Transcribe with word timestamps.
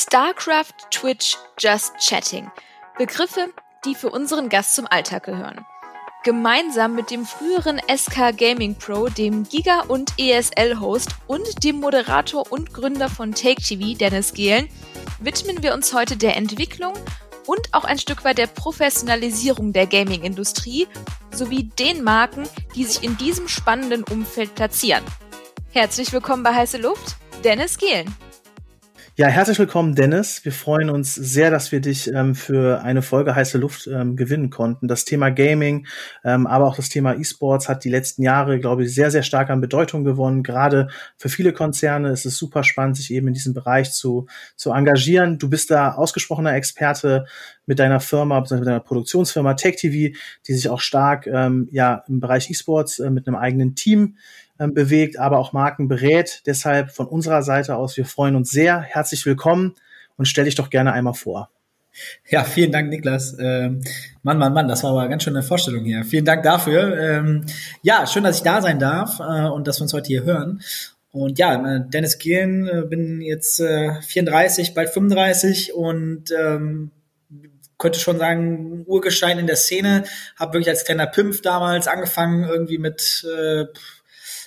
StarCraft, 0.00 0.72
Twitch, 0.90 1.36
Just 1.58 1.92
Chatting. 1.98 2.50
Begriffe, 2.96 3.52
die 3.84 3.94
für 3.94 4.08
unseren 4.08 4.48
Gast 4.48 4.74
zum 4.74 4.86
Alltag 4.86 5.24
gehören. 5.24 5.66
Gemeinsam 6.24 6.94
mit 6.94 7.10
dem 7.10 7.26
früheren 7.26 7.78
SK 7.94 8.34
Gaming 8.34 8.76
Pro, 8.76 9.08
dem 9.08 9.44
Giga- 9.44 9.84
und 9.88 10.14
ESL-Host 10.18 11.10
und 11.26 11.64
dem 11.64 11.80
Moderator 11.80 12.50
und 12.50 12.72
Gründer 12.72 13.10
von 13.10 13.34
Take 13.34 13.60
TV, 13.60 13.98
Dennis 13.98 14.32
Gehlen, 14.32 14.70
widmen 15.18 15.62
wir 15.62 15.74
uns 15.74 15.92
heute 15.92 16.16
der 16.16 16.34
Entwicklung 16.34 16.94
und 17.46 17.74
auch 17.74 17.84
ein 17.84 17.98
Stück 17.98 18.24
weit 18.24 18.38
der 18.38 18.46
Professionalisierung 18.46 19.74
der 19.74 19.86
Gaming-Industrie 19.86 20.88
sowie 21.30 21.64
den 21.78 22.02
Marken, 22.02 22.48
die 22.74 22.84
sich 22.84 23.04
in 23.04 23.18
diesem 23.18 23.48
spannenden 23.48 24.04
Umfeld 24.04 24.54
platzieren. 24.54 25.04
Herzlich 25.72 26.10
willkommen 26.10 26.42
bei 26.42 26.54
Heiße 26.54 26.78
Luft, 26.78 27.16
Dennis 27.44 27.76
Gehlen. 27.76 28.14
Ja, 29.20 29.26
herzlich 29.26 29.58
willkommen, 29.58 29.94
Dennis. 29.94 30.46
Wir 30.46 30.52
freuen 30.52 30.88
uns 30.88 31.14
sehr, 31.14 31.50
dass 31.50 31.72
wir 31.72 31.82
dich 31.82 32.10
ähm, 32.10 32.34
für 32.34 32.80
eine 32.80 33.02
Folge 33.02 33.34
heiße 33.34 33.58
Luft 33.58 33.86
ähm, 33.86 34.16
gewinnen 34.16 34.48
konnten. 34.48 34.88
Das 34.88 35.04
Thema 35.04 35.28
Gaming, 35.28 35.86
ähm, 36.24 36.46
aber 36.46 36.66
auch 36.66 36.76
das 36.76 36.88
Thema 36.88 37.14
E-Sports 37.14 37.68
hat 37.68 37.84
die 37.84 37.90
letzten 37.90 38.22
Jahre, 38.22 38.58
glaube 38.58 38.84
ich, 38.84 38.94
sehr, 38.94 39.10
sehr 39.10 39.22
stark 39.22 39.50
an 39.50 39.60
Bedeutung 39.60 40.04
gewonnen. 40.04 40.42
Gerade 40.42 40.88
für 41.18 41.28
viele 41.28 41.52
Konzerne 41.52 42.08
ist 42.08 42.24
es 42.24 42.38
super 42.38 42.64
spannend, 42.64 42.96
sich 42.96 43.12
eben 43.12 43.28
in 43.28 43.34
diesem 43.34 43.52
Bereich 43.52 43.92
zu, 43.92 44.26
zu 44.56 44.72
engagieren. 44.72 45.38
Du 45.38 45.50
bist 45.50 45.70
da 45.70 45.92
ausgesprochener 45.96 46.54
Experte 46.54 47.26
mit 47.66 47.78
deiner 47.78 48.00
Firma, 48.00 48.40
mit 48.40 48.50
deiner 48.50 48.80
Produktionsfirma 48.80 49.52
Tech 49.52 49.76
TV, 49.76 50.16
die 50.46 50.54
sich 50.54 50.70
auch 50.70 50.80
stark 50.80 51.26
ähm, 51.26 51.68
ja 51.70 52.04
im 52.08 52.20
Bereich 52.20 52.48
E-Sports 52.48 53.00
äh, 53.00 53.10
mit 53.10 53.28
einem 53.28 53.36
eigenen 53.36 53.74
Team 53.74 54.16
bewegt, 54.68 55.18
aber 55.18 55.38
auch 55.38 55.52
Marken 55.52 55.88
berät. 55.88 56.42
Deshalb 56.46 56.90
von 56.90 57.06
unserer 57.06 57.42
Seite 57.42 57.76
aus, 57.76 57.96
wir 57.96 58.04
freuen 58.04 58.36
uns 58.36 58.50
sehr. 58.50 58.80
Herzlich 58.80 59.24
willkommen 59.24 59.74
und 60.16 60.26
stell 60.26 60.44
dich 60.44 60.54
doch 60.54 60.70
gerne 60.70 60.92
einmal 60.92 61.14
vor. 61.14 61.50
Ja, 62.28 62.44
vielen 62.44 62.70
Dank, 62.70 62.88
Niklas. 62.90 63.36
Ähm, 63.40 63.80
Mann, 64.22 64.38
Mann, 64.38 64.52
Mann, 64.52 64.68
das 64.68 64.84
war 64.84 64.90
aber 64.90 65.08
ganz 65.08 65.24
schön 65.24 65.34
eine 65.34 65.42
Vorstellung 65.42 65.84
hier. 65.84 66.04
Vielen 66.04 66.24
Dank 66.24 66.42
dafür. 66.42 66.96
Ähm, 66.98 67.44
ja, 67.82 68.06
schön, 68.06 68.22
dass 68.22 68.36
ich 68.36 68.42
da 68.42 68.62
sein 68.62 68.78
darf 68.78 69.18
äh, 69.18 69.48
und 69.48 69.66
dass 69.66 69.80
wir 69.80 69.82
uns 69.82 69.92
heute 69.92 70.06
hier 70.06 70.24
hören. 70.24 70.62
Und 71.10 71.38
ja, 71.38 71.76
äh, 71.76 71.80
Dennis 71.88 72.18
Gehlen, 72.18 72.68
äh, 72.68 72.82
bin 72.82 73.20
jetzt 73.20 73.60
äh, 73.60 74.00
34, 74.02 74.74
bald 74.74 74.90
35 74.90 75.74
und 75.74 76.30
ähm, 76.38 76.92
könnte 77.78 77.98
schon 77.98 78.18
sagen, 78.18 78.84
Urgestein 78.86 79.38
in 79.38 79.46
der 79.46 79.56
Szene. 79.56 80.04
Habe 80.38 80.52
wirklich 80.52 80.68
als 80.68 80.84
kleiner 80.84 81.06
Pimpf 81.06 81.40
damals 81.40 81.88
angefangen, 81.88 82.44
irgendwie 82.44 82.78
mit 82.78 83.26
äh, 83.36 83.64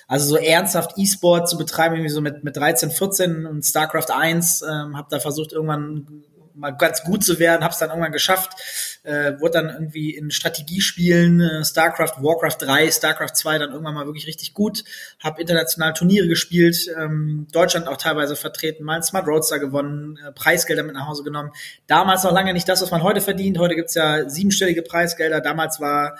also 0.06 0.26
so 0.26 0.36
ernsthaft 0.36 0.92
E-Sport 0.96 1.48
zu 1.48 1.56
betreiben, 1.56 1.94
irgendwie 1.96 2.10
so 2.10 2.20
mit, 2.20 2.44
mit 2.44 2.56
13, 2.56 2.90
14 2.90 3.46
und 3.46 3.64
StarCraft 3.64 4.10
1, 4.10 4.62
ähm, 4.62 4.96
habe 4.96 5.08
da 5.10 5.20
versucht 5.20 5.52
irgendwann 5.52 6.24
mal 6.54 6.70
ganz 6.70 7.02
gut 7.02 7.24
zu 7.24 7.38
werden, 7.38 7.62
habe 7.62 7.72
es 7.72 7.78
dann 7.78 7.90
irgendwann 7.90 8.12
geschafft, 8.12 8.52
äh, 9.02 9.32
wurde 9.40 9.54
dann 9.54 9.70
irgendwie 9.70 10.10
in 10.14 10.30
Strategiespielen 10.30 11.40
äh, 11.40 11.64
StarCraft, 11.64 12.22
Warcraft 12.22 12.56
3, 12.60 12.90
StarCraft 12.90 13.34
2 13.34 13.58
dann 13.58 13.70
irgendwann 13.72 13.94
mal 13.94 14.06
wirklich 14.06 14.26
richtig 14.26 14.54
gut, 14.54 14.84
habe 15.22 15.40
international 15.40 15.94
Turniere 15.94 16.28
gespielt, 16.28 16.88
ähm, 16.96 17.48
Deutschland 17.52 17.88
auch 17.88 17.96
teilweise 17.96 18.36
vertreten, 18.36 18.84
mal 18.84 18.94
einen 18.94 19.02
Smart 19.02 19.26
Roadster 19.26 19.58
gewonnen, 19.58 20.18
äh, 20.24 20.32
Preisgelder 20.32 20.84
mit 20.84 20.94
nach 20.94 21.08
Hause 21.08 21.24
genommen. 21.24 21.50
Damals 21.86 22.22
noch 22.22 22.32
lange 22.32 22.52
nicht 22.52 22.68
das, 22.68 22.82
was 22.82 22.90
man 22.90 23.02
heute 23.02 23.20
verdient. 23.20 23.58
Heute 23.58 23.74
gibt's 23.74 23.94
ja 23.94 24.28
siebenstellige 24.28 24.82
Preisgelder. 24.82 25.40
Damals 25.40 25.80
war 25.80 26.16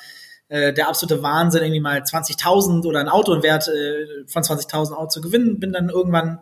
äh, 0.55 0.72
der 0.72 0.88
absolute 0.88 1.20
Wahnsinn, 1.20 1.62
irgendwie 1.62 1.80
mal 1.80 1.98
20.000 1.98 2.86
oder 2.86 3.00
ein 3.00 3.08
Auto 3.08 3.34
im 3.34 3.42
Wert 3.42 3.66
äh, 3.66 4.24
von 4.28 4.44
20.000 4.44 4.92
Euro 4.92 5.08
zu 5.08 5.20
gewinnen. 5.20 5.58
Bin 5.58 5.72
dann 5.72 5.88
irgendwann 5.88 6.38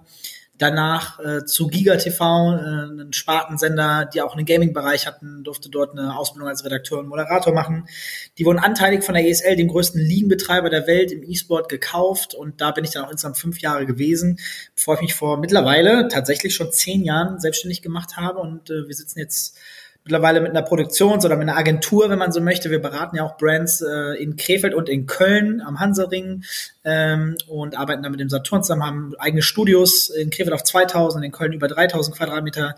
danach 0.59 1.19
äh, 1.19 1.47
zu 1.47 1.67
Giga 1.67 1.97
TV, 1.97 2.23
äh, 2.23 2.59
einen 2.59 3.13
Spartensender, 3.15 4.05
die 4.13 4.21
auch 4.21 4.37
einen 4.37 4.45
Gaming-Bereich 4.45 5.07
hatten, 5.07 5.45
durfte 5.45 5.71
dort 5.71 5.99
eine 5.99 6.15
Ausbildung 6.15 6.51
als 6.51 6.63
Redakteur 6.63 6.99
und 6.99 7.09
Moderator 7.09 7.55
machen. 7.55 7.87
Die 8.37 8.45
wurden 8.45 8.59
anteilig 8.59 9.03
von 9.03 9.15
der 9.15 9.27
ESL, 9.27 9.57
dem 9.57 9.69
größten 9.69 10.01
Ligenbetreiber 10.01 10.69
der 10.69 10.87
Welt 10.87 11.11
im 11.11 11.23
E-Sport, 11.23 11.71
gekauft 11.71 12.35
und 12.35 12.61
da 12.61 12.71
bin 12.71 12.85
ich 12.85 12.91
dann 12.91 13.07
auch 13.07 13.11
insgesamt 13.11 13.39
fünf 13.39 13.61
Jahre 13.61 13.87
gewesen, 13.87 14.39
bevor 14.75 14.97
ich 14.97 15.01
mich 15.01 15.15
vor 15.15 15.39
mittlerweile 15.39 16.09
tatsächlich 16.09 16.55
schon 16.55 16.71
zehn 16.71 17.03
Jahren 17.03 17.41
selbstständig 17.41 17.81
gemacht 17.81 18.19
habe 18.19 18.41
und 18.41 18.69
äh, 18.69 18.87
wir 18.87 18.95
sitzen 18.95 19.21
jetzt 19.21 19.57
mittlerweile 20.05 20.41
mit 20.41 20.51
einer 20.51 20.63
Produktions- 20.63 21.25
oder 21.25 21.37
mit 21.37 21.49
einer 21.49 21.57
Agentur, 21.57 22.11
wenn 22.11 22.19
man 22.19 22.33
so 22.33 22.41
möchte. 22.41 22.71
Wir 22.71 22.81
beraten 22.81 23.17
ja 23.17 23.25
auch 23.25 23.37
Brands 23.37 23.83
äh, 23.83 24.21
in 24.21 24.37
Krefeld 24.37 24.75
und 24.75 24.89
in 24.89 25.07
Köln 25.07 25.61
am 25.61 25.79
Hansering 25.79 26.43
ähm, 26.85 27.37
und 27.47 27.79
arbeiten 27.79 28.03
da 28.03 28.09
mit 28.09 28.19
dem 28.19 28.29
Saturn 28.29 28.65
zusammen, 28.65 28.85
haben 28.85 29.15
eigene 29.19 29.43
Studios 29.43 30.11
in 30.11 30.31
Krefeld 30.31 30.55
auf 30.55 30.65
2000, 30.65 31.25
in 31.25 31.31
Köln 31.31 31.53
über 31.53 31.69
3000 31.69 32.17
Quadratmeter 32.17 32.75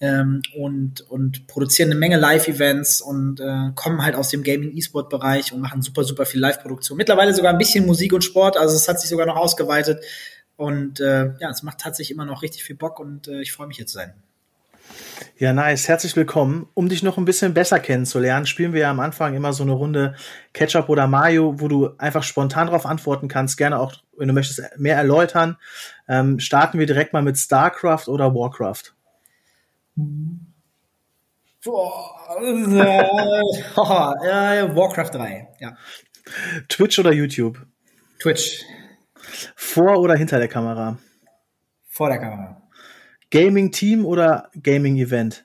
ähm, 0.00 0.42
und, 0.54 1.00
und 1.10 1.46
produzieren 1.46 1.90
eine 1.90 1.98
Menge 1.98 2.18
Live-Events 2.18 3.00
und 3.00 3.40
äh, 3.40 3.70
kommen 3.74 4.04
halt 4.04 4.14
aus 4.14 4.28
dem 4.28 4.42
Gaming-E-Sport-Bereich 4.42 5.52
und 5.52 5.60
machen 5.60 5.80
super, 5.80 6.04
super 6.04 6.26
viel 6.26 6.40
Live-Produktion. 6.40 6.98
Mittlerweile 6.98 7.32
sogar 7.32 7.52
ein 7.52 7.58
bisschen 7.58 7.86
Musik 7.86 8.12
und 8.12 8.22
Sport, 8.22 8.58
also 8.58 8.76
es 8.76 8.86
hat 8.86 9.00
sich 9.00 9.08
sogar 9.08 9.24
noch 9.24 9.36
ausgeweitet 9.36 10.04
und 10.56 11.00
äh, 11.00 11.32
ja, 11.38 11.50
es 11.50 11.62
macht 11.62 11.78
tatsächlich 11.78 12.14
immer 12.14 12.26
noch 12.26 12.42
richtig 12.42 12.64
viel 12.64 12.76
Bock 12.76 13.00
und 13.00 13.28
äh, 13.28 13.40
ich 13.40 13.52
freue 13.52 13.66
mich 13.66 13.78
zu 13.78 13.94
sein. 13.94 14.12
Ja, 15.38 15.52
nice. 15.52 15.86
Herzlich 15.86 16.16
willkommen. 16.16 16.66
Um 16.72 16.88
dich 16.88 17.02
noch 17.02 17.18
ein 17.18 17.26
bisschen 17.26 17.52
besser 17.52 17.78
kennenzulernen, 17.78 18.46
spielen 18.46 18.72
wir 18.72 18.80
ja 18.82 18.90
am 18.90 19.00
Anfang 19.00 19.34
immer 19.34 19.52
so 19.52 19.64
eine 19.64 19.72
Runde 19.72 20.14
Ketchup 20.54 20.88
oder 20.88 21.06
Mayo, 21.06 21.60
wo 21.60 21.68
du 21.68 21.90
einfach 21.98 22.22
spontan 22.22 22.68
darauf 22.68 22.86
antworten 22.86 23.28
kannst. 23.28 23.58
Gerne 23.58 23.78
auch, 23.78 23.92
wenn 24.16 24.28
du 24.28 24.34
möchtest, 24.34 24.62
mehr 24.78 24.96
erläutern. 24.96 25.58
Ähm, 26.08 26.40
starten 26.40 26.78
wir 26.78 26.86
direkt 26.86 27.12
mal 27.12 27.22
mit 27.22 27.36
StarCraft 27.36 28.08
oder 28.08 28.34
Warcraft? 28.34 28.94
Boah, 31.64 32.38
äh, 32.42 33.00
äh, 34.60 34.76
Warcraft 34.76 35.10
3, 35.12 35.48
ja. 35.60 35.76
Twitch 36.68 36.98
oder 36.98 37.12
YouTube? 37.12 37.58
Twitch. 38.20 38.64
Vor 39.54 39.98
oder 39.98 40.14
hinter 40.14 40.38
der 40.38 40.48
Kamera? 40.48 40.96
Vor 41.88 42.08
der 42.08 42.18
Kamera. 42.18 42.62
Gaming-Team 43.30 44.04
oder 44.04 44.50
Gaming-Event? 44.62 45.44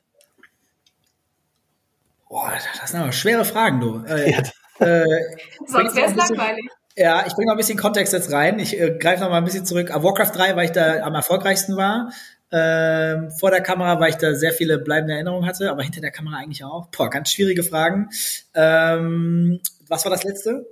Boah, 2.29 2.53
das 2.79 2.91
sind 2.91 3.01
aber 3.01 3.11
schwere 3.11 3.43
Fragen, 3.43 3.79
du. 3.79 4.03
Äh, 4.05 4.31
ja. 4.31 4.39
äh, 4.79 5.05
Sonst 5.67 5.95
wäre 5.95 6.07
es 6.07 6.15
langweilig. 6.15 6.65
Ja, 6.95 7.25
ich 7.25 7.33
bringe 7.33 7.47
noch 7.47 7.53
ein 7.53 7.57
bisschen 7.57 7.77
Kontext 7.77 8.13
jetzt 8.13 8.31
rein. 8.31 8.59
Ich 8.59 8.79
äh, 8.79 8.97
greife 8.97 9.21
noch 9.21 9.29
mal 9.29 9.37
ein 9.37 9.45
bisschen 9.45 9.65
zurück. 9.65 9.91
Auf 9.91 10.03
Warcraft 10.03 10.31
3, 10.35 10.55
weil 10.55 10.65
ich 10.65 10.71
da 10.71 11.01
am 11.01 11.15
erfolgreichsten 11.15 11.77
war. 11.77 12.11
Ähm, 12.53 13.31
vor 13.31 13.49
der 13.49 13.61
Kamera, 13.61 13.99
weil 13.99 14.09
ich 14.09 14.17
da 14.17 14.35
sehr 14.35 14.51
viele 14.51 14.77
bleibende 14.77 15.13
Erinnerungen 15.13 15.47
hatte, 15.47 15.71
aber 15.71 15.83
hinter 15.83 16.01
der 16.01 16.11
Kamera 16.11 16.37
eigentlich 16.37 16.65
auch. 16.65 16.87
Boah, 16.87 17.09
ganz 17.09 17.31
schwierige 17.31 17.63
Fragen. 17.63 18.09
Ähm, 18.53 19.61
was 19.87 20.03
war 20.03 20.11
das 20.11 20.23
letzte? 20.23 20.65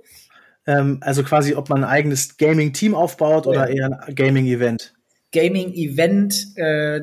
Ähm, 0.66 0.98
also 1.00 1.22
quasi, 1.24 1.54
ob 1.54 1.70
man 1.70 1.84
ein 1.84 1.90
eigenes 1.90 2.36
Gaming-Team 2.36 2.94
aufbaut 2.94 3.46
oh, 3.46 3.50
oder 3.50 3.68
eher 3.68 4.02
ein 4.06 4.14
Gaming-Event. 4.14 4.94
Gaming-Event, 5.32 6.56
äh, 6.56 7.02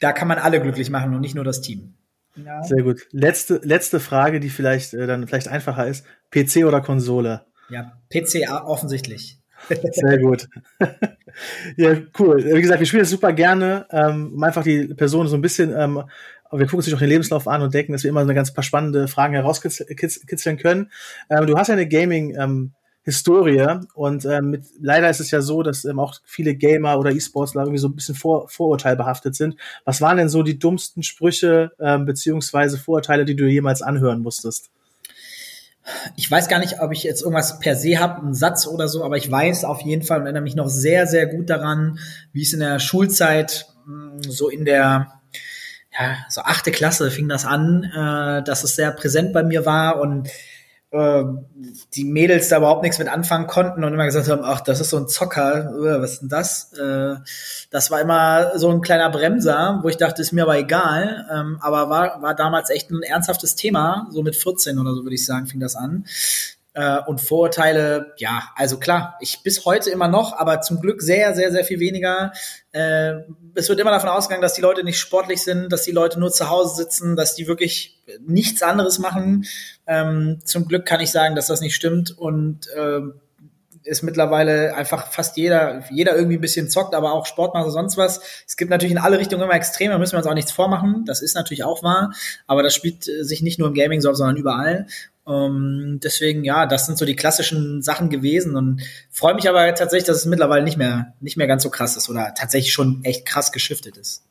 da 0.00 0.12
kann 0.12 0.28
man 0.28 0.38
alle 0.38 0.60
glücklich 0.60 0.90
machen 0.90 1.14
und 1.14 1.20
nicht 1.20 1.34
nur 1.34 1.44
das 1.44 1.60
Team. 1.60 1.94
Ja. 2.36 2.62
Sehr 2.62 2.82
gut. 2.82 3.06
Letzte, 3.10 3.60
letzte 3.62 4.00
Frage, 4.00 4.40
die 4.40 4.48
vielleicht 4.48 4.94
äh, 4.94 5.06
dann 5.06 5.26
vielleicht 5.26 5.48
einfacher 5.48 5.86
ist. 5.86 6.06
PC 6.30 6.64
oder 6.64 6.80
Konsole? 6.80 7.42
Ja, 7.68 7.92
PC 8.10 8.50
offensichtlich. 8.64 9.38
Sehr 9.68 10.18
gut. 10.18 10.48
ja, 11.76 11.96
cool. 12.18 12.44
Wie 12.44 12.60
gesagt, 12.60 12.80
wir 12.80 12.86
spielen 12.86 13.02
das 13.02 13.10
super 13.10 13.32
gerne, 13.32 13.86
ähm, 13.90 14.32
um 14.34 14.42
einfach 14.42 14.64
die 14.64 14.88
Person 14.88 15.28
so 15.28 15.36
ein 15.36 15.42
bisschen, 15.42 15.72
ähm, 15.76 16.02
wir 16.50 16.66
gucken 16.66 16.78
uns 16.78 16.92
auch 16.92 16.98
den 16.98 17.08
Lebenslauf 17.08 17.46
an 17.46 17.62
und 17.62 17.72
denken, 17.72 17.92
dass 17.92 18.02
wir 18.02 18.10
immer 18.10 18.20
so 18.20 18.26
eine 18.26 18.34
ganz 18.34 18.52
paar 18.52 18.64
spannende 18.64 19.08
Fragen 19.08 19.34
herauskitzeln 19.34 20.58
können. 20.58 20.90
Ähm, 21.30 21.46
du 21.46 21.56
hast 21.56 21.68
ja 21.68 21.74
eine 21.74 21.88
Gaming- 21.88 22.34
ähm, 22.36 22.72
Historie. 23.04 23.80
Und 23.94 24.24
ähm, 24.24 24.50
mit, 24.50 24.64
leider 24.80 25.10
ist 25.10 25.20
es 25.20 25.30
ja 25.30 25.40
so, 25.40 25.62
dass 25.62 25.84
ähm, 25.84 25.98
auch 25.98 26.14
viele 26.24 26.54
Gamer 26.54 26.98
oder 26.98 27.10
E-Sportler 27.10 27.62
irgendwie 27.62 27.78
so 27.78 27.88
ein 27.88 27.94
bisschen 27.94 28.14
vor, 28.14 28.48
vorurteilbehaftet 28.48 29.34
sind. 29.34 29.56
Was 29.84 30.00
waren 30.00 30.16
denn 30.16 30.28
so 30.28 30.42
die 30.42 30.58
dummsten 30.58 31.02
Sprüche 31.02 31.72
ähm, 31.80 32.04
beziehungsweise 32.04 32.78
Vorurteile, 32.78 33.24
die 33.24 33.36
du 33.36 33.46
jemals 33.46 33.82
anhören 33.82 34.22
musstest? 34.22 34.70
Ich 36.16 36.30
weiß 36.30 36.48
gar 36.48 36.60
nicht, 36.60 36.80
ob 36.80 36.92
ich 36.92 37.02
jetzt 37.02 37.22
irgendwas 37.22 37.58
per 37.58 37.74
se 37.74 37.98
habe, 37.98 38.22
einen 38.22 38.34
Satz 38.34 38.68
oder 38.68 38.86
so, 38.86 39.04
aber 39.04 39.16
ich 39.16 39.28
weiß 39.28 39.64
auf 39.64 39.80
jeden 39.80 40.02
Fall 40.02 40.20
und 40.20 40.26
erinnere 40.26 40.44
mich 40.44 40.54
noch 40.54 40.68
sehr, 40.68 41.08
sehr 41.08 41.26
gut 41.26 41.50
daran, 41.50 41.98
wie 42.32 42.42
es 42.42 42.52
in 42.52 42.60
der 42.60 42.78
Schulzeit 42.78 43.66
hm, 43.84 44.22
so 44.22 44.48
in 44.48 44.64
der 44.64 45.20
ja, 45.98 46.16
so 46.30 46.40
achte 46.42 46.70
Klasse 46.70 47.10
fing 47.10 47.28
das 47.28 47.44
an, 47.44 47.84
äh, 47.84 48.42
dass 48.44 48.64
es 48.64 48.76
sehr 48.76 48.92
präsent 48.92 49.32
bei 49.32 49.42
mir 49.42 49.66
war 49.66 50.00
und 50.00 50.28
äh, 50.92 51.24
die 51.94 52.04
Mädels 52.04 52.48
da 52.48 52.58
überhaupt 52.58 52.82
nichts 52.82 52.98
mit 52.98 53.08
anfangen 53.08 53.46
konnten 53.46 53.82
und 53.82 53.92
immer 53.92 54.04
gesagt 54.04 54.28
haben, 54.28 54.42
ach, 54.44 54.60
das 54.60 54.80
ist 54.80 54.90
so 54.90 54.98
ein 54.98 55.08
Zocker, 55.08 55.70
äh, 55.70 56.00
was 56.00 56.12
ist 56.12 56.20
denn 56.22 56.28
das? 56.28 56.72
Äh, 56.74 57.16
das 57.70 57.90
war 57.90 58.00
immer 58.00 58.58
so 58.58 58.70
ein 58.70 58.82
kleiner 58.82 59.10
Bremser, 59.10 59.80
wo 59.82 59.88
ich 59.88 59.96
dachte, 59.96 60.20
ist 60.20 60.32
mir 60.32 60.42
aber 60.42 60.58
egal, 60.58 61.26
ähm, 61.32 61.58
aber 61.60 61.88
war, 61.88 62.20
war 62.20 62.34
damals 62.34 62.70
echt 62.70 62.90
ein 62.90 63.02
ernsthaftes 63.02 63.56
Thema, 63.56 64.06
so 64.10 64.22
mit 64.22 64.36
14 64.36 64.78
oder 64.78 64.94
so 64.94 65.02
würde 65.02 65.14
ich 65.14 65.24
sagen, 65.24 65.46
fing 65.46 65.60
das 65.60 65.76
an. 65.76 66.04
Äh, 66.74 67.00
und 67.06 67.20
Vorurteile, 67.20 68.14
ja, 68.16 68.44
also 68.56 68.78
klar, 68.78 69.16
ich 69.20 69.42
bis 69.42 69.64
heute 69.64 69.90
immer 69.90 70.08
noch, 70.08 70.38
aber 70.38 70.62
zum 70.62 70.80
Glück 70.80 71.02
sehr, 71.02 71.34
sehr, 71.34 71.52
sehr 71.52 71.64
viel 71.64 71.80
weniger. 71.80 72.32
Äh, 72.72 73.20
es 73.54 73.68
wird 73.68 73.78
immer 73.78 73.90
davon 73.90 74.08
ausgegangen, 74.08 74.42
dass 74.42 74.54
die 74.54 74.62
Leute 74.62 74.82
nicht 74.82 74.98
sportlich 74.98 75.42
sind, 75.42 75.70
dass 75.70 75.82
die 75.82 75.90
Leute 75.90 76.18
nur 76.18 76.30
zu 76.30 76.48
Hause 76.48 76.76
sitzen, 76.76 77.14
dass 77.14 77.34
die 77.34 77.46
wirklich 77.46 78.00
nichts 78.26 78.62
anderes 78.62 78.98
machen. 78.98 79.44
Ähm, 79.86 80.40
zum 80.44 80.66
Glück 80.66 80.86
kann 80.86 81.00
ich 81.00 81.10
sagen, 81.10 81.34
dass 81.34 81.48
das 81.48 81.60
nicht 81.60 81.74
stimmt 81.74 82.16
und 82.16 82.68
äh, 82.68 83.00
ist 83.84 84.02
mittlerweile 84.02 84.74
einfach 84.74 85.08
fast 85.08 85.36
jeder, 85.36 85.84
jeder 85.90 86.14
irgendwie 86.14 86.36
ein 86.36 86.40
bisschen 86.40 86.70
zockt, 86.70 86.94
aber 86.94 87.12
auch 87.12 87.26
Sport 87.26 87.54
oder 87.54 87.70
sonst 87.70 87.96
was. 87.96 88.20
Es 88.46 88.56
gibt 88.56 88.70
natürlich 88.70 88.92
in 88.92 88.98
alle 88.98 89.18
Richtungen 89.18 89.42
immer 89.42 89.54
Extreme, 89.54 89.92
da 89.92 89.98
müssen 89.98 90.12
wir 90.12 90.18
uns 90.18 90.26
auch 90.26 90.34
nichts 90.34 90.52
vormachen. 90.52 91.04
Das 91.04 91.20
ist 91.20 91.34
natürlich 91.34 91.64
auch 91.64 91.82
wahr, 91.82 92.12
aber 92.46 92.62
das 92.62 92.74
spielt 92.74 93.04
sich 93.04 93.42
nicht 93.42 93.58
nur 93.58 93.68
im 93.68 93.74
Gaming 93.74 94.00
so, 94.00 94.12
sondern 94.14 94.36
überall. 94.36 94.86
Ähm, 95.26 96.00
deswegen, 96.02 96.44
ja, 96.44 96.66
das 96.66 96.86
sind 96.86 96.98
so 96.98 97.04
die 97.04 97.16
klassischen 97.16 97.82
Sachen 97.82 98.10
gewesen 98.10 98.56
und 98.56 98.82
freue 99.10 99.34
mich 99.34 99.48
aber 99.48 99.74
tatsächlich, 99.74 100.06
dass 100.06 100.18
es 100.18 100.26
mittlerweile 100.26 100.64
nicht 100.64 100.76
mehr, 100.76 101.14
nicht 101.20 101.36
mehr 101.36 101.46
ganz 101.46 101.62
so 101.62 101.70
krass 101.70 101.96
ist 101.96 102.08
oder 102.08 102.34
tatsächlich 102.34 102.72
schon 102.72 103.04
echt 103.04 103.26
krass 103.26 103.52
geschiftet 103.52 103.96
ist. 103.96 104.24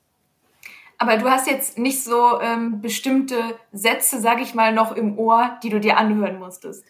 Aber 0.97 1.17
du 1.17 1.25
hast 1.25 1.47
jetzt 1.47 1.79
nicht 1.79 2.03
so 2.03 2.39
ähm, 2.41 2.81
bestimmte 2.81 3.35
Sätze, 3.71 4.21
sag 4.21 4.39
ich 4.39 4.53
mal, 4.53 4.71
noch 4.73 4.95
im 4.95 5.17
Ohr, 5.17 5.57
die 5.63 5.69
du 5.69 5.79
dir 5.79 5.97
anhören 5.97 6.38
musstest. 6.38 6.83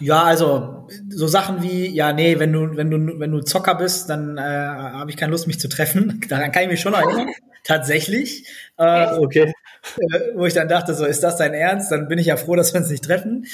Ja, 0.00 0.22
also 0.22 0.88
so 1.08 1.26
Sachen 1.26 1.62
wie, 1.62 1.86
ja, 1.86 2.12
nee, 2.12 2.38
wenn 2.38 2.52
du, 2.52 2.76
wenn 2.76 2.90
du, 2.90 3.18
wenn 3.18 3.30
du 3.30 3.40
Zocker 3.40 3.74
bist, 3.74 4.08
dann 4.10 4.38
äh, 4.38 4.40
habe 4.42 5.10
ich 5.10 5.16
keine 5.16 5.32
Lust, 5.32 5.46
mich 5.46 5.60
zu 5.60 5.68
treffen. 5.68 6.20
Daran 6.28 6.52
kann 6.52 6.64
ich 6.64 6.68
mich 6.68 6.80
schon 6.80 6.94
erinnern. 6.94 7.28
Tatsächlich. 7.64 8.46
Äh, 8.76 9.16
okay. 9.16 9.52
Äh, 9.96 10.34
wo 10.34 10.46
ich 10.46 10.54
dann 10.54 10.68
dachte, 10.68 10.94
so, 10.94 11.04
ist 11.04 11.22
das 11.22 11.36
dein 11.36 11.54
Ernst? 11.54 11.90
Dann 11.90 12.08
bin 12.08 12.18
ich 12.18 12.26
ja 12.26 12.36
froh, 12.36 12.56
dass 12.56 12.72
wir 12.72 12.80
uns 12.80 12.90
nicht 12.90 13.04
treffen. 13.04 13.46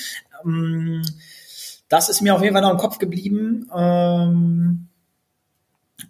Ähm, 0.44 1.02
das 1.88 2.08
ist 2.08 2.20
mir 2.20 2.34
auf 2.34 2.42
jeden 2.42 2.54
Fall 2.54 2.62
noch 2.62 2.72
im 2.72 2.78
Kopf 2.78 2.98
geblieben. 2.98 3.70
Ähm, 3.74 4.88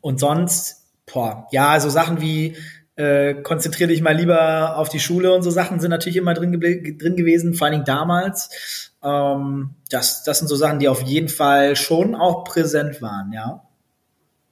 und 0.01 0.21
sonst, 0.21 0.85
boah, 1.13 1.47
ja, 1.51 1.79
so 1.81 1.91
Sachen 1.91 2.21
wie, 2.21 2.57
äh, 2.97 3.35
konzentriere 3.35 3.89
dich 3.89 4.03
mal 4.03 4.15
lieber 4.15 4.79
auf 4.79 4.89
die 4.89 5.01
Schule 5.01 5.35
und 5.35 5.43
so 5.43 5.51
Sachen 5.51 5.81
sind 5.81 5.91
natürlich 5.91 6.17
immer 6.17 6.35
drin, 6.35 6.53
drin 6.53 7.17
gewesen, 7.17 7.55
vor 7.55 7.67
allen 7.67 7.73
Dingen 7.73 7.85
damals. 7.85 8.93
Ähm, 9.03 9.75
das, 9.91 10.23
das 10.25 10.39
sind 10.39 10.49
so 10.49 10.57
Sachen, 10.57 10.79
die 10.79 10.89
auf 10.89 11.03
jeden 11.03 11.29
Fall 11.29 11.77
schon 11.77 12.15
auch 12.15 12.45
präsent 12.45 13.03
waren, 13.03 13.33
ja. 13.33 13.65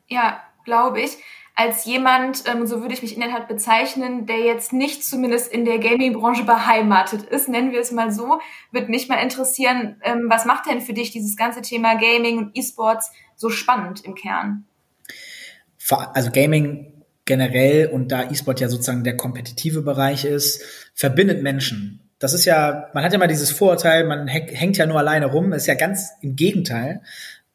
Ja, 0.09 0.41
glaube 0.65 1.01
ich 1.01 1.17
als 1.63 1.85
jemand, 1.85 2.43
ähm, 2.47 2.67
so 2.67 2.81
würde 2.81 2.93
ich 2.93 3.03
mich 3.03 3.15
in 3.15 3.21
der 3.21 3.31
Tat 3.31 3.47
bezeichnen, 3.47 4.27
der 4.27 4.41
jetzt 4.41 4.73
nicht 4.73 5.05
zumindest 5.05 5.53
in 5.53 5.65
der 5.65 5.79
Gaming-Branche 5.79 6.43
beheimatet 6.45 7.23
ist, 7.23 7.49
nennen 7.49 7.71
wir 7.71 7.81
es 7.81 7.93
mal 7.93 8.11
so, 8.11 8.41
wird 8.73 8.89
mich 8.89 9.09
mal 9.09 9.23
interessieren, 9.23 9.97
ähm, 10.03 10.27
was 10.29 10.45
macht 10.45 10.69
denn 10.69 10.81
für 10.81 10.93
dich 10.93 11.13
dieses 11.13 11.37
ganze 11.37 11.63
Thema 11.63 11.95
Gaming 11.95 12.39
und 12.39 12.57
E-Sports 12.57 13.13
so 13.37 13.49
spannend 13.49 14.05
im 14.05 14.15
Kern? 14.17 14.65
Also 16.15 16.31
Gaming 16.31 17.05
generell 17.25 17.89
und 17.89 18.11
da 18.11 18.29
E-Sport 18.29 18.61
ja 18.61 18.69
sozusagen 18.69 19.05
der 19.05 19.17
kompetitive 19.17 19.83
Bereich 19.83 20.25
ist, 20.25 20.63
verbindet 20.95 21.43
Menschen. 21.43 22.01
Das 22.19 22.33
ist 22.33 22.45
ja, 22.45 22.89
man 22.95 23.05
hat 23.05 23.13
ja 23.13 23.19
mal 23.19 23.29
dieses 23.29 23.51
Vorurteil, 23.51 24.05
man 24.05 24.27
hängt 24.27 24.77
ja 24.77 24.87
nur 24.87 24.99
alleine 24.99 25.27
rum. 25.27 25.51
Das 25.51 25.63
ist 25.63 25.67
ja 25.67 25.75
ganz 25.75 26.11
im 26.23 26.35
Gegenteil. 26.35 27.03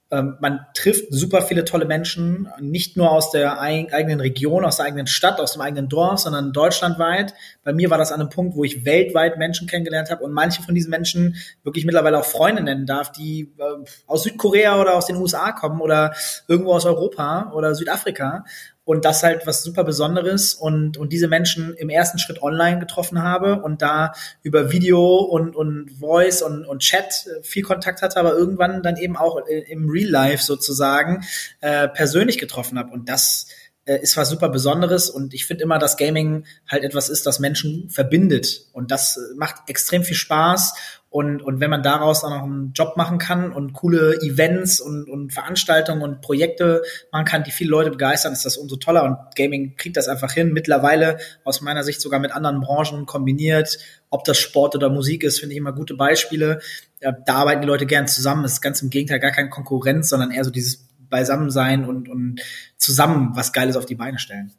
Ähm, 0.10 0.38
man 0.40 0.62
trifft 0.74 1.08
super 1.10 1.42
viele 1.42 1.66
tolle 1.66 1.86
Menschen, 1.86 2.48
nicht 2.62 2.96
nur 2.96 3.12
aus 3.12 3.32
der 3.32 3.60
eigenen 3.60 4.22
Region, 4.22 4.64
aus 4.64 4.78
der 4.78 4.86
eigenen 4.86 5.08
Stadt, 5.08 5.40
aus 5.40 5.54
dem 5.54 5.62
eigenen 5.62 5.90
Dorf, 5.90 6.20
sondern 6.20 6.54
deutschlandweit. 6.54 7.34
Bei 7.64 7.74
mir 7.74 7.90
war 7.90 7.98
das 7.98 8.14
an 8.14 8.22
einem 8.22 8.30
Punkt, 8.30 8.56
wo 8.56 8.64
ich 8.64 8.86
weltweit 8.86 9.38
Menschen 9.38 9.68
kennengelernt 9.68 10.10
habe 10.10 10.24
und 10.24 10.32
manche 10.32 10.62
von 10.62 10.76
diesen 10.76 10.92
Menschen 10.92 11.36
wirklich 11.64 11.84
mittlerweile 11.84 12.20
auch 12.20 12.26
Freunde 12.26 12.64
nennen 12.64 12.86
darf, 12.86 13.12
die 13.12 13.54
äh, 13.58 13.86
aus 14.06 14.24
Südkorea 14.24 14.80
oder 14.80 14.96
aus 14.96 15.08
den 15.08 15.18
USA 15.18 15.52
kommen 15.52 15.82
oder 15.82 16.14
irgendwo 16.48 16.74
aus 16.74 16.86
Europa 16.86 17.52
oder 17.54 17.76
Südafrika 17.76 18.46
und 18.88 19.04
das 19.04 19.22
halt 19.22 19.46
was 19.46 19.64
super 19.64 19.84
Besonderes 19.84 20.54
und, 20.54 20.96
und 20.96 21.12
diese 21.12 21.28
Menschen 21.28 21.74
im 21.74 21.90
ersten 21.90 22.20
Schritt 22.20 22.42
online 22.42 22.80
getroffen 22.80 23.22
habe 23.22 23.62
und 23.62 23.82
da 23.82 24.14
über 24.44 24.72
Video 24.72 25.18
und, 25.18 25.58
und 25.58 25.92
Voice 26.00 26.42
und, 26.42 26.64
und 26.64 26.80
Chat 26.80 27.28
viel 27.42 27.64
Kontakt 27.64 28.02
hatte, 28.02 28.18
aber 28.18 28.32
irgendwann 28.32 28.82
dann 28.84 28.96
eben 28.96 29.18
auch 29.18 29.46
im 29.46 29.90
Real 29.90 30.10
Life 30.10 30.42
sozusagen 30.42 31.26
äh, 31.60 31.90
persönlich 31.90 32.38
getroffen 32.38 32.80
habe. 32.80 32.94
Und 32.94 33.10
das 33.10 33.48
äh, 33.84 34.00
ist 34.00 34.16
was 34.16 34.30
super 34.30 34.48
Besonderes 34.48 35.10
und 35.10 35.34
ich 35.34 35.46
finde 35.46 35.64
immer, 35.64 35.80
dass 35.80 35.98
Gaming 35.98 36.46
halt 36.70 36.86
etwas 36.86 37.10
ist, 37.10 37.26
das 37.26 37.40
Menschen 37.40 37.90
verbindet. 37.90 38.68
Und 38.72 38.92
das 38.92 39.20
macht 39.36 39.70
extrem 39.70 40.06
viel 40.06 40.16
Spaß 40.16 40.76
und, 41.18 41.42
und 41.42 41.60
wenn 41.60 41.72
man 41.72 41.82
daraus 41.82 42.22
dann 42.22 42.30
noch 42.30 42.44
einen 42.44 42.74
Job 42.74 42.96
machen 42.96 43.18
kann 43.18 43.52
und 43.52 43.74
coole 43.74 44.22
Events 44.22 44.80
und, 44.80 45.10
und 45.10 45.34
Veranstaltungen 45.34 46.04
und 46.04 46.22
Projekte 46.22 46.84
machen 47.12 47.26
kann, 47.26 47.44
die 47.44 47.50
viele 47.50 47.72
Leute 47.72 47.90
begeistern, 47.90 48.34
ist 48.34 48.46
das 48.46 48.56
umso 48.56 48.76
toller. 48.76 49.04
Und 49.04 49.18
Gaming 49.36 49.76
kriegt 49.78 49.98
das 49.98 50.10
einfach 50.10 50.32
hin. 50.32 50.54
Mittlerweile 50.54 51.18
aus 51.44 51.62
meiner 51.62 51.84
Sicht 51.84 52.02
sogar 52.02 52.20
mit 52.20 52.32
anderen 52.32 52.62
Branchen 52.62 53.08
kombiniert. 53.08 53.80
Ob 54.12 54.26
das 54.26 54.38
Sport 54.38 54.76
oder 54.76 54.92
Musik 54.92 55.24
ist, 55.24 55.40
finde 55.40 55.54
ich 55.54 55.58
immer 55.58 55.74
gute 55.74 55.96
Beispiele. 55.96 56.60
Da 57.00 57.34
arbeiten 57.34 57.62
die 57.62 57.68
Leute 57.68 57.88
gern 57.88 58.08
zusammen. 58.08 58.46
Es 58.46 58.54
ist 58.54 58.62
ganz 58.62 58.84
im 58.84 58.92
Gegenteil 58.92 59.20
gar 59.20 59.32
keine 59.32 59.50
Konkurrenz, 59.50 60.10
sondern 60.10 60.30
eher 60.30 60.44
so 60.44 60.52
dieses 60.52 60.88
Beisammensein 61.10 61.86
und, 61.86 62.10
und 62.10 62.42
zusammen 62.78 63.32
was 63.34 63.54
Geiles 63.54 63.76
auf 63.76 63.88
die 63.88 63.96
Beine 63.96 64.20
stellen. 64.20 64.52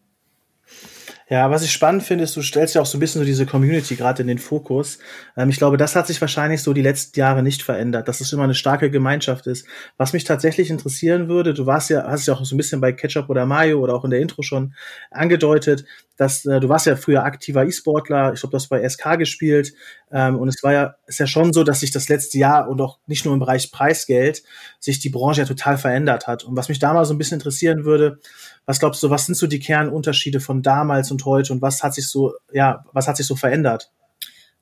Ja, 1.31 1.51
was 1.51 1.63
ich 1.63 1.73
spannend 1.73 2.03
finde, 2.05 2.25
ist, 2.25 2.35
du 2.37 2.43
stellst 2.43 2.75
ja 2.75 2.81
auch 2.81 2.87
so 2.87 2.97
ein 2.97 3.01
bisschen 3.01 3.21
so 3.21 3.27
diese 3.27 3.45
Community 3.45 3.97
gerade 3.97 4.23
in 4.23 4.29
den 4.29 4.39
Fokus. 4.39 4.99
Ähm, 5.37 5.51
ich 5.51 5.59
glaube, 5.59 5.77
das 5.77 5.95
hat 5.95 6.07
sich 6.07 6.19
wahrscheinlich 6.23 6.63
so 6.63 6.73
die 6.73 6.81
letzten 6.81 7.21
Jahre 7.21 7.43
nicht 7.43 7.63
verändert, 7.63 8.09
dass 8.09 8.23
es 8.23 8.33
immer 8.33 8.45
eine 8.45 8.55
starke 8.55 8.91
Gemeinschaft 8.91 9.47
ist. 9.47 9.67
Was 9.99 10.15
mich 10.15 10.25
tatsächlich 10.25 10.71
interessieren 10.71 11.29
würde, 11.29 11.53
du 11.53 11.67
warst 11.67 11.91
ja, 11.91 12.05
hast 12.07 12.27
ja 12.27 12.33
auch 12.33 12.43
so 12.47 12.55
ein 12.55 12.57
bisschen 12.57 12.81
bei 12.81 12.93
Ketchup 12.93 13.29
oder 13.29 13.45
Mayo 13.45 13.79
oder 13.81 13.95
auch 13.95 14.05
in 14.05 14.11
der 14.11 14.21
Intro 14.21 14.41
schon 14.41 14.73
angedeutet, 15.11 15.85
dass 16.17 16.47
äh, 16.47 16.61
du 16.61 16.69
warst 16.71 16.87
ja 16.87 16.97
früher 16.97 17.25
aktiver 17.25 17.65
E-Sportler, 17.65 18.33
ich 18.33 18.41
glaube, 18.41 18.53
du 18.53 18.57
hast 18.57 18.69
bei 18.69 18.89
SK 18.89 19.19
gespielt 19.19 19.75
ähm, 20.11 20.37
und 20.37 20.49
es 20.49 20.63
war 20.63 20.73
ja, 20.73 20.95
ist 21.07 21.21
ja 21.21 21.27
schon 21.27 21.53
so, 21.53 21.63
dass 21.63 21.81
sich 21.81 21.91
das 21.91 22.09
letzte 22.09 22.39
Jahr 22.39 22.69
und 22.71 22.81
auch 22.81 23.01
nicht 23.07 23.27
nur 23.27 23.35
im 23.35 23.41
Bereich 23.41 23.71
Preisgeld 23.71 24.43
sich 24.81 24.99
die 24.99 25.11
Branche 25.11 25.43
ja 25.43 25.47
total 25.47 25.77
verändert 25.77 26.27
hat. 26.27 26.45
Und 26.45 26.57
was 26.57 26.71
mich 26.71 26.79
da 26.79 26.95
mal 26.95 27.05
so 27.05 27.13
ein 27.13 27.19
bisschen 27.19 27.37
interessieren 27.37 27.85
würde, 27.85 28.19
was 28.69 28.81
glaubst 28.81 29.03
du, 29.03 29.09
was 29.09 29.25
sind 29.25 29.35
so 29.35 29.47
die 29.47 29.61
Kernunterschiede 29.61 30.41
von 30.41 30.61
damals 30.61 31.11
und 31.11 31.25
heute 31.25 31.55
und 31.55 31.63
was 31.63 31.83
hat 31.83 31.95
sich 31.95 32.07
so, 32.07 32.35
ja, 32.53 32.85
was 32.93 33.09
hat 33.09 33.17
sich 33.17 33.27
so 33.27 33.35
verändert? 33.35 33.91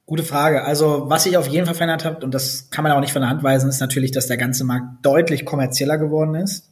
Gute 0.07 0.23
Frage. 0.23 0.63
Also, 0.63 1.11
was 1.11 1.25
sich 1.25 1.37
auf 1.37 1.49
jeden 1.49 1.67
Fall 1.67 1.75
verändert 1.75 2.05
hat, 2.05 2.23
und 2.23 2.33
das 2.33 2.71
kann 2.71 2.85
man 2.85 2.93
auch 2.93 3.01
nicht 3.01 3.13
von 3.13 3.23
der 3.23 3.29
Hand 3.29 3.43
weisen, 3.43 3.69
ist 3.69 3.81
natürlich, 3.81 4.13
dass 4.13 4.29
der 4.29 4.37
ganze 4.37 4.63
Markt 4.63 5.05
deutlich 5.05 5.45
kommerzieller 5.45 5.99
geworden 5.99 6.37
ist 6.37 6.71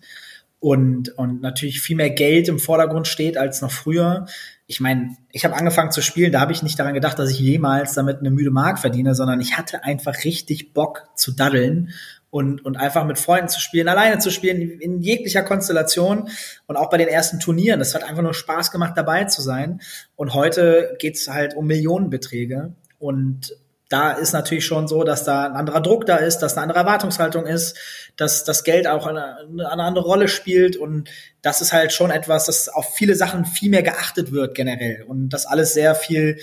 und, 0.60 1.08
und 1.18 1.42
natürlich 1.42 1.80
viel 1.80 1.96
mehr 1.96 2.10
Geld 2.10 2.46
im 2.46 2.60
Vordergrund 2.60 3.08
steht 3.08 3.36
als 3.36 3.62
noch 3.62 3.72
früher. 3.72 4.26
Ich 4.68 4.78
meine, 4.78 5.16
ich 5.32 5.44
habe 5.44 5.56
angefangen 5.56 5.90
zu 5.90 6.02
spielen, 6.02 6.30
da 6.30 6.38
habe 6.40 6.52
ich 6.52 6.62
nicht 6.62 6.78
daran 6.78 6.94
gedacht, 6.94 7.18
dass 7.18 7.32
ich 7.32 7.40
jemals 7.40 7.94
damit 7.94 8.20
eine 8.20 8.30
müde 8.30 8.52
Mark 8.52 8.78
verdiene, 8.78 9.16
sondern 9.16 9.40
ich 9.40 9.58
hatte 9.58 9.82
einfach 9.82 10.22
richtig 10.22 10.72
Bock 10.72 11.08
zu 11.16 11.32
daddeln 11.32 11.90
und, 12.34 12.64
und 12.64 12.76
einfach 12.76 13.04
mit 13.04 13.16
Freunden 13.16 13.48
zu 13.48 13.60
spielen, 13.60 13.86
alleine 13.86 14.18
zu 14.18 14.32
spielen, 14.32 14.80
in 14.80 15.00
jeglicher 15.00 15.44
Konstellation 15.44 16.28
und 16.66 16.74
auch 16.74 16.90
bei 16.90 16.96
den 16.96 17.06
ersten 17.06 17.38
Turnieren. 17.38 17.78
Das 17.78 17.94
hat 17.94 18.02
einfach 18.02 18.24
nur 18.24 18.34
Spaß 18.34 18.72
gemacht, 18.72 18.94
dabei 18.96 19.22
zu 19.26 19.40
sein. 19.40 19.80
Und 20.16 20.34
heute 20.34 20.96
geht's 20.98 21.28
halt 21.28 21.54
um 21.54 21.68
Millionenbeträge. 21.68 22.72
Und 22.98 23.56
da 23.88 24.10
ist 24.10 24.32
natürlich 24.32 24.66
schon 24.66 24.88
so, 24.88 25.04
dass 25.04 25.22
da 25.22 25.44
ein 25.44 25.52
anderer 25.52 25.80
Druck 25.80 26.06
da 26.06 26.16
ist, 26.16 26.38
dass 26.38 26.54
eine 26.54 26.62
andere 26.62 26.80
Erwartungshaltung 26.80 27.46
ist, 27.46 27.78
dass 28.16 28.42
das 28.42 28.64
Geld 28.64 28.88
auch 28.88 29.06
eine, 29.06 29.36
eine 29.52 29.84
andere 29.84 30.04
Rolle 30.04 30.26
spielt 30.26 30.76
und 30.76 31.08
das 31.40 31.60
ist 31.60 31.72
halt 31.72 31.92
schon 31.92 32.10
etwas, 32.10 32.46
das 32.46 32.68
auf 32.68 32.96
viele 32.96 33.14
Sachen 33.14 33.44
viel 33.44 33.70
mehr 33.70 33.84
geachtet 33.84 34.32
wird 34.32 34.56
generell 34.56 35.04
und 35.04 35.28
das 35.28 35.46
alles 35.46 35.72
sehr 35.72 35.94
viel 35.94 36.38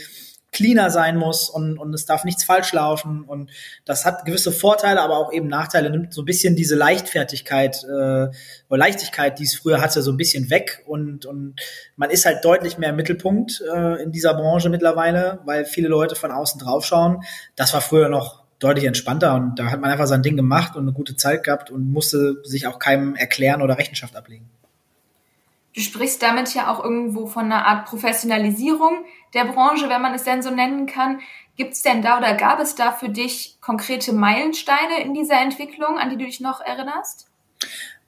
cleaner 0.51 0.89
sein 0.89 1.17
muss 1.17 1.49
und, 1.49 1.77
und 1.77 1.93
es 1.93 2.05
darf 2.05 2.25
nichts 2.25 2.43
falsch 2.43 2.73
laufen. 2.73 3.23
Und 3.23 3.51
das 3.85 4.05
hat 4.05 4.25
gewisse 4.25 4.51
Vorteile, 4.51 5.01
aber 5.01 5.17
auch 5.17 5.31
eben 5.31 5.47
Nachteile, 5.47 5.89
nimmt 5.89 6.13
so 6.13 6.21
ein 6.21 6.25
bisschen 6.25 6.55
diese 6.55 6.75
Leichtfertigkeit 6.75 7.83
äh, 7.83 8.27
oder 8.27 8.33
Leichtigkeit, 8.69 9.39
die 9.39 9.43
es 9.43 9.55
früher 9.55 9.81
hatte, 9.81 10.01
so 10.01 10.11
ein 10.11 10.17
bisschen 10.17 10.49
weg. 10.49 10.83
Und, 10.85 11.25
und 11.25 11.55
man 11.95 12.09
ist 12.09 12.25
halt 12.25 12.43
deutlich 12.43 12.77
mehr 12.77 12.89
im 12.89 12.97
Mittelpunkt 12.97 13.63
äh, 13.73 14.03
in 14.03 14.11
dieser 14.11 14.33
Branche 14.33 14.69
mittlerweile, 14.69 15.39
weil 15.45 15.65
viele 15.65 15.87
Leute 15.87 16.15
von 16.15 16.31
außen 16.31 16.59
draufschauen. 16.59 17.21
Das 17.55 17.73
war 17.73 17.81
früher 17.81 18.09
noch 18.09 18.41
deutlich 18.59 18.85
entspannter 18.85 19.33
und 19.33 19.57
da 19.57 19.71
hat 19.71 19.81
man 19.81 19.89
einfach 19.89 20.05
sein 20.05 20.21
Ding 20.21 20.37
gemacht 20.37 20.75
und 20.75 20.83
eine 20.83 20.93
gute 20.93 21.15
Zeit 21.15 21.43
gehabt 21.43 21.71
und 21.71 21.91
musste 21.91 22.41
sich 22.43 22.67
auch 22.67 22.77
keinem 22.77 23.15
erklären 23.15 23.61
oder 23.61 23.77
Rechenschaft 23.77 24.15
ablegen. 24.15 24.49
Du 25.73 25.81
sprichst 25.81 26.21
damit 26.21 26.53
ja 26.53 26.71
auch 26.71 26.83
irgendwo 26.83 27.27
von 27.27 27.45
einer 27.45 27.65
Art 27.65 27.85
Professionalisierung 27.85 29.05
der 29.33 29.45
Branche, 29.45 29.87
wenn 29.89 30.01
man 30.01 30.13
es 30.13 30.23
denn 30.23 30.41
so 30.41 30.51
nennen 30.51 30.85
kann. 30.85 31.19
Gibt 31.55 31.73
es 31.73 31.81
denn 31.81 32.01
da 32.01 32.17
oder 32.17 32.33
gab 32.35 32.59
es 32.59 32.75
da 32.75 32.91
für 32.91 33.09
dich 33.09 33.57
konkrete 33.61 34.13
Meilensteine 34.13 35.01
in 35.03 35.13
dieser 35.13 35.39
Entwicklung, 35.41 35.97
an 35.97 36.09
die 36.09 36.17
du 36.17 36.25
dich 36.25 36.39
noch 36.39 36.61
erinnerst? 36.61 37.27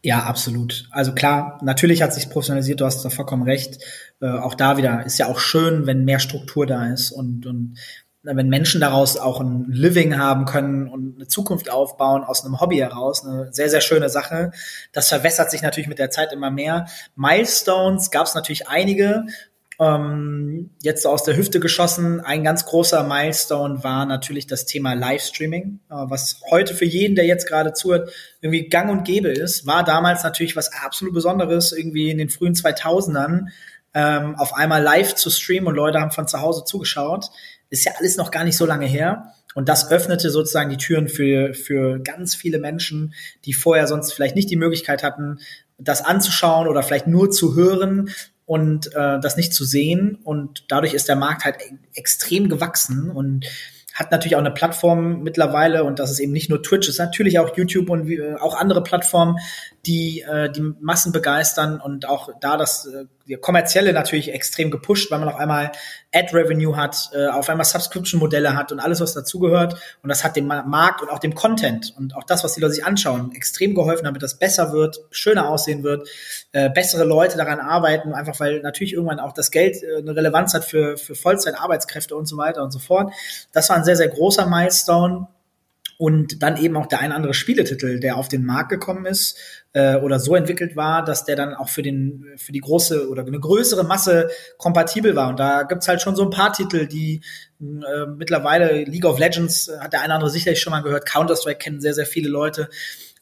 Ja, 0.02 0.24
absolut. 0.24 0.90
Also 0.92 1.14
klar, 1.14 1.60
natürlich 1.64 2.02
hat 2.02 2.14
sich 2.14 2.30
professionalisiert, 2.30 2.82
du 2.82 2.86
hast 2.86 3.04
da 3.06 3.10
vollkommen 3.10 3.44
recht. 3.44 3.82
Äh, 4.22 4.28
auch 4.28 4.54
da 4.54 4.76
wieder 4.76 5.06
ist 5.06 5.18
ja 5.18 5.28
auch 5.28 5.40
schön, 5.40 5.88
wenn 5.88 6.04
mehr 6.04 6.20
Struktur 6.20 6.66
da 6.66 6.92
ist 6.92 7.12
und, 7.12 7.46
und 7.46 7.78
wenn 8.24 8.48
Menschen 8.48 8.80
daraus 8.80 9.18
auch 9.18 9.42
ein 9.42 9.66
Living 9.70 10.18
haben 10.18 10.46
können 10.46 10.88
und 10.88 11.16
eine 11.18 11.28
Zukunft 11.28 11.70
aufbauen 11.70 12.24
aus 12.24 12.46
einem 12.46 12.62
Hobby 12.62 12.78
heraus, 12.78 13.26
eine 13.26 13.52
sehr, 13.52 13.70
sehr 13.70 13.82
schöne 13.82 14.10
Sache. 14.10 14.52
Das 14.94 15.10
verwässert 15.10 15.52
sich 15.52 15.62
natürlich 15.62 15.90
mit 15.90 16.00
der 16.00 16.10
Zeit 16.10 16.32
immer 16.32 16.50
mehr. 16.50 16.88
Milestones 17.16 18.12
gab 18.12 18.26
es 18.26 18.36
natürlich 18.36 18.68
einige. 18.70 19.26
Ähm, 19.80 20.70
jetzt 20.82 21.04
so 21.04 21.10
aus 21.10 21.24
der 21.24 21.36
Hüfte 21.36 21.60
geschossen. 21.60 22.22
Ein 22.22 22.44
ganz 22.44 22.66
großer 22.66 23.04
Milestone 23.04 23.84
war 23.84 24.06
natürlich 24.06 24.46
das 24.48 24.66
Thema 24.66 24.94
Livestreaming, 24.94 25.80
äh, 25.90 25.96
was 25.96 26.40
heute 26.50 26.76
für 26.76 26.86
jeden, 26.86 27.16
der 27.16 27.26
jetzt 27.26 27.48
gerade 27.48 27.74
zuhört, 27.74 28.12
irgendwie 28.40 28.70
gang 28.70 28.92
und 28.92 29.04
gäbe 29.04 29.30
ist. 29.30 29.66
War 29.66 29.84
damals 29.84 30.24
natürlich 30.24 30.56
was 30.56 30.72
absolut 30.72 31.14
Besonderes, 31.14 31.72
irgendwie 31.72 32.12
in 32.12 32.20
den 32.20 32.30
frühen 32.30 32.54
2000ern 32.54 33.48
ähm, 33.94 34.36
auf 34.36 34.56
einmal 34.56 34.82
live 34.82 35.16
zu 35.16 35.30
streamen 35.30 35.68
und 35.68 35.76
Leute 35.76 36.00
haben 36.00 36.12
von 36.12 36.28
zu 36.28 36.42
Hause 36.42 36.64
zugeschaut. 36.66 37.30
Ist 37.74 37.86
ja 37.86 37.94
alles 37.98 38.18
noch 38.18 38.30
gar 38.30 38.44
nicht 38.44 38.56
so 38.56 38.68
lange 38.68 38.86
her. 38.86 39.34
Und 39.56 39.68
das 39.68 39.90
öffnete 39.90 40.30
sozusagen 40.30 40.70
die 40.70 40.78
Türen 40.78 41.08
für, 41.08 41.56
für 41.56 42.00
ganz 42.00 42.36
viele 42.36 42.60
Menschen, 42.60 43.16
die 43.46 43.54
vorher 43.54 43.88
sonst 43.88 44.14
vielleicht 44.14 44.36
nicht 44.36 44.52
die 44.52 44.58
Möglichkeit 44.58 45.02
hatten, 45.02 45.40
das 45.80 46.06
anzuschauen 46.06 46.68
oder 46.68 46.84
vielleicht 46.84 47.08
nur 47.08 47.32
zu 47.32 47.56
hören 47.56 48.12
und 48.46 48.94
äh, 48.94 49.20
das 49.20 49.38
nicht 49.38 49.56
zu 49.56 49.66
sehen. 49.66 50.20
Und 50.24 50.66
dadurch 50.68 50.94
ist 50.94 51.08
der 51.08 51.16
Markt 51.16 51.46
halt 51.46 51.56
e 51.62 51.74
extrem 51.96 52.48
gewachsen 52.48 53.10
und 53.10 53.48
hat 53.94 54.12
natürlich 54.12 54.36
auch 54.36 54.40
eine 54.40 54.52
Plattform 54.52 55.24
mittlerweile 55.24 55.84
und 55.84 55.98
das 55.98 56.12
ist 56.12 56.20
eben 56.20 56.32
nicht 56.32 56.50
nur 56.50 56.62
Twitch, 56.62 56.88
es 56.88 56.96
ist 56.96 57.00
natürlich 57.00 57.40
auch 57.40 57.58
YouTube 57.58 57.90
und 57.90 58.08
äh, 58.10 58.36
auch 58.36 58.56
andere 58.56 58.84
Plattformen, 58.84 59.38
die 59.86 60.22
äh, 60.22 60.50
die 60.50 60.62
Massen 60.80 61.12
begeistern 61.12 61.82
und 61.82 62.08
auch 62.08 62.30
da 62.40 62.56
das 62.56 62.86
äh, 62.86 63.36
kommerzielle 63.38 63.92
natürlich 63.92 64.34
extrem 64.34 64.72
gepusht, 64.72 65.12
weil 65.12 65.20
man 65.20 65.28
auf 65.28 65.36
einmal 65.36 65.72
Ad-Revenue 66.14 66.78
hat, 66.78 67.10
äh, 67.14 67.28
auf 67.28 67.50
einmal 67.50 67.66
Subscription-Modelle 67.66 68.56
hat 68.56 68.72
und 68.72 68.80
alles, 68.80 69.02
was 69.02 69.14
dazugehört. 69.14 69.76
Und 70.02 70.10
das 70.10 70.24
hat 70.24 70.38
dem 70.38 70.48
Markt 70.48 71.02
und 71.02 71.10
auch 71.10 71.20
dem 71.20 71.36
Content 71.36 71.94
und 71.98 72.16
auch 72.16 72.24
das, 72.24 72.46
was 72.46 72.54
die 72.54 72.62
Leute 72.62 72.76
sich 72.76 72.86
anschauen, 72.86 73.34
extrem 73.34 73.76
geholfen, 73.76 74.06
damit 74.06 74.24
das 74.24 74.40
besser 74.40 74.72
wird, 74.72 75.02
schöner 75.12 75.50
aussehen 75.50 75.84
wird, 75.84 76.08
äh, 76.54 76.70
bessere 76.70 77.04
Leute 77.04 77.38
daran 77.38 77.60
arbeiten, 77.60 78.14
einfach 78.14 78.40
weil 78.40 78.62
natürlich 78.62 78.94
irgendwann 78.94 79.20
auch 79.20 79.34
das 79.34 79.52
Geld 79.52 79.84
äh, 79.84 79.98
eine 79.98 80.16
Relevanz 80.16 80.54
hat 80.54 80.64
für, 80.64 80.98
für 80.98 81.16
Vollzeit-Arbeitskräfte 81.16 82.16
und 82.16 82.26
so 82.26 82.38
weiter 82.38 82.64
und 82.64 82.72
so 82.72 82.80
fort. 82.80 83.12
Das 83.52 83.68
war 83.68 83.76
ein 83.76 83.84
sehr, 83.84 83.98
sehr 83.98 84.08
großer 84.08 84.46
Milestone 84.46 85.28
und 85.98 86.42
dann 86.44 86.58
eben 86.58 86.76
auch 86.78 86.88
der 86.88 87.00
ein 87.00 87.12
andere 87.12 87.34
Spieletitel, 87.34 88.00
der 88.00 88.18
auf 88.18 88.28
den 88.28 88.46
Markt 88.46 88.70
gekommen 88.70 89.06
ist 89.06 89.38
äh, 89.74 89.96
oder 89.98 90.20
so 90.20 90.36
entwickelt 90.36 90.76
war, 90.76 91.04
dass 91.04 91.26
der 91.26 91.36
dann 91.36 91.54
auch 91.54 91.70
für 91.70 91.82
den 91.82 92.26
für 92.38 92.52
die 92.52 92.60
große 92.60 93.10
oder 93.10 93.26
eine 93.26 93.40
größere 93.40 93.84
Masse 93.84 94.30
kompatibel 94.58 95.16
war. 95.16 95.30
Und 95.30 95.40
da 95.40 95.64
gibt's 95.64 95.88
halt 95.88 96.02
schon 96.02 96.16
so 96.16 96.24
ein 96.24 96.30
paar 96.30 96.54
Titel, 96.54 96.88
die 96.88 97.22
äh, 97.84 98.06
mittlerweile 98.08 98.84
League 98.84 99.06
of 99.06 99.20
Legends 99.20 99.72
hat 99.80 99.94
der 99.94 100.02
eine 100.02 100.08
oder 100.08 100.16
andere 100.16 100.30
sicherlich 100.30 100.60
schon 100.60 100.72
mal 100.72 100.82
gehört. 100.82 101.06
Counter 101.06 101.36
Strike 101.36 101.60
kennen 101.60 101.82
sehr 101.82 101.94
sehr 101.94 102.06
viele 102.06 102.30
Leute. 102.30 102.70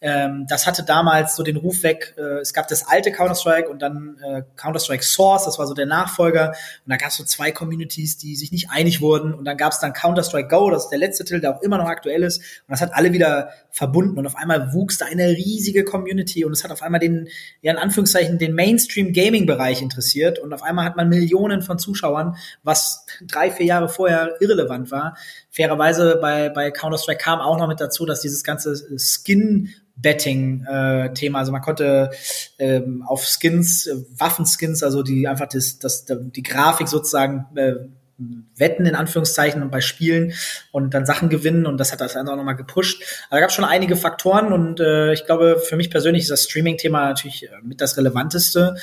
Ähm, 0.04 0.48
das 0.50 0.66
hatte 0.66 0.84
damals 0.84 1.36
so 1.36 1.44
den 1.44 1.58
Ruf 1.58 1.84
weg, 1.84 2.16
äh, 2.18 2.40
es 2.40 2.54
gab 2.54 2.68
das 2.68 2.88
alte 2.88 3.12
Counter-Strike 3.12 3.70
und 3.70 3.84
dann 3.84 4.18
äh, 4.24 4.42
Counter-Strike 4.56 5.04
Source, 5.04 5.46
das 5.46 5.60
war 5.60 5.68
so 5.68 5.76
der 5.76 5.86
Nachfolger. 5.86 6.50
Und 6.50 6.90
da 6.90 6.98
gab 6.98 7.10
es 7.10 7.18
so 7.18 7.24
zwei 7.24 7.52
Communities, 7.52 8.18
die 8.18 8.36
sich 8.36 8.52
nicht 8.52 8.72
einig 8.72 9.02
wurden. 9.02 9.32
Und 9.32 9.46
dann 9.46 9.58
gab 9.58 9.74
es 9.74 9.80
dann 9.80 9.94
Counter-Strike 9.94 10.48
Go, 10.48 10.72
das 10.72 10.86
ist 10.86 10.90
der 10.90 10.98
letzte 10.98 11.24
Titel, 11.24 11.40
der 11.40 11.56
auch 11.56 11.62
immer 11.62 11.78
noch 11.78 11.86
aktuell 11.86 12.24
ist. 12.24 12.40
Und 12.40 12.70
das 12.70 12.82
hat 12.82 12.96
alle 12.96 13.14
wieder 13.14 13.52
verbunden. 13.70 14.18
Und 14.18 14.26
auf 14.26 14.36
einmal 14.36 14.74
wuchs 14.74 14.98
da 14.98 15.06
eine 15.06 15.28
riesige 15.30 15.84
Community 15.84 16.46
und 16.46 16.54
es 16.54 16.64
hat 16.64 16.72
auf 16.72 16.82
einmal 16.82 17.00
den, 17.00 17.30
ja 17.62 17.72
in 17.72 17.78
Anführungszeichen, 17.78 18.40
den 18.40 18.56
Mainstream-Gaming-Bereich 18.56 19.84
interessiert. 19.84 20.40
Und 20.40 20.52
auf 20.52 20.64
einmal 20.64 20.86
hat 20.86 20.98
man 20.98 21.10
Millionen 21.10 21.62
von 21.62 21.78
Zuschauern, 21.78 22.38
was 22.64 23.06
drei, 23.22 23.52
vier 23.52 23.68
Jahre 23.68 23.88
vorher 23.88 24.31
irrelevant 24.40 24.92
war. 24.92 25.18
Fairerweise 25.50 26.20
bei, 26.22 26.50
bei 26.50 26.72
Counter-Strike 26.72 27.24
kam 27.24 27.40
auch 27.40 27.58
noch 27.58 27.68
mit 27.68 27.82
dazu, 27.82 28.06
dass 28.06 28.22
dieses 28.22 28.44
ganze 28.44 28.76
Skin 28.98 29.70
Betting-Thema. 29.96 31.38
Äh, 31.38 31.40
also 31.40 31.52
man 31.52 31.62
konnte 31.62 32.12
ähm, 32.58 33.04
auf 33.06 33.26
Skins, 33.26 33.88
äh, 33.88 33.96
Waffenskins, 34.18 34.84
also 34.84 35.04
die 35.04 35.28
einfach 35.28 35.48
das, 35.48 35.80
das, 35.80 36.06
die 36.08 36.44
Grafik 36.44 36.88
sozusagen 36.88 37.46
äh, 37.56 37.76
wetten 38.56 38.86
in 38.86 38.96
Anführungszeichen 38.96 39.64
und 39.64 39.72
bei 39.72 39.82
Spielen 39.82 40.34
und 40.72 40.94
dann 40.94 41.06
Sachen 41.06 41.30
gewinnen 41.30 41.66
und 41.66 41.78
das 41.78 41.92
hat 41.92 42.02
das 42.02 42.16
andere 42.16 42.34
auch 42.34 42.38
nochmal 42.38 42.56
gepusht. 42.56 43.04
Aber 43.30 43.38
da 43.38 43.42
gab 43.42 43.50
es 43.50 43.56
schon 43.56 43.66
einige 43.66 43.96
Faktoren 43.96 44.54
und 44.54 44.80
äh, 44.80 45.14
ich 45.14 45.26
glaube, 45.26 45.60
für 45.64 45.76
mich 45.76 45.90
persönlich 45.90 46.24
ist 46.24 46.32
das 46.32 46.44
Streaming-Thema 46.44 47.08
natürlich 47.10 47.44
äh, 47.44 47.50
mit 47.64 47.82
das 47.82 47.98
relevanteste. 47.98 48.76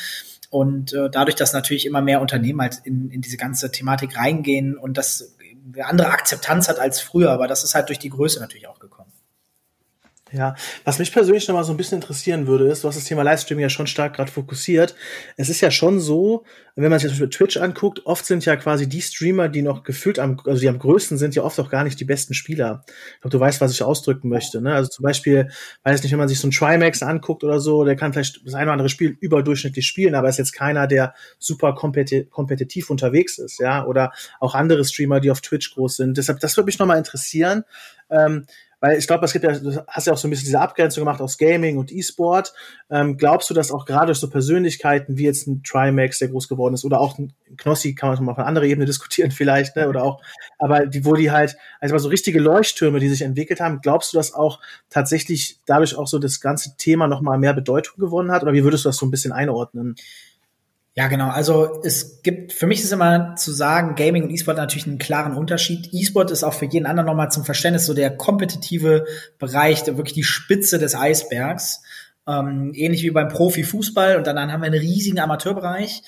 Und 0.51 0.95
äh, 0.95 1.11
dadurch, 1.11 1.37
dass 1.37 1.53
natürlich 1.53 1.85
immer 1.85 2.01
mehr 2.01 2.23
Unternehmen 2.23 2.63
halt 2.63 2.79
in, 2.85 3.11
in 3.11 3.21
diese 3.21 3.37
ganze 3.37 3.71
Thematik 3.71 4.17
reingehen 4.17 4.79
und 4.79 4.97
das 4.97 5.37
eine 5.73 5.87
andere 5.87 6.09
Akzeptanz 6.09 6.69
hat 6.69 6.79
als 6.79 7.01
früher, 7.01 7.31
aber 7.31 7.47
das 7.47 7.65
ist 7.65 7.75
halt 7.75 7.89
durch 7.89 7.99
die 7.99 8.11
Größe 8.11 8.41
natürlich 8.41 8.67
auch 8.69 8.79
gekommen. 8.79 8.98
Ja, 10.31 10.55
was 10.85 10.99
mich 10.99 11.11
persönlich 11.11 11.49
noch 11.49 11.55
mal 11.55 11.65
so 11.65 11.73
ein 11.73 11.79
bisschen 11.79 11.97
interessieren 11.97 12.47
würde, 12.47 12.69
ist, 12.69 12.85
du 12.85 12.89
hast 12.89 12.97
das 12.97 13.05
Thema 13.05 13.23
Livestreaming 13.23 13.63
ja 13.63 13.71
schon 13.71 13.87
stark 13.87 14.15
gerade 14.15 14.31
fokussiert. 14.31 14.95
Es 15.37 15.49
ist 15.49 15.63
ja 15.63 15.71
schon 15.71 16.01
so, 16.01 16.45
wenn 16.77 16.91
man 16.91 16.99
sich 16.99 17.11
das 17.11 17.19
mit 17.19 17.33
Twitch 17.33 17.57
anguckt, 17.57 18.05
oft 18.05 18.27
sind 18.27 18.45
ja 18.45 18.55
quasi 18.57 18.89
die 18.89 19.01
Streamer, 19.01 19.49
die 19.49 19.63
noch 19.63 19.83
gefühlt 19.85 20.19
am, 20.19 20.39
also 20.45 20.61
die 20.61 20.69
am 20.69 20.79
größten 20.79 21.17
sind, 21.17 21.35
ja 21.35 21.43
oft 21.43 21.59
auch 21.59 21.71
gar 21.71 21.83
nicht 21.83 21.99
die 21.99 22.05
besten 22.05 22.35
Spieler. 22.35 22.85
Ich 22.87 23.21
glaube, 23.23 23.37
du 23.37 23.41
weißt, 23.41 23.61
was 23.61 23.73
ich 23.73 23.83
ausdrücken 23.83 24.29
möchte. 24.29 24.61
Ne? 24.61 24.75
Also 24.75 24.91
zum 24.91 25.03
Beispiel, 25.03 25.49
weiß 25.83 26.03
nicht, 26.03 26.13
wenn 26.13 26.19
man 26.19 26.29
sich 26.29 26.39
so 26.39 26.47
ein 26.47 26.53
Trimax 26.53 27.03
anguckt 27.03 27.43
oder 27.43 27.59
so, 27.59 27.85
der 27.85 27.97
kann 27.97 28.13
vielleicht 28.13 28.47
das 28.47 28.55
eine 28.55 28.67
oder 28.67 28.73
andere 28.73 28.91
Spiel 28.91 29.17
überdurchschnittlich 29.21 29.87
spielen, 29.87 30.15
aber 30.15 30.29
ist 30.29 30.39
jetzt 30.39 30.53
keiner, 30.53 30.87
der 30.87 31.15
super 31.39 31.75
kompetitiv 31.75 32.91
unterwegs 32.91 33.39
ist, 33.39 33.59
ja, 33.61 33.87
oder 33.87 34.13
auch 34.41 34.55
andere 34.55 34.85
Streamer, 34.85 35.21
die 35.21 35.31
auf 35.31 35.41
Twitch 35.41 35.75
groß 35.75 35.97
sind. 35.97 36.19
Deshalb, 36.19 36.39
das 36.41 36.57
würde 36.57 36.67
mich 36.67 36.79
noch 36.79 36.87
mal 36.87 36.99
interessieren. 36.99 37.65
Ähm, 38.11 38.47
weil 38.81 38.99
ich 38.99 39.07
glaube, 39.07 39.25
es 39.25 39.33
gibt 39.33 39.45
ja, 39.45 39.59
du 39.59 39.85
hast 39.89 40.07
ja 40.07 40.13
auch 40.13 40.19
so 40.19 40.29
ein 40.29 40.31
bisschen 40.31 40.47
diese 40.47 40.61
Abgrenzung 40.61 41.03
gemacht 41.03 41.21
aus 41.21 41.37
Gaming 41.37 41.79
und 41.79 41.91
E-Sport. 41.91 42.53
Ähm, 42.91 43.17
glaubst 43.17 43.51
du, 43.51 43.55
dass 43.55 43.73
auch 43.73 43.85
gerade 43.85 44.07
durch 44.07 44.19
so 44.19 44.31
Persönlichkeiten 44.31 45.19
wie 45.19 45.25
jetzt 45.25 45.47
ein 45.47 45.63
Trimax, 45.63 46.19
der 46.19 46.29
groß 46.29 46.49
geworden 46.49 46.75
ist, 46.75 46.85
oder 46.85 47.01
auch 47.01 47.19
ein 47.19 47.33
Knossi, 47.57 47.95
kann 47.95 48.11
man 48.11 48.25
mal 48.25 48.33
auf 48.33 48.39
eine 48.39 48.47
andere 48.47 48.69
Ebene 48.69 48.87
diskutieren 48.87 49.31
vielleicht, 49.31 49.77
ne? 49.77 49.89
oder 49.89 50.05
auch, 50.05 50.23
aber 50.59 50.87
die, 50.87 51.05
wo 51.05 51.15
die 51.15 51.31
halt, 51.31 51.57
also 51.81 51.99
so 51.99 52.09
richtige 52.09 52.39
Leuchttürme, 52.39 53.01
die 53.01 53.09
sich 53.09 53.23
entwickelt 53.23 53.61
haben, 53.61 53.81
glaubst 53.81 54.13
du, 54.13 54.17
dass 54.17 54.33
auch 54.33 54.61
tatsächlich 54.91 55.61
dadurch 55.67 55.97
auch 55.97 56.07
so 56.07 56.19
das 56.19 56.41
ganze 56.41 56.77
Thema 56.77 57.09
nochmal 57.09 57.39
mehr 57.39 57.55
Bedeutung 57.55 57.99
gewonnen 57.99 58.31
hat? 58.31 58.43
Oder 58.43 58.53
wie 58.53 58.65
würdest 58.65 58.85
du 58.85 58.91
das 58.91 58.97
so 58.97 59.07
ein 59.07 59.11
bisschen 59.11 59.33
einordnen? 59.33 59.97
Ja, 60.99 61.07
genau. 61.07 61.29
Also 61.29 61.81
es 61.85 62.23
gibt, 62.23 62.53
für 62.53 62.67
mich 62.67 62.83
ist 62.83 62.91
immer 62.91 63.37
zu 63.37 63.53
sagen, 63.53 63.95
Gaming 63.95 64.25
und 64.25 64.31
E-Sport 64.31 64.57
natürlich 64.57 64.89
einen 64.89 64.99
klaren 64.99 65.37
Unterschied. 65.37 65.91
E-Sport 65.93 66.33
ist 66.33 66.43
auch 66.43 66.55
für 66.55 66.65
jeden 66.65 66.87
anderen 66.87 67.07
nochmal 67.07 67.31
zum 67.31 67.45
Verständnis 67.45 67.87
so 67.87 67.95
der 67.95 68.17
kompetitive 68.17 69.05
Bereich, 69.39 69.87
wirklich 69.87 70.15
die 70.15 70.25
Spitze 70.25 70.81
des 70.81 70.97
Eisbergs. 70.97 71.85
Ähm, 72.27 72.73
ähnlich 72.75 73.05
wie 73.05 73.13
beim 73.13 73.29
Profifußball. 73.29 74.17
Und 74.17 74.27
dann 74.27 74.51
haben 74.51 74.61
wir 74.61 74.67
einen 74.67 74.81
riesigen 74.81 75.21
Amateurbereich. 75.21 76.03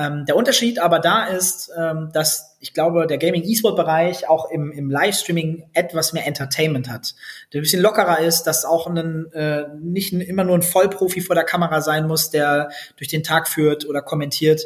Ähm, 0.00 0.24
der 0.24 0.36
Unterschied 0.36 0.78
aber 0.78 0.98
da 0.98 1.26
ist, 1.26 1.70
ähm, 1.78 2.10
dass 2.12 2.56
ich 2.62 2.74
glaube, 2.74 3.06
der 3.06 3.18
Gaming-E-Sport-Bereich 3.18 4.28
auch 4.28 4.50
im, 4.50 4.70
im 4.70 4.90
Livestreaming 4.90 5.70
etwas 5.72 6.12
mehr 6.12 6.26
Entertainment 6.26 6.90
hat. 6.90 7.14
Der 7.52 7.60
ein 7.60 7.62
bisschen 7.62 7.82
lockerer 7.82 8.20
ist, 8.20 8.44
dass 8.44 8.64
auch 8.64 8.86
ein, 8.86 9.32
äh, 9.32 9.64
nicht 9.80 10.12
immer 10.12 10.44
nur 10.44 10.56
ein 10.56 10.62
Vollprofi 10.62 11.22
vor 11.22 11.34
der 11.34 11.44
Kamera 11.44 11.80
sein 11.80 12.06
muss, 12.06 12.30
der 12.30 12.70
durch 12.96 13.08
den 13.08 13.22
Tag 13.22 13.48
führt 13.48 13.86
oder 13.88 14.02
kommentiert, 14.02 14.62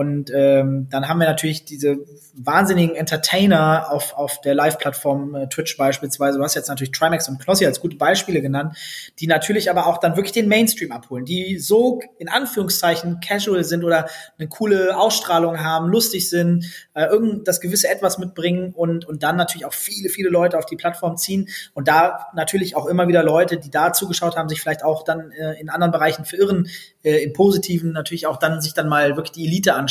und 0.00 0.30
ähm, 0.34 0.86
dann 0.88 1.08
haben 1.08 1.20
wir 1.20 1.26
natürlich 1.26 1.66
diese 1.66 1.98
wahnsinnigen 2.32 2.96
Entertainer 2.96 3.90
auf, 3.90 4.14
auf 4.14 4.40
der 4.40 4.54
Live-Plattform 4.54 5.34
äh, 5.34 5.46
Twitch 5.48 5.76
beispielsweise. 5.76 6.38
Du 6.38 6.42
hast 6.42 6.54
jetzt 6.54 6.68
natürlich 6.68 6.92
Trimax 6.92 7.28
und 7.28 7.38
Knossi 7.38 7.66
als 7.66 7.80
gute 7.80 7.96
Beispiele 7.96 8.40
genannt, 8.40 8.78
die 9.18 9.26
natürlich 9.26 9.68
aber 9.68 9.86
auch 9.86 9.98
dann 9.98 10.16
wirklich 10.16 10.32
den 10.32 10.48
Mainstream 10.48 10.90
abholen, 10.90 11.26
die 11.26 11.58
so 11.58 12.00
in 12.18 12.30
Anführungszeichen 12.30 13.20
casual 13.20 13.62
sind 13.62 13.84
oder 13.84 14.08
eine 14.38 14.48
coole 14.48 14.96
Ausstrahlung 14.96 15.60
haben, 15.60 15.90
lustig 15.90 16.30
sind, 16.30 16.64
äh, 16.94 17.04
irgend 17.04 17.46
das 17.46 17.60
gewisse 17.60 17.90
Etwas 17.90 18.16
mitbringen 18.16 18.72
und, 18.74 19.04
und 19.04 19.22
dann 19.22 19.36
natürlich 19.36 19.66
auch 19.66 19.74
viele, 19.74 20.08
viele 20.08 20.30
Leute 20.30 20.56
auf 20.56 20.64
die 20.64 20.76
Plattform 20.76 21.18
ziehen 21.18 21.50
und 21.74 21.88
da 21.88 22.28
natürlich 22.34 22.74
auch 22.74 22.86
immer 22.86 23.06
wieder 23.06 23.22
Leute, 23.22 23.58
die 23.58 23.70
da 23.70 23.92
zugeschaut 23.92 24.36
haben, 24.36 24.48
sich 24.48 24.62
vielleicht 24.62 24.82
auch 24.82 25.04
dann 25.04 25.30
äh, 25.32 25.60
in 25.60 25.68
anderen 25.68 25.92
Bereichen 25.92 26.24
verirren, 26.24 26.70
äh, 27.02 27.22
im 27.22 27.34
Positiven 27.34 27.92
natürlich 27.92 28.26
auch 28.26 28.38
dann 28.38 28.62
sich 28.62 28.72
dann 28.72 28.88
mal 28.88 29.16
wirklich 29.16 29.32
die 29.32 29.46
Elite 29.46 29.74
anschauen, 29.74 29.89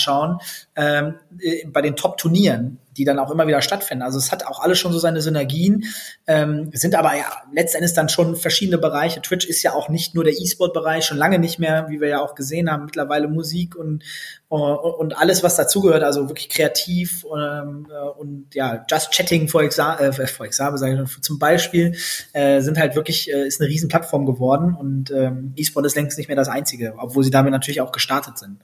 ähm, 0.75 1.15
äh, 1.39 1.67
bei 1.67 1.81
den 1.81 1.95
Top-Turnieren, 1.95 2.79
die 2.97 3.05
dann 3.05 3.19
auch 3.19 3.31
immer 3.31 3.47
wieder 3.47 3.61
stattfinden. 3.61 4.03
Also 4.03 4.17
es 4.17 4.31
hat 4.31 4.45
auch 4.45 4.59
alles 4.59 4.77
schon 4.77 4.91
so 4.91 4.99
seine 4.99 5.21
Synergien, 5.21 5.85
ähm, 6.27 6.69
sind 6.73 6.95
aber 6.95 7.15
ja 7.15 7.25
letztendlich 7.53 7.93
dann 7.93 8.09
schon 8.09 8.35
verschiedene 8.35 8.77
Bereiche. 8.77 9.21
Twitch 9.21 9.45
ist 9.47 9.63
ja 9.63 9.73
auch 9.73 9.89
nicht 9.89 10.15
nur 10.15 10.23
der 10.23 10.33
E-Sport-Bereich, 10.33 11.05
schon 11.05 11.17
lange 11.17 11.39
nicht 11.39 11.59
mehr, 11.59 11.87
wie 11.89 12.01
wir 12.01 12.09
ja 12.09 12.21
auch 12.21 12.35
gesehen 12.35 12.69
haben, 12.69 12.85
mittlerweile 12.85 13.27
Musik 13.27 13.75
und 13.75 14.03
und 14.49 15.15
alles, 15.15 15.43
was 15.43 15.55
dazugehört, 15.55 16.01
also 16.01 16.27
wirklich 16.27 16.49
kreativ 16.49 17.23
ähm, 17.25 17.85
äh, 17.91 18.19
und 18.19 18.47
ja, 18.55 18.83
Just 18.89 19.11
Chatting 19.11 19.47
for 19.47 19.61
Example, 19.61 20.07
äh, 20.07 21.21
zum 21.21 21.37
Beispiel, 21.37 21.95
äh, 22.33 22.59
sind 22.61 22.79
halt 22.79 22.95
wirklich, 22.95 23.31
äh, 23.31 23.45
ist 23.45 23.61
eine 23.61 23.69
riesen 23.69 23.89
Plattform 23.89 24.25
geworden 24.25 24.73
und 24.73 25.11
ähm, 25.11 25.53
E-Sport 25.55 25.85
ist 25.85 25.95
längst 25.95 26.17
nicht 26.17 26.29
mehr 26.29 26.35
das 26.35 26.49
einzige, 26.49 26.95
obwohl 26.97 27.23
sie 27.23 27.29
damit 27.29 27.51
natürlich 27.51 27.81
auch 27.81 27.91
gestartet 27.91 28.39
sind. 28.39 28.59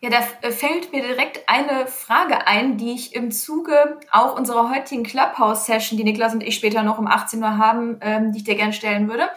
Ja, 0.00 0.10
da 0.10 0.18
äh, 0.42 0.52
fällt 0.52 0.92
mir 0.92 1.02
direkt 1.02 1.48
eine 1.48 1.88
Frage 1.88 2.46
ein, 2.46 2.76
die 2.76 2.92
ich 2.92 3.16
im 3.16 3.32
Zuge 3.32 3.98
auch 4.12 4.38
unserer 4.38 4.70
heutigen 4.70 5.02
Clubhouse-Session, 5.02 5.96
die 5.96 6.04
Niklas 6.04 6.34
und 6.34 6.42
ich 6.42 6.54
später 6.54 6.84
noch 6.84 6.98
um 6.98 7.08
18 7.08 7.42
Uhr 7.42 7.58
haben, 7.58 7.98
ähm, 8.00 8.32
die 8.32 8.38
ich 8.38 8.44
dir 8.44 8.54
gerne 8.54 8.72
stellen 8.72 9.08
würde. 9.08 9.28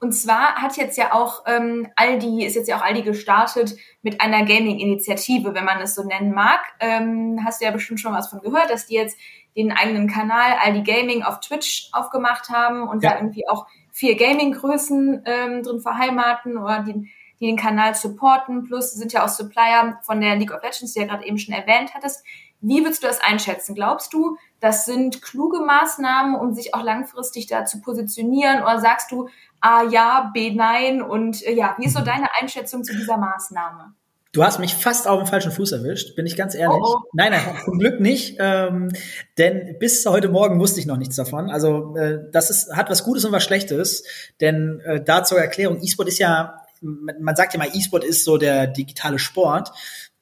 Und 0.00 0.12
zwar 0.12 0.56
hat 0.56 0.76
jetzt 0.76 0.96
ja 0.96 1.12
auch 1.12 1.44
ähm, 1.46 1.88
Aldi, 1.96 2.44
ist 2.44 2.54
jetzt 2.54 2.68
ja 2.68 2.78
auch 2.78 2.82
Aldi 2.84 3.02
gestartet 3.02 3.76
mit 4.02 4.20
einer 4.20 4.44
Gaming-Initiative, 4.44 5.54
wenn 5.54 5.64
man 5.64 5.80
es 5.80 5.94
so 5.94 6.04
nennen 6.04 6.32
mag. 6.32 6.60
Ähm, 6.80 7.40
hast 7.44 7.60
du 7.60 7.64
ja 7.64 7.70
bestimmt 7.72 8.00
schon 8.00 8.12
was 8.12 8.28
von 8.28 8.40
gehört, 8.40 8.70
dass 8.70 8.86
die 8.86 8.94
jetzt 8.94 9.16
den 9.56 9.72
eigenen 9.72 10.08
Kanal 10.08 10.52
Aldi 10.64 10.82
Gaming 10.82 11.22
auf 11.22 11.40
Twitch 11.40 11.90
aufgemacht 11.92 12.48
haben 12.48 12.88
und 12.88 13.02
ja. 13.02 13.10
da 13.10 13.16
irgendwie 13.18 13.48
auch 13.48 13.66
vier 13.92 14.16
Gaming-Größen 14.16 15.22
ähm, 15.24 15.62
drin 15.62 15.80
verheimaten 15.80 16.58
oder 16.58 16.84
die 16.84 17.10
die 17.40 17.46
den 17.46 17.56
Kanal 17.56 17.94
supporten. 17.94 18.64
Plus 18.64 18.92
sind 18.92 19.12
ja 19.12 19.24
auch 19.24 19.28
Supplier 19.28 19.98
von 20.02 20.20
der 20.20 20.36
League 20.36 20.52
of 20.52 20.62
Legends, 20.62 20.92
die 20.92 21.00
du 21.00 21.06
ja 21.06 21.12
gerade 21.12 21.26
eben 21.26 21.38
schon 21.38 21.54
erwähnt 21.54 21.94
hattest. 21.94 22.24
Wie 22.60 22.82
würdest 22.82 23.02
du 23.02 23.06
das 23.06 23.20
einschätzen? 23.20 23.74
Glaubst 23.74 24.12
du, 24.12 24.36
das 24.60 24.84
sind 24.84 25.22
kluge 25.22 25.60
Maßnahmen, 25.60 26.34
um 26.34 26.54
sich 26.54 26.74
auch 26.74 26.82
langfristig 26.82 27.46
da 27.46 27.64
zu 27.64 27.80
positionieren? 27.80 28.62
Oder 28.62 28.80
sagst 28.80 29.12
du 29.12 29.28
A 29.60 29.84
ja, 29.84 30.30
B 30.34 30.52
nein? 30.52 31.00
Und 31.00 31.46
äh, 31.46 31.54
ja, 31.54 31.76
wie 31.78 31.86
ist 31.86 31.96
so 31.96 32.00
deine 32.00 32.28
Einschätzung 32.40 32.82
zu 32.82 32.96
dieser 32.96 33.16
Maßnahme? 33.16 33.94
Du 34.32 34.44
hast 34.44 34.58
mich 34.58 34.74
fast 34.74 35.08
auf 35.08 35.18
dem 35.22 35.26
falschen 35.26 35.52
Fuß 35.52 35.72
erwischt, 35.72 36.14
bin 36.14 36.26
ich 36.26 36.36
ganz 36.36 36.54
ehrlich. 36.54 36.78
Oh, 36.82 36.96
oh. 36.98 37.08
Nein, 37.14 37.32
nein, 37.32 37.42
zum 37.64 37.78
Glück 37.78 37.98
nicht. 37.98 38.36
Ähm, 38.38 38.90
denn 39.38 39.78
bis 39.78 40.04
heute 40.04 40.28
Morgen 40.28 40.60
wusste 40.60 40.80
ich 40.80 40.86
noch 40.86 40.98
nichts 40.98 41.16
davon. 41.16 41.48
Also 41.48 41.96
äh, 41.96 42.18
das 42.30 42.50
ist, 42.50 42.76
hat 42.76 42.90
was 42.90 43.04
Gutes 43.04 43.24
und 43.24 43.32
was 43.32 43.42
Schlechtes. 43.42 44.04
Denn 44.40 44.80
äh, 44.84 45.02
da 45.02 45.24
zur 45.24 45.38
Erklärung, 45.38 45.80
E-Sport 45.82 46.08
ist 46.08 46.18
ja 46.18 46.57
man 46.82 47.36
sagt 47.36 47.54
ja 47.54 47.58
mal, 47.58 47.70
E-Sport 47.72 48.04
ist 48.04 48.24
so 48.24 48.36
der 48.38 48.66
digitale 48.66 49.18
Sport. 49.18 49.72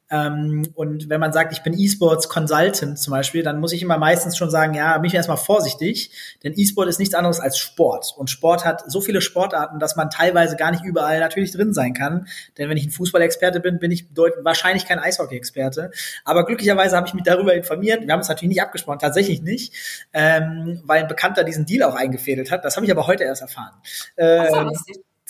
Ähm, 0.08 0.68
und 0.74 1.08
wenn 1.08 1.18
man 1.18 1.32
sagt, 1.32 1.52
ich 1.52 1.62
bin 1.62 1.76
E-Sports 1.76 2.28
Consultant 2.28 2.98
zum 2.98 3.10
Beispiel, 3.10 3.42
dann 3.42 3.58
muss 3.58 3.72
ich 3.72 3.82
immer 3.82 3.98
meistens 3.98 4.36
schon 4.36 4.50
sagen, 4.50 4.74
ja, 4.74 4.96
bin 4.98 5.08
ich 5.08 5.14
erstmal 5.14 5.36
vorsichtig, 5.36 6.10
denn 6.44 6.52
E-Sport 6.56 6.88
ist 6.88 7.00
nichts 7.00 7.14
anderes 7.14 7.40
als 7.40 7.58
Sport. 7.58 8.14
Und 8.16 8.30
Sport 8.30 8.64
hat 8.64 8.90
so 8.90 9.00
viele 9.00 9.20
Sportarten, 9.20 9.80
dass 9.80 9.96
man 9.96 10.10
teilweise 10.10 10.56
gar 10.56 10.70
nicht 10.70 10.84
überall 10.84 11.18
natürlich 11.18 11.50
drin 11.52 11.74
sein 11.74 11.92
kann. 11.92 12.28
Denn 12.56 12.70
wenn 12.70 12.76
ich 12.76 12.86
ein 12.86 12.92
Fußballexperte 12.92 13.58
bin, 13.58 13.78
bin 13.80 13.90
ich 13.90 14.06
wahrscheinlich 14.42 14.86
kein 14.86 15.00
Eishockey-Experte. 15.00 15.90
Aber 16.24 16.46
glücklicherweise 16.46 16.96
habe 16.96 17.08
ich 17.08 17.14
mich 17.14 17.24
darüber 17.24 17.54
informiert. 17.54 18.06
Wir 18.06 18.12
haben 18.12 18.20
es 18.20 18.28
natürlich 18.28 18.50
nicht 18.50 18.62
abgesprochen, 18.62 19.00
tatsächlich 19.00 19.42
nicht, 19.42 19.74
ähm, 20.12 20.82
weil 20.84 21.02
ein 21.02 21.08
Bekannter 21.08 21.42
diesen 21.42 21.66
Deal 21.66 21.82
auch 21.82 21.96
eingefädelt 21.96 22.52
hat. 22.52 22.64
Das 22.64 22.76
habe 22.76 22.86
ich 22.86 22.92
aber 22.92 23.08
heute 23.08 23.24
erst 23.24 23.42
erfahren. 23.42 23.74
Ähm, 24.16 24.70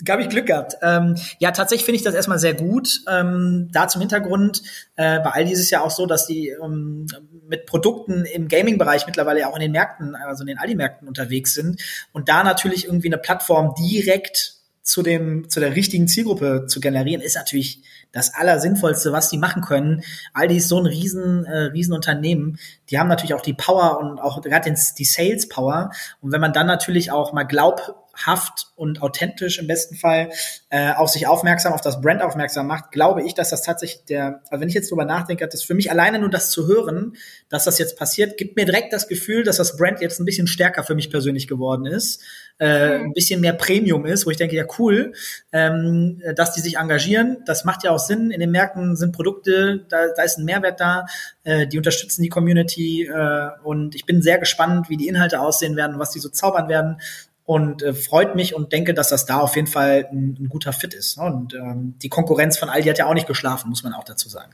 habe 0.08 0.22
ich 0.22 0.28
Glück 0.28 0.46
gehabt. 0.46 0.76
Ähm, 0.82 1.16
ja, 1.38 1.50
tatsächlich 1.52 1.84
finde 1.84 1.96
ich 1.96 2.04
das 2.04 2.14
erstmal 2.14 2.38
sehr 2.38 2.54
gut. 2.54 3.00
Ähm, 3.10 3.68
da 3.72 3.88
zum 3.88 4.00
Hintergrund, 4.00 4.62
äh, 4.96 5.20
bei 5.20 5.30
Aldi 5.30 5.52
ist 5.52 5.60
es 5.60 5.70
ja 5.70 5.80
auch 5.80 5.90
so, 5.90 6.06
dass 6.06 6.26
die 6.26 6.48
ähm, 6.62 7.06
mit 7.48 7.66
Produkten 7.66 8.24
im 8.24 8.48
Gaming-Bereich 8.48 9.06
mittlerweile 9.06 9.48
auch 9.48 9.54
in 9.54 9.62
den 9.62 9.72
Märkten, 9.72 10.14
also 10.14 10.42
in 10.42 10.48
den 10.48 10.58
Aldi-Märkten 10.58 11.08
unterwegs 11.08 11.54
sind 11.54 11.82
und 12.12 12.28
da 12.28 12.44
natürlich 12.44 12.84
irgendwie 12.84 13.08
eine 13.08 13.18
Plattform 13.18 13.74
direkt 13.74 14.56
zu 14.82 15.02
dem 15.02 15.50
zu 15.50 15.58
der 15.58 15.74
richtigen 15.74 16.06
Zielgruppe 16.06 16.66
zu 16.68 16.78
generieren, 16.78 17.20
ist 17.20 17.34
natürlich 17.34 17.82
das 18.12 18.34
Allersinnvollste, 18.34 19.12
was 19.12 19.28
die 19.28 19.36
machen 19.36 19.60
können. 19.62 20.02
Aldi 20.32 20.56
ist 20.56 20.68
so 20.68 20.78
ein 20.78 20.86
riesen, 20.86 21.44
äh, 21.44 21.64
riesen 21.64 21.92
Unternehmen. 21.92 22.58
Die 22.88 22.98
haben 22.98 23.08
natürlich 23.08 23.34
auch 23.34 23.42
die 23.42 23.52
Power 23.52 23.98
und 23.98 24.20
auch 24.20 24.40
gerade 24.40 24.72
die 24.98 25.04
Sales 25.04 25.48
Power. 25.48 25.90
Und 26.20 26.32
wenn 26.32 26.40
man 26.40 26.52
dann 26.52 26.68
natürlich 26.68 27.10
auch 27.10 27.32
mal 27.32 27.42
glaubt, 27.42 27.92
haft 28.24 28.68
und 28.76 29.02
authentisch 29.02 29.58
im 29.58 29.66
besten 29.66 29.96
Fall 29.96 30.30
äh, 30.70 30.92
auf 30.92 31.10
sich 31.10 31.26
aufmerksam, 31.26 31.72
auf 31.72 31.80
das 31.80 32.00
Brand 32.00 32.22
aufmerksam 32.22 32.66
macht, 32.66 32.90
glaube 32.90 33.22
ich, 33.22 33.34
dass 33.34 33.50
das 33.50 33.62
tatsächlich 33.62 34.04
der, 34.04 34.42
also 34.50 34.60
wenn 34.60 34.68
ich 34.68 34.74
jetzt 34.74 34.90
drüber 34.90 35.04
nachdenke, 35.04 35.46
das 35.46 35.62
für 35.62 35.74
mich 35.74 35.90
alleine 35.90 36.18
nur 36.18 36.30
das 36.30 36.50
zu 36.50 36.66
hören, 36.66 37.16
dass 37.48 37.64
das 37.64 37.78
jetzt 37.78 37.98
passiert, 37.98 38.36
gibt 38.36 38.56
mir 38.56 38.64
direkt 38.64 38.92
das 38.92 39.08
Gefühl, 39.08 39.42
dass 39.42 39.58
das 39.58 39.76
Brand 39.76 40.00
jetzt 40.00 40.20
ein 40.20 40.24
bisschen 40.24 40.46
stärker 40.46 40.84
für 40.84 40.94
mich 40.94 41.10
persönlich 41.10 41.46
geworden 41.46 41.86
ist, 41.86 42.22
äh, 42.58 42.98
mhm. 42.98 43.04
ein 43.06 43.12
bisschen 43.12 43.40
mehr 43.40 43.52
Premium 43.52 44.06
ist, 44.06 44.26
wo 44.26 44.30
ich 44.30 44.36
denke, 44.36 44.56
ja 44.56 44.64
cool, 44.78 45.12
ähm, 45.52 46.22
dass 46.34 46.52
die 46.52 46.60
sich 46.60 46.76
engagieren, 46.78 47.38
das 47.46 47.64
macht 47.64 47.84
ja 47.84 47.90
auch 47.90 47.98
Sinn. 47.98 48.30
In 48.30 48.40
den 48.40 48.50
Märkten 48.50 48.96
sind 48.96 49.12
Produkte, 49.12 49.84
da, 49.88 50.06
da 50.16 50.22
ist 50.22 50.38
ein 50.38 50.44
Mehrwert 50.44 50.80
da, 50.80 51.06
äh, 51.44 51.66
die 51.66 51.76
unterstützen 51.76 52.22
die 52.22 52.28
Community 52.28 53.06
äh, 53.06 53.50
und 53.62 53.94
ich 53.94 54.06
bin 54.06 54.22
sehr 54.22 54.38
gespannt, 54.38 54.88
wie 54.88 54.96
die 54.96 55.08
Inhalte 55.08 55.40
aussehen 55.40 55.76
werden, 55.76 55.98
was 55.98 56.10
die 56.10 56.20
so 56.20 56.28
zaubern 56.28 56.68
werden 56.68 56.98
und 57.46 57.82
äh, 57.82 57.94
freut 57.94 58.34
mich 58.34 58.54
und 58.54 58.72
denke, 58.72 58.92
dass 58.92 59.08
das 59.08 59.24
da 59.24 59.38
auf 59.38 59.54
jeden 59.54 59.68
Fall 59.68 60.08
ein, 60.12 60.36
ein 60.38 60.48
guter 60.48 60.72
Fit 60.72 60.92
ist. 60.92 61.16
Ne? 61.16 61.24
Und 61.24 61.54
ähm, 61.54 61.94
die 62.02 62.08
Konkurrenz 62.08 62.58
von 62.58 62.68
Aldi 62.68 62.88
hat 62.88 62.98
ja 62.98 63.06
auch 63.06 63.14
nicht 63.14 63.28
geschlafen, 63.28 63.70
muss 63.70 63.84
man 63.84 63.94
auch 63.94 64.04
dazu 64.04 64.28
sagen. 64.28 64.52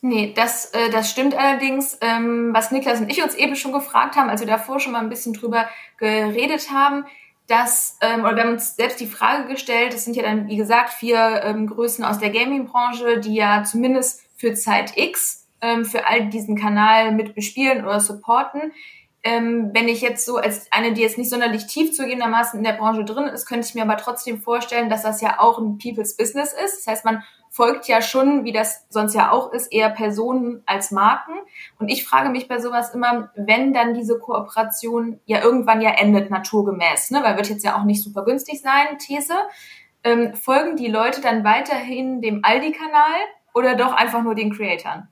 Nee, 0.00 0.32
das, 0.36 0.66
äh, 0.66 0.90
das 0.90 1.10
stimmt 1.10 1.34
allerdings. 1.34 1.98
Ähm, 2.00 2.50
was 2.52 2.70
Niklas 2.70 3.00
und 3.00 3.10
ich 3.10 3.22
uns 3.22 3.34
eben 3.34 3.56
schon 3.56 3.72
gefragt 3.72 4.16
haben, 4.16 4.30
als 4.30 4.40
wir 4.40 4.46
davor 4.46 4.78
schon 4.78 4.92
mal 4.92 5.00
ein 5.00 5.08
bisschen 5.08 5.32
drüber 5.32 5.66
geredet 5.98 6.70
haben, 6.72 7.04
dass, 7.48 7.98
ähm, 8.00 8.20
oder 8.20 8.36
wir 8.36 8.42
haben 8.44 8.52
uns 8.52 8.76
selbst 8.76 9.00
die 9.00 9.06
Frage 9.06 9.48
gestellt, 9.48 9.92
es 9.92 10.04
sind 10.04 10.16
ja 10.16 10.22
dann, 10.22 10.46
wie 10.46 10.56
gesagt, 10.56 10.90
vier 10.90 11.42
ähm, 11.42 11.66
Größen 11.66 12.04
aus 12.04 12.18
der 12.18 12.30
Gaming-Branche, 12.30 13.18
die 13.20 13.34
ja 13.34 13.64
zumindest 13.64 14.20
für 14.36 14.54
Zeit 14.54 14.96
X 14.96 15.46
ähm, 15.60 15.84
für 15.84 16.06
all 16.06 16.28
diesen 16.28 16.56
Kanal 16.56 17.12
mit 17.12 17.34
bespielen 17.34 17.84
oder 17.84 17.98
supporten 17.98 18.72
ähm, 19.24 19.70
wenn 19.72 19.88
ich 19.88 20.02
jetzt 20.02 20.26
so 20.26 20.36
als 20.36 20.70
eine, 20.70 20.92
die 20.92 21.00
jetzt 21.00 21.16
nicht 21.16 21.30
sonderlich 21.30 21.66
tief 21.66 21.92
zugegebenermaßen 21.92 22.58
in 22.58 22.64
der 22.64 22.74
Branche 22.74 23.04
drin 23.06 23.24
ist, 23.24 23.46
könnte 23.46 23.66
ich 23.66 23.74
mir 23.74 23.82
aber 23.82 23.96
trotzdem 23.96 24.42
vorstellen, 24.42 24.90
dass 24.90 25.02
das 25.02 25.22
ja 25.22 25.40
auch 25.40 25.58
ein 25.58 25.78
People's 25.78 26.14
Business 26.14 26.52
ist. 26.52 26.78
Das 26.78 26.86
heißt, 26.86 27.04
man 27.06 27.24
folgt 27.48 27.88
ja 27.88 28.02
schon, 28.02 28.44
wie 28.44 28.52
das 28.52 28.84
sonst 28.90 29.14
ja 29.14 29.30
auch 29.30 29.52
ist, 29.52 29.72
eher 29.72 29.88
Personen 29.88 30.62
als 30.66 30.90
Marken. 30.90 31.32
Und 31.78 31.88
ich 31.88 32.04
frage 32.04 32.28
mich 32.28 32.48
bei 32.48 32.58
sowas 32.58 32.94
immer, 32.94 33.30
wenn 33.34 33.72
dann 33.72 33.94
diese 33.94 34.18
Kooperation 34.18 35.20
ja 35.24 35.42
irgendwann 35.42 35.80
ja 35.80 35.92
endet, 35.92 36.30
naturgemäß, 36.30 37.10
ne? 37.12 37.22
weil 37.22 37.36
wird 37.36 37.48
jetzt 37.48 37.64
ja 37.64 37.78
auch 37.78 37.84
nicht 37.84 38.02
super 38.02 38.26
günstig 38.26 38.60
sein, 38.60 38.98
These, 38.98 39.34
ähm, 40.02 40.34
folgen 40.34 40.76
die 40.76 40.88
Leute 40.88 41.22
dann 41.22 41.44
weiterhin 41.44 42.20
dem 42.20 42.40
Aldi-Kanal 42.42 43.20
oder 43.54 43.74
doch 43.74 43.94
einfach 43.94 44.22
nur 44.22 44.34
den 44.34 44.52
Creatoren? 44.52 45.08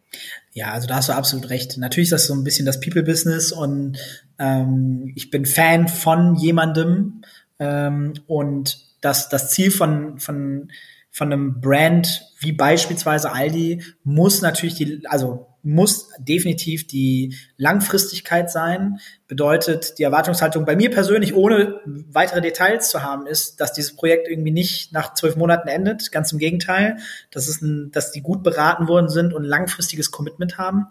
Ja, 0.54 0.72
also 0.72 0.86
da 0.86 0.96
hast 0.96 1.08
du 1.08 1.14
absolut 1.14 1.48
recht. 1.48 1.78
Natürlich 1.78 2.08
ist 2.08 2.12
das 2.12 2.26
so 2.26 2.34
ein 2.34 2.44
bisschen 2.44 2.66
das 2.66 2.80
People-Business 2.80 3.52
und 3.52 3.98
ähm, 4.38 5.10
ich 5.14 5.30
bin 5.30 5.46
Fan 5.46 5.88
von 5.88 6.36
jemandem 6.36 7.22
ähm, 7.58 8.12
und 8.26 8.78
das, 9.00 9.30
das 9.30 9.50
Ziel 9.50 9.70
von, 9.70 10.18
von, 10.18 10.70
von 11.10 11.32
einem 11.32 11.60
Brand 11.60 12.22
wie 12.40 12.52
beispielsweise 12.52 13.32
Aldi 13.32 13.82
muss 14.04 14.42
natürlich 14.42 14.74
die, 14.74 15.06
also 15.06 15.46
muss 15.62 16.10
definitiv 16.18 16.86
die 16.86 17.36
Langfristigkeit 17.56 18.50
sein. 18.50 18.98
Bedeutet, 19.28 19.98
die 19.98 20.02
Erwartungshaltung 20.02 20.64
bei 20.64 20.74
mir 20.74 20.90
persönlich, 20.90 21.34
ohne 21.34 21.80
weitere 21.84 22.40
Details 22.40 22.90
zu 22.90 23.02
haben, 23.02 23.26
ist, 23.26 23.60
dass 23.60 23.72
dieses 23.72 23.94
Projekt 23.94 24.28
irgendwie 24.28 24.50
nicht 24.50 24.92
nach 24.92 25.14
zwölf 25.14 25.36
Monaten 25.36 25.68
endet. 25.68 26.10
Ganz 26.10 26.32
im 26.32 26.38
Gegenteil, 26.38 26.96
dass, 27.30 27.48
es 27.48 27.62
ein, 27.62 27.90
dass 27.92 28.10
die 28.10 28.22
gut 28.22 28.42
beraten 28.42 28.88
worden 28.88 29.08
sind 29.08 29.32
und 29.32 29.44
langfristiges 29.44 30.10
Commitment 30.10 30.58
haben. 30.58 30.88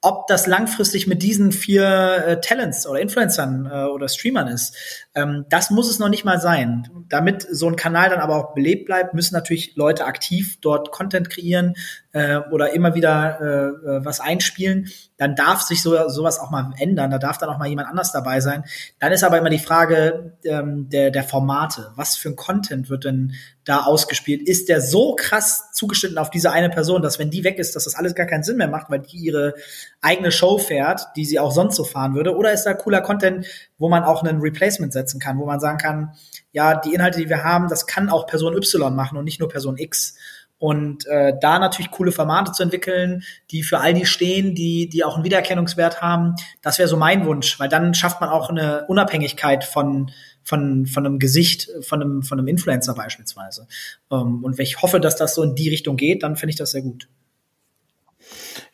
Ob 0.00 0.26
das 0.26 0.46
langfristig 0.46 1.06
mit 1.06 1.22
diesen 1.22 1.52
vier 1.52 2.24
äh, 2.26 2.40
Talents 2.40 2.86
oder 2.88 3.00
Influencern 3.00 3.66
äh, 3.66 3.84
oder 3.84 4.08
Streamern 4.08 4.48
ist, 4.48 4.76
ähm, 5.14 5.44
das 5.50 5.70
muss 5.70 5.90
es 5.90 5.98
noch 5.98 6.08
nicht 6.08 6.24
mal 6.24 6.40
sein. 6.40 6.88
Damit 7.08 7.46
so 7.50 7.68
ein 7.68 7.76
Kanal 7.76 8.08
dann 8.08 8.20
aber 8.20 8.36
auch 8.36 8.54
belebt 8.54 8.86
bleibt, 8.86 9.12
müssen 9.12 9.34
natürlich 9.34 9.76
Leute 9.76 10.06
aktiv 10.06 10.58
dort 10.60 10.90
Content 10.90 11.28
kreieren 11.28 11.74
äh, 12.12 12.38
oder 12.50 12.72
immer 12.72 12.94
wieder 12.94 13.40
äh, 13.40 13.44
äh, 13.44 14.04
was 14.04 14.20
einspielen. 14.20 14.88
Dann 15.18 15.36
darf 15.36 15.60
sich 15.62 15.82
so 15.82 16.08
sowas 16.08 16.38
auch 16.38 16.50
mal 16.50 16.72
ändern. 16.78 17.10
Da 17.10 17.18
darf 17.18 17.38
dann 17.38 17.50
auch 17.50 17.58
mal 17.58 17.68
jemand 17.68 17.88
anders 17.88 18.12
dabei 18.12 18.40
sein. 18.40 18.64
Dann 18.98 19.12
ist 19.12 19.22
aber 19.24 19.38
immer 19.38 19.50
die 19.50 19.58
Frage 19.58 20.36
ähm, 20.44 20.88
der, 20.88 21.10
der 21.10 21.24
Formate. 21.24 21.92
Was 21.96 22.16
für 22.16 22.30
ein 22.30 22.36
Content 22.36 22.88
wird 22.88 23.04
denn 23.04 23.34
da 23.64 23.82
ausgespielt? 23.82 24.48
Ist 24.48 24.68
der 24.68 24.80
so 24.80 25.14
krass 25.14 25.70
zugeschnitten 25.72 26.18
auf 26.18 26.30
diese 26.30 26.50
eine 26.50 26.70
Person, 26.70 27.02
dass 27.02 27.18
wenn 27.18 27.30
die 27.30 27.44
weg 27.44 27.58
ist, 27.58 27.76
dass 27.76 27.84
das 27.84 27.94
alles 27.94 28.14
gar 28.14 28.26
keinen 28.26 28.42
Sinn 28.42 28.56
mehr 28.56 28.68
macht, 28.68 28.90
weil 28.90 29.00
die 29.00 29.18
ihre 29.18 29.54
eigene 30.00 30.32
Show 30.32 30.58
fährt, 30.58 31.08
die 31.16 31.24
sie 31.24 31.38
auch 31.38 31.52
sonst 31.52 31.76
so 31.76 31.84
fahren 31.84 32.14
würde? 32.14 32.36
Oder 32.36 32.52
ist 32.52 32.64
da 32.64 32.74
cooler 32.74 33.00
Content, 33.00 33.46
wo 33.82 33.88
man 33.88 34.04
auch 34.04 34.22
einen 34.22 34.40
Replacement 34.40 34.92
setzen 34.92 35.18
kann, 35.18 35.40
wo 35.40 35.44
man 35.44 35.58
sagen 35.58 35.76
kann, 35.76 36.12
ja, 36.52 36.76
die 36.76 36.94
Inhalte, 36.94 37.18
die 37.18 37.28
wir 37.28 37.42
haben, 37.42 37.66
das 37.66 37.88
kann 37.88 38.08
auch 38.08 38.28
Person 38.28 38.54
Y 38.56 38.94
machen 38.94 39.18
und 39.18 39.24
nicht 39.24 39.40
nur 39.40 39.48
Person 39.48 39.76
X. 39.76 40.14
Und 40.56 41.04
äh, 41.08 41.34
da 41.40 41.58
natürlich 41.58 41.90
coole 41.90 42.12
Formate 42.12 42.52
zu 42.52 42.62
entwickeln, 42.62 43.24
die 43.50 43.64
für 43.64 43.80
all 43.80 43.92
die 43.92 44.06
stehen, 44.06 44.54
die, 44.54 44.88
die 44.88 45.02
auch 45.02 45.16
einen 45.16 45.24
Wiedererkennungswert 45.24 46.00
haben, 46.00 46.36
das 46.62 46.78
wäre 46.78 46.88
so 46.88 46.96
mein 46.96 47.26
Wunsch, 47.26 47.58
weil 47.58 47.68
dann 47.68 47.92
schafft 47.92 48.20
man 48.20 48.30
auch 48.30 48.50
eine 48.50 48.86
Unabhängigkeit 48.86 49.64
von, 49.64 50.12
von, 50.44 50.86
von 50.86 51.04
einem 51.04 51.18
Gesicht, 51.18 51.68
von 51.80 52.00
einem, 52.00 52.22
von 52.22 52.38
einem 52.38 52.46
Influencer 52.46 52.94
beispielsweise. 52.94 53.66
Ähm, 54.12 54.44
und 54.44 54.58
wenn 54.58 54.64
ich 54.64 54.80
hoffe, 54.80 55.00
dass 55.00 55.16
das 55.16 55.34
so 55.34 55.42
in 55.42 55.56
die 55.56 55.70
Richtung 55.70 55.96
geht, 55.96 56.22
dann 56.22 56.36
finde 56.36 56.50
ich 56.50 56.56
das 56.56 56.70
sehr 56.70 56.82
gut. 56.82 57.08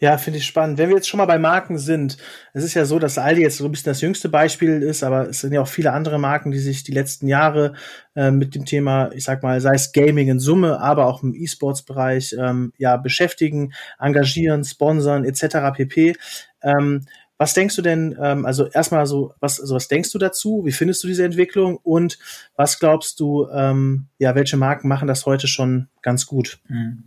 Ja, 0.01 0.19
finde 0.19 0.39
ich 0.39 0.47
spannend. 0.47 0.79
Wenn 0.79 0.89
wir 0.89 0.97
jetzt 0.97 1.09
schon 1.09 1.19
mal 1.19 1.27
bei 1.27 1.39
Marken 1.39 1.79
sind, 1.79 2.17
es 2.53 2.65
ist 2.65 2.75
ja 2.75 2.85
so, 2.85 2.99
dass 2.99 3.19
Aldi 3.19 3.43
jetzt 3.43 3.59
so 3.59 3.65
ein 3.65 3.71
bisschen 3.71 3.91
das 3.91 4.01
jüngste 4.01 4.29
Beispiel 4.29 4.83
ist, 4.83 5.03
aber 5.03 5.29
es 5.29 5.41
sind 5.41 5.53
ja 5.53 5.61
auch 5.61 5.69
viele 5.69 5.93
andere 5.93 6.19
Marken, 6.19 6.51
die 6.51 6.59
sich 6.59 6.85
die 6.85 6.93
letzten 6.93 7.27
Jahre 7.29 7.75
äh, 8.15 8.31
mit 8.31 8.55
dem 8.55 8.65
Thema, 8.65 9.11
ich 9.13 9.25
sag 9.25 9.43
mal, 9.43 9.61
sei 9.61 9.75
es 9.75 9.93
Gaming 9.93 10.29
in 10.29 10.41
Summe, 10.41 10.81
aber 10.81 11.07
auch 11.07 11.23
im 11.23 11.35
E-Sports-Bereich 11.35 12.37
ähm, 12.39 12.73
ja 12.79 12.97
beschäftigen, 12.97 13.73
engagieren, 13.99 14.65
sponsern 14.65 15.25
etc. 15.25 15.75
pp. 15.75 16.17
Ähm, 16.63 17.07
was 17.39 17.55
denkst 17.55 17.77
du 17.77 17.83
denn, 17.83 18.19
ähm, 18.21 18.45
also 18.45 18.67
erstmal 18.67 19.07
so, 19.07 19.33
was, 19.39 19.61
also 19.61 19.77
was 19.77 19.87
denkst 19.87 20.11
du 20.11 20.19
dazu? 20.19 20.63
Wie 20.65 20.73
findest 20.73 21.05
du 21.05 21.07
diese 21.07 21.25
Entwicklung? 21.25 21.77
Und 21.77 22.19
was 22.57 22.81
glaubst 22.81 23.21
du, 23.21 23.49
ähm, 23.49 24.09
ja, 24.19 24.35
welche 24.35 24.57
Marken 24.57 24.89
machen 24.89 25.07
das 25.07 25.25
heute 25.25 25.47
schon 25.47 25.89
ganz 26.03 26.27
gut? 26.27 26.59
Hm. 26.67 27.05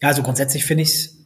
Ja, 0.00 0.08
also 0.08 0.22
grundsätzlich 0.24 0.64
finde 0.64 0.82
ich 0.82 0.88
es 0.88 1.21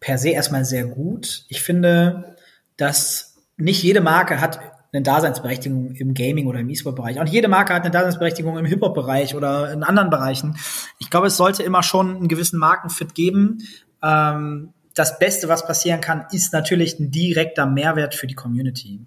per 0.00 0.18
se 0.18 0.30
erstmal 0.30 0.64
sehr 0.64 0.84
gut. 0.86 1.44
Ich 1.48 1.62
finde, 1.62 2.36
dass 2.76 3.36
nicht 3.56 3.82
jede 3.82 4.00
Marke 4.00 4.40
hat 4.40 4.60
eine 4.92 5.02
Daseinsberechtigung 5.02 5.94
im 5.96 6.14
Gaming 6.14 6.46
oder 6.46 6.60
im 6.60 6.70
E-Sport-Bereich. 6.70 7.18
Und 7.18 7.28
jede 7.28 7.48
Marke 7.48 7.74
hat 7.74 7.82
eine 7.82 7.90
Daseinsberechtigung 7.90 8.56
im 8.56 8.64
Hip-Hop-Bereich 8.64 9.34
oder 9.34 9.70
in 9.72 9.82
anderen 9.82 10.08
Bereichen. 10.08 10.56
Ich 10.98 11.10
glaube, 11.10 11.26
es 11.26 11.36
sollte 11.36 11.62
immer 11.62 11.82
schon 11.82 12.16
einen 12.16 12.28
gewissen 12.28 12.58
Markenfit 12.58 13.14
geben. 13.14 13.58
Ähm, 14.02 14.72
das 14.94 15.18
Beste, 15.18 15.48
was 15.48 15.66
passieren 15.66 16.00
kann, 16.00 16.26
ist 16.32 16.52
natürlich 16.52 16.98
ein 16.98 17.10
direkter 17.10 17.66
Mehrwert 17.66 18.14
für 18.14 18.26
die 18.26 18.34
Community. 18.34 19.00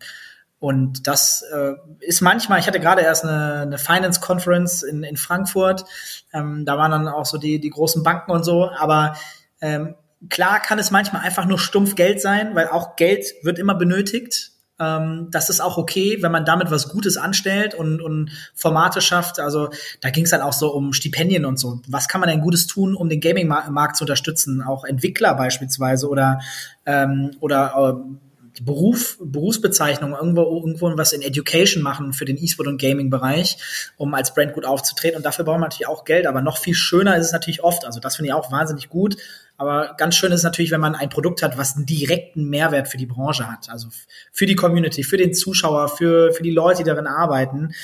Und 0.59 1.07
das 1.07 1.43
äh, 1.51 1.73
ist 2.01 2.21
manchmal, 2.21 2.59
ich 2.59 2.67
hatte 2.67 2.79
gerade 2.79 3.01
erst 3.01 3.25
eine, 3.25 3.61
eine 3.61 3.77
Finance 3.79 4.21
Conference 4.21 4.83
in, 4.83 5.01
in 5.01 5.17
Frankfurt, 5.17 5.85
ähm, 6.33 6.65
da 6.65 6.77
waren 6.77 6.91
dann 6.91 7.07
auch 7.07 7.25
so 7.25 7.39
die, 7.39 7.59
die 7.59 7.71
großen 7.71 8.03
Banken 8.03 8.31
und 8.31 8.43
so, 8.43 8.69
aber 8.69 9.15
ähm, 9.59 9.95
Klar 10.29 10.59
kann 10.59 10.79
es 10.79 10.91
manchmal 10.91 11.23
einfach 11.23 11.45
nur 11.45 11.59
stumpf 11.59 11.95
Geld 11.95 12.21
sein, 12.21 12.55
weil 12.55 12.67
auch 12.67 12.95
Geld 12.95 13.25
wird 13.43 13.57
immer 13.57 13.75
benötigt. 13.75 14.51
Ähm, 14.81 15.27
das 15.31 15.49
ist 15.49 15.61
auch 15.61 15.77
okay, 15.77 16.17
wenn 16.21 16.31
man 16.31 16.43
damit 16.43 16.71
was 16.71 16.89
Gutes 16.89 17.17
anstellt 17.17 17.75
und, 17.75 18.01
und 18.01 18.31
Formate 18.55 19.01
schafft. 19.01 19.39
Also 19.39 19.69
da 20.01 20.09
ging 20.09 20.25
es 20.25 20.31
dann 20.31 20.41
auch 20.41 20.53
so 20.53 20.73
um 20.73 20.93
Stipendien 20.93 21.45
und 21.45 21.59
so. 21.59 21.81
Was 21.87 22.07
kann 22.07 22.19
man 22.19 22.29
denn 22.29 22.41
Gutes 22.41 22.67
tun, 22.67 22.95
um 22.95 23.07
den 23.07 23.19
Gaming-Markt 23.19 23.95
zu 23.95 24.03
unterstützen? 24.03 24.63
Auch 24.63 24.83
Entwickler 24.83 25.35
beispielsweise 25.35 26.09
oder 26.09 26.39
ähm, 26.85 27.31
oder 27.39 27.99
äh, 27.99 28.15
Beruf, 28.63 29.17
Berufsbezeichnung, 29.23 30.11
irgendwo, 30.11 30.41
irgendwo 30.43 30.95
was 30.97 31.13
in 31.13 31.21
Education 31.21 31.81
machen 31.81 32.13
für 32.13 32.25
den 32.25 32.37
E-Sport 32.37 32.67
und 32.67 32.81
Gaming-Bereich, 32.81 33.57
um 33.97 34.13
als 34.13 34.33
Brand 34.33 34.53
gut 34.53 34.65
aufzutreten. 34.65 35.17
Und 35.17 35.25
dafür 35.25 35.45
brauchen 35.45 35.61
wir 35.61 35.65
natürlich 35.65 35.87
auch 35.87 36.03
Geld. 36.03 36.27
Aber 36.27 36.41
noch 36.41 36.57
viel 36.57 36.75
schöner 36.75 37.15
ist 37.15 37.27
es 37.27 37.31
natürlich 37.31 37.63
oft. 37.63 37.85
Also 37.85 37.99
das 37.99 38.17
finde 38.17 38.29
ich 38.29 38.33
auch 38.33 38.51
wahnsinnig 38.51 38.89
gut. 38.89 39.15
Aber 39.61 39.93
ganz 39.95 40.15
schön 40.15 40.31
ist 40.31 40.41
natürlich, 40.41 40.71
wenn 40.71 40.81
man 40.81 40.95
ein 40.95 41.09
Produkt 41.09 41.43
hat, 41.43 41.55
was 41.55 41.75
einen 41.75 41.85
direkten 41.85 42.49
Mehrwert 42.49 42.87
für 42.87 42.97
die 42.97 43.05
Branche 43.05 43.47
hat. 43.47 43.69
Also 43.69 43.89
für 44.31 44.47
die 44.47 44.55
Community, 44.55 45.03
für 45.03 45.17
den 45.17 45.35
Zuschauer, 45.35 45.87
für, 45.87 46.33
für 46.33 46.41
die 46.41 46.49
Leute, 46.49 46.79
die 46.79 46.89
darin 46.89 47.05
arbeiten. 47.05 47.75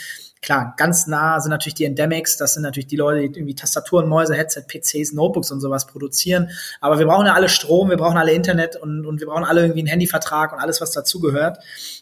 Klar, 0.41 0.73
ganz 0.75 1.05
nah 1.05 1.39
sind 1.39 1.51
natürlich 1.51 1.75
die 1.75 1.85
Endemics, 1.85 2.35
das 2.37 2.55
sind 2.55 2.63
natürlich 2.63 2.87
die 2.87 2.95
Leute, 2.95 3.29
die 3.29 3.37
irgendwie 3.37 3.53
Tastaturen, 3.53 4.09
Mäuse, 4.09 4.33
Headset, 4.33 4.63
PCs, 4.67 5.13
Notebooks 5.13 5.51
und 5.51 5.61
sowas 5.61 5.85
produzieren. 5.85 6.49
Aber 6.81 6.97
wir 6.97 7.05
brauchen 7.05 7.27
ja 7.27 7.35
alle 7.35 7.47
Strom, 7.47 7.91
wir 7.91 7.97
brauchen 7.97 8.17
alle 8.17 8.31
Internet 8.31 8.75
und, 8.75 9.05
und 9.05 9.19
wir 9.19 9.27
brauchen 9.27 9.43
alle 9.43 9.61
irgendwie 9.61 9.81
einen 9.81 9.87
Handyvertrag 9.87 10.53
und 10.53 10.59
alles, 10.59 10.81
was 10.81 10.89
dazugehört. 10.89 11.59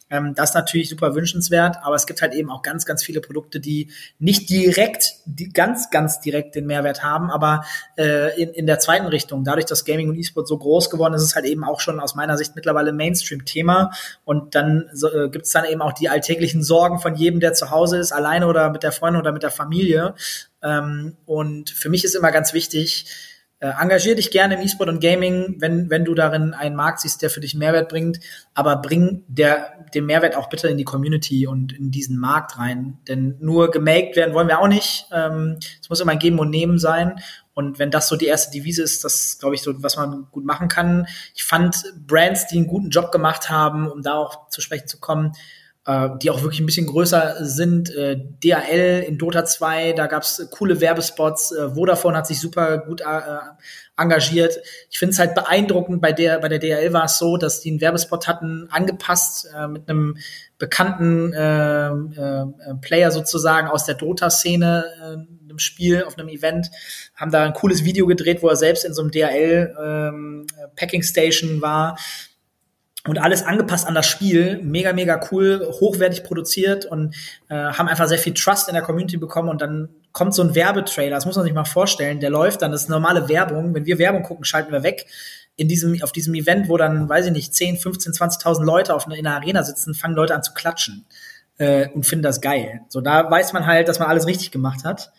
Ähm, 0.09 0.35
das 0.35 0.49
ist 0.51 0.55
natürlich 0.55 0.89
super 0.89 1.15
wünschenswert, 1.15 1.77
aber 1.81 1.95
es 1.95 2.05
gibt 2.05 2.21
halt 2.21 2.33
eben 2.33 2.51
auch 2.51 2.61
ganz, 2.61 2.85
ganz 2.85 3.03
viele 3.03 3.21
Produkte, 3.21 3.59
die 3.59 3.89
nicht 4.19 4.49
direkt, 4.49 5.15
die 5.25 5.49
ganz, 5.49 5.89
ganz 5.89 6.19
direkt 6.19 6.55
den 6.55 6.67
Mehrwert 6.67 7.03
haben, 7.03 7.31
aber 7.31 7.65
äh, 7.97 8.39
in, 8.41 8.49
in 8.49 8.67
der 8.67 8.79
zweiten 8.79 9.07
Richtung. 9.07 9.43
Dadurch, 9.43 9.65
dass 9.65 9.85
Gaming 9.85 10.09
und 10.09 10.15
E-Sport 10.15 10.47
so 10.47 10.57
groß 10.57 10.89
geworden 10.89 11.15
ist, 11.15 11.23
ist 11.23 11.29
es 11.29 11.35
halt 11.35 11.45
eben 11.45 11.63
auch 11.63 11.79
schon 11.79 11.99
aus 11.99 12.15
meiner 12.15 12.37
Sicht 12.37 12.55
mittlerweile 12.55 12.93
Mainstream-Thema. 12.93 13.91
Und 14.23 14.55
dann 14.55 14.89
so, 14.93 15.11
äh, 15.11 15.29
gibt 15.29 15.45
es 15.45 15.51
dann 15.51 15.65
eben 15.65 15.81
auch 15.81 15.93
die 15.93 16.09
alltäglichen 16.09 16.63
Sorgen 16.63 16.99
von 16.99 17.15
jedem, 17.15 17.39
der 17.39 17.53
zu 17.53 17.71
Hause 17.71 17.97
ist, 17.97 18.11
alleine 18.11 18.47
oder 18.47 18.69
mit 18.69 18.83
der 18.83 18.91
Freundin 18.91 19.21
oder 19.21 19.31
mit 19.31 19.43
der 19.43 19.51
Familie. 19.51 20.13
Ähm, 20.61 21.17
und 21.25 21.69
für 21.71 21.89
mich 21.89 22.03
ist 22.03 22.15
immer 22.15 22.31
ganz 22.31 22.53
wichtig, 22.53 23.05
äh, 23.65 23.81
engagier 23.81 24.15
dich 24.15 24.29
gerne 24.29 24.55
im 24.55 24.61
E-Sport 24.61 24.89
und 24.89 24.99
Gaming, 24.99 25.55
wenn, 25.59 25.89
wenn 25.89 26.05
du 26.05 26.13
darin 26.13 26.53
einen 26.53 26.75
Markt 26.75 26.99
siehst, 26.99 27.23
der 27.23 27.31
für 27.31 27.39
dich 27.39 27.55
Mehrwert 27.55 27.89
bringt, 27.89 28.19
aber 28.53 28.75
bring 28.75 29.23
der, 29.27 29.85
den 29.93 30.05
Mehrwert 30.05 30.35
auch 30.35 30.49
bitte 30.49 30.67
in 30.67 30.77
die 30.77 30.83
Community 30.83 31.47
und 31.47 31.73
in 31.73 31.89
diesen 31.89 32.19
Markt 32.19 32.59
rein. 32.59 32.99
Denn 33.07 33.37
nur 33.39 33.71
gemaked 33.71 34.15
werden 34.15 34.35
wollen 34.35 34.47
wir 34.47 34.59
auch 34.59 34.67
nicht. 34.67 35.07
Ähm, 35.11 35.57
es 35.81 35.89
muss 35.89 35.99
immer 35.99 36.11
ein 36.11 36.19
Geben 36.19 36.37
und 36.37 36.51
Nehmen 36.51 36.77
sein. 36.77 37.19
Und 37.55 37.79
wenn 37.79 37.89
das 37.89 38.07
so 38.07 38.15
die 38.17 38.27
erste 38.27 38.51
Devise 38.51 38.83
ist, 38.83 39.03
das 39.03 39.39
glaube 39.39 39.55
ich 39.55 39.63
so, 39.63 39.81
was 39.81 39.97
man 39.97 40.27
gut 40.31 40.45
machen 40.45 40.67
kann. 40.67 41.07
Ich 41.33 41.43
fand 41.43 41.85
Brands, 42.05 42.45
die 42.47 42.57
einen 42.57 42.67
guten 42.67 42.91
Job 42.91 43.11
gemacht 43.11 43.49
haben, 43.49 43.89
um 43.89 44.03
da 44.03 44.13
auch 44.13 44.49
zu 44.49 44.61
sprechen 44.61 44.87
zu 44.87 44.99
kommen, 44.99 45.31
äh, 45.85 46.09
die 46.21 46.29
auch 46.29 46.41
wirklich 46.41 46.59
ein 46.59 46.65
bisschen 46.65 46.87
größer 46.87 47.45
sind. 47.45 47.93
Äh, 47.95 48.17
DAL 48.43 49.03
in 49.07 49.17
Dota 49.17 49.45
2, 49.45 49.93
da 49.93 50.07
gab's 50.07 50.47
coole 50.51 50.81
Werbespots. 50.81 51.51
Äh, 51.51 51.75
Vodafone 51.75 52.17
hat 52.17 52.27
sich 52.27 52.39
super 52.39 52.79
gut 52.79 53.01
äh, 53.01 53.05
engagiert. 53.97 54.57
Ich 54.89 54.97
finde 54.97 55.13
es 55.13 55.19
halt 55.19 55.35
beeindruckend, 55.35 56.01
bei 56.01 56.11
der, 56.11 56.39
bei 56.39 56.49
der 56.49 56.59
DAL 56.59 56.91
war 56.91 57.05
es 57.05 57.17
so, 57.17 57.37
dass 57.37 57.61
die 57.61 57.69
einen 57.69 57.81
Werbespot 57.81 58.27
hatten, 58.27 58.67
angepasst 58.71 59.47
äh, 59.55 59.67
mit 59.67 59.87
einem 59.87 60.17
bekannten 60.57 61.33
äh, 61.33 61.87
äh, 61.87 62.45
Player 62.81 63.11
sozusagen 63.11 63.67
aus 63.67 63.85
der 63.85 63.95
Dota-Szene 63.95 64.85
äh, 65.03 65.51
im 65.51 65.59
Spiel, 65.59 66.03
auf 66.03 66.17
einem 66.17 66.29
Event, 66.29 66.71
haben 67.15 67.31
da 67.31 67.43
ein 67.43 67.53
cooles 67.53 67.83
Video 67.83 68.07
gedreht, 68.07 68.41
wo 68.41 68.49
er 68.49 68.55
selbst 68.55 68.85
in 68.85 68.93
so 68.93 69.01
einem 69.01 69.11
DAL 69.11 69.75
ähm, 69.81 70.47
Packing 70.75 71.03
Station 71.03 71.61
war 71.61 71.97
und 73.07 73.19
alles 73.19 73.43
angepasst 73.43 73.87
an 73.87 73.95
das 73.95 74.07
Spiel. 74.07 74.59
Mega, 74.63 74.93
mega 74.93 75.19
cool, 75.31 75.67
hochwertig 75.79 76.23
produziert 76.23 76.85
und 76.85 77.15
äh, 77.49 77.55
haben 77.55 77.87
einfach 77.87 78.07
sehr 78.07 78.17
viel 78.17 78.33
Trust 78.33 78.67
in 78.67 78.73
der 78.73 78.83
Community 78.83 79.17
bekommen 79.17 79.49
und 79.49 79.61
dann 79.61 79.89
kommt 80.11 80.33
so 80.33 80.41
ein 80.41 80.55
Werbetrailer, 80.55 81.15
das 81.15 81.25
muss 81.25 81.35
man 81.35 81.43
sich 81.43 81.53
mal 81.53 81.65
vorstellen, 81.65 82.19
der 82.19 82.29
läuft 82.29 82.61
dann, 82.61 82.71
das 82.71 82.83
ist 82.83 82.89
normale 82.89 83.27
Werbung. 83.27 83.73
Wenn 83.75 83.85
wir 83.85 83.99
Werbung 83.99 84.23
gucken, 84.23 84.45
schalten 84.45 84.71
wir 84.71 84.81
weg. 84.81 85.05
In 85.57 85.67
diesem, 85.67 86.01
auf 86.03 86.11
diesem 86.11 86.33
Event, 86.35 86.67
wo 86.67 86.77
dann, 86.77 87.07
weiß 87.07 87.27
ich 87.27 87.31
nicht, 87.31 87.53
10, 87.53 87.77
15, 87.77 88.13
20.000 88.13 88.63
Leute 88.63 88.93
auf 88.93 89.05
einer, 89.05 89.15
in 89.15 89.25
einer 89.25 89.37
Arena 89.37 89.63
sitzen, 89.63 89.93
fangen 89.93 90.15
Leute 90.15 90.35
an 90.35 90.43
zu 90.43 90.53
klatschen 90.53 91.05
äh, 91.57 91.89
und 91.89 92.05
finden 92.05 92.23
das 92.23 92.41
geil. 92.41 92.81
So, 92.89 93.01
da 93.01 93.29
weiß 93.29 93.53
man 93.53 93.65
halt, 93.65 93.87
dass 93.87 93.99
man 93.99 94.09
alles 94.09 94.27
richtig 94.27 94.51
gemacht 94.51 94.83
hat. 94.83 95.11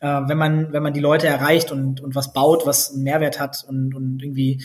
Äh, 0.00 0.06
wenn 0.26 0.38
man, 0.38 0.72
wenn 0.72 0.82
man 0.82 0.92
die 0.92 1.00
Leute 1.00 1.26
erreicht 1.26 1.72
und, 1.72 2.00
und 2.00 2.14
was 2.14 2.32
baut, 2.32 2.66
was 2.66 2.92
einen 2.92 3.02
Mehrwert 3.02 3.40
hat 3.40 3.64
und, 3.68 3.94
und 3.94 4.22
irgendwie 4.22 4.62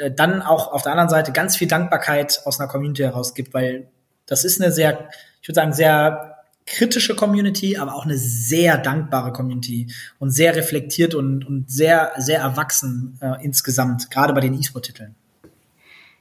äh, 0.00 0.10
dann 0.10 0.42
auch 0.42 0.72
auf 0.72 0.82
der 0.82 0.92
anderen 0.92 1.10
Seite 1.10 1.32
ganz 1.32 1.56
viel 1.56 1.68
Dankbarkeit 1.68 2.42
aus 2.44 2.60
einer 2.60 2.68
Community 2.68 3.02
heraus 3.02 3.34
gibt, 3.34 3.54
weil 3.54 3.88
das 4.26 4.44
ist 4.44 4.60
eine 4.60 4.72
sehr, 4.72 5.08
ich 5.40 5.48
würde 5.48 5.60
sagen, 5.60 5.72
sehr 5.72 6.36
kritische 6.66 7.14
Community, 7.14 7.76
aber 7.76 7.94
auch 7.94 8.04
eine 8.04 8.18
sehr 8.18 8.76
dankbare 8.76 9.32
Community 9.32 9.86
und 10.18 10.30
sehr 10.30 10.56
reflektiert 10.56 11.14
und, 11.14 11.46
und 11.46 11.70
sehr, 11.70 12.12
sehr 12.16 12.40
erwachsen 12.40 13.18
äh, 13.22 13.44
insgesamt, 13.44 14.10
gerade 14.10 14.32
bei 14.32 14.40
den 14.40 14.54
E-Sport-Titeln. 14.58 15.14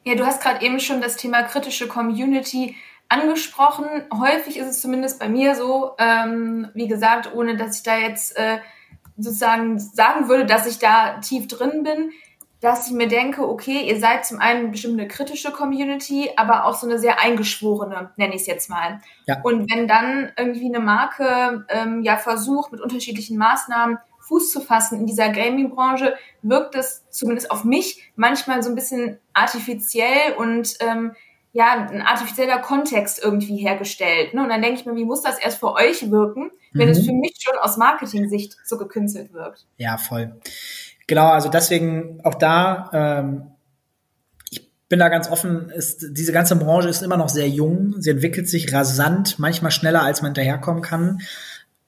Ja, 0.04 0.14
du 0.14 0.24
hast 0.24 0.42
gerade 0.42 0.64
eben 0.64 0.80
schon 0.80 1.02
das 1.02 1.18
Thema 1.18 1.42
kritische 1.44 1.88
Community 1.88 2.76
angesprochen. 3.10 3.86
Häufig 4.14 4.58
ist 4.58 4.68
es 4.68 4.82
zumindest 4.82 5.20
bei 5.20 5.30
mir 5.30 5.56
so, 5.56 5.94
ähm, 5.98 6.70
wie 6.76 6.88
gesagt, 6.88 7.34
ohne 7.34 7.58
dass 7.58 7.78
ich 7.78 7.84
da 7.84 7.98
jetzt 7.98 8.38
äh, 8.38 8.60
sozusagen 9.18 9.80
sagen 9.80 10.30
würde, 10.30 10.46
dass 10.46 10.68
ich 10.68 10.78
da 10.78 11.20
tief 11.20 11.48
drin 11.48 11.84
bin, 11.84 12.12
dass 12.66 12.88
ich 12.88 12.94
mir 12.94 13.08
denke, 13.08 13.48
okay, 13.48 13.88
ihr 13.88 14.00
seid 14.00 14.26
zum 14.26 14.40
einen 14.40 14.72
bestimmt 14.72 15.00
eine 15.00 15.08
kritische 15.08 15.52
Community, 15.52 16.32
aber 16.36 16.66
auch 16.66 16.74
so 16.74 16.88
eine 16.88 16.98
sehr 16.98 17.22
eingeschworene, 17.22 18.10
nenne 18.18 18.34
ich 18.34 18.42
es 18.42 18.48
jetzt 18.48 18.72
mal. 18.72 19.02
Ja. 19.28 19.40
Und 19.44 19.72
wenn 19.72 19.88
dann 19.88 20.32
irgendwie 20.36 20.66
eine 20.66 20.80
Marke 20.84 21.66
ähm, 21.70 22.02
ja 22.02 22.18
versucht, 22.18 22.72
mit 22.72 22.82
unterschiedlichen 22.82 23.38
Maßnahmen 23.38 24.00
Fuß 24.20 24.52
zu 24.52 24.62
fassen 24.62 25.00
in 25.00 25.06
dieser 25.06 25.30
Gaming-Branche, 25.30 26.16
wirkt 26.42 26.74
es 26.74 27.08
zumindest 27.12 27.52
auf 27.52 27.64
mich 27.64 28.12
manchmal 28.16 28.64
so 28.64 28.70
ein 28.70 28.76
bisschen 28.76 29.20
artifiziell 29.34 30.34
und 30.36 30.76
ähm, 30.80 31.12
ja, 31.54 31.88
ein 31.88 32.02
artifizieller 32.02 32.58
Kontext 32.58 33.24
irgendwie 33.24 33.58
hergestellt. 33.58 34.34
Ne? 34.34 34.42
Und 34.42 34.50
dann 34.50 34.62
denke 34.62 34.80
ich 34.80 34.86
mir, 34.86 34.96
wie 34.96 35.06
muss 35.06 35.22
das 35.22 35.38
erst 35.38 35.60
für 35.60 35.72
euch 35.74 36.12
wirken, 36.12 36.52
wenn 36.74 36.88
mhm. 36.88 36.92
es 36.92 37.06
für 37.06 37.14
mich 37.14 37.36
schon 37.40 37.58
aus 37.60 37.78
Marketing-Sicht 37.78 38.58
so 38.66 38.78
gekünstelt 38.78 39.32
wirkt? 39.32 39.66
Ja, 39.78 39.98
voll. 39.98 40.38
Genau, 41.08 41.28
also 41.28 41.50
deswegen 41.50 42.20
auch 42.24 42.36
da, 42.36 42.90
ähm, 42.94 43.44
ich 44.50 44.72
bin 44.90 45.00
da 45.00 45.10
ganz 45.10 45.30
offen, 45.30 45.70
ist, 45.70 46.06
diese 46.12 46.32
ganze 46.32 46.56
Branche 46.56 46.90
ist 46.90 47.04
immer 47.04 47.18
noch 47.18 47.30
sehr 47.30 47.48
jung, 47.48 47.96
sie 48.00 48.10
entwickelt 48.10 48.50
sich 48.50 48.74
rasant, 48.74 49.38
manchmal 49.38 49.72
schneller, 49.72 50.02
als 50.04 50.22
man 50.22 50.30
hinterherkommen 50.30 50.82
kann. 50.82 51.22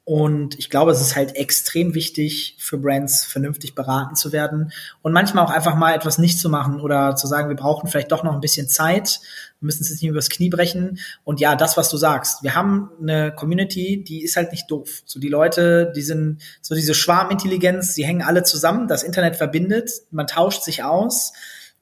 Und 0.08 0.58
ich 0.58 0.70
glaube, 0.70 0.91
es 0.91 1.02
ist 1.02 1.17
halt 1.17 1.36
extrem 1.36 1.93
wichtig 1.93 2.56
für 2.60 2.78
Brands, 2.78 3.26
vernünftig 3.26 3.76
beraten 3.76 4.15
zu 4.15 4.32
werden 4.32 4.72
und 5.02 5.12
manchmal 5.12 5.43
auch 5.43 5.50
einfach 5.50 5.76
mal 5.76 5.93
etwas 5.93 6.17
nicht 6.17 6.39
zu 6.39 6.50
machen 6.50 6.80
oder 6.80 7.17
zu 7.17 7.28
sagen, 7.28 7.50
wir 7.50 7.58
brauchen 7.58 7.89
vielleicht 7.89 8.13
doch 8.13 8.24
noch 8.24 8.32
ein 8.32 8.39
bisschen 8.39 8.70
Zeit, 8.70 9.20
wir 9.60 9.65
müssen 9.65 9.84
es 9.84 9.89
jetzt 9.89 10.02
nicht 10.02 10.10
übers 10.10 10.30
Knie 10.30 10.48
brechen. 10.48 11.00
Und 11.26 11.41
ja, 11.41 11.58
das, 11.58 11.76
was 11.76 11.89
du 11.89 11.98
sagst, 11.98 12.41
wir 12.41 12.56
haben 12.56 12.89
eine 13.02 13.34
Community, 13.36 14.02
die 14.02 14.24
ist 14.24 14.38
halt 14.38 14.54
nicht 14.54 14.72
doof. 14.72 15.02
So 15.04 15.20
die 15.20 15.28
Leute, 15.28 15.91
die 15.93 16.04
sind 16.04 16.41
so 16.62 16.74
diese 16.74 16.93
Schwarmintelligenz, 16.93 17.93
die 17.93 18.06
hängen 18.06 18.22
alle 18.22 18.43
zusammen, 18.43 18.88
das 18.88 19.04
Internet 19.04 19.36
verbindet, 19.36 19.91
man 20.12 20.26
tauscht 20.26 20.63
sich 20.63 20.86
aus. 20.86 21.34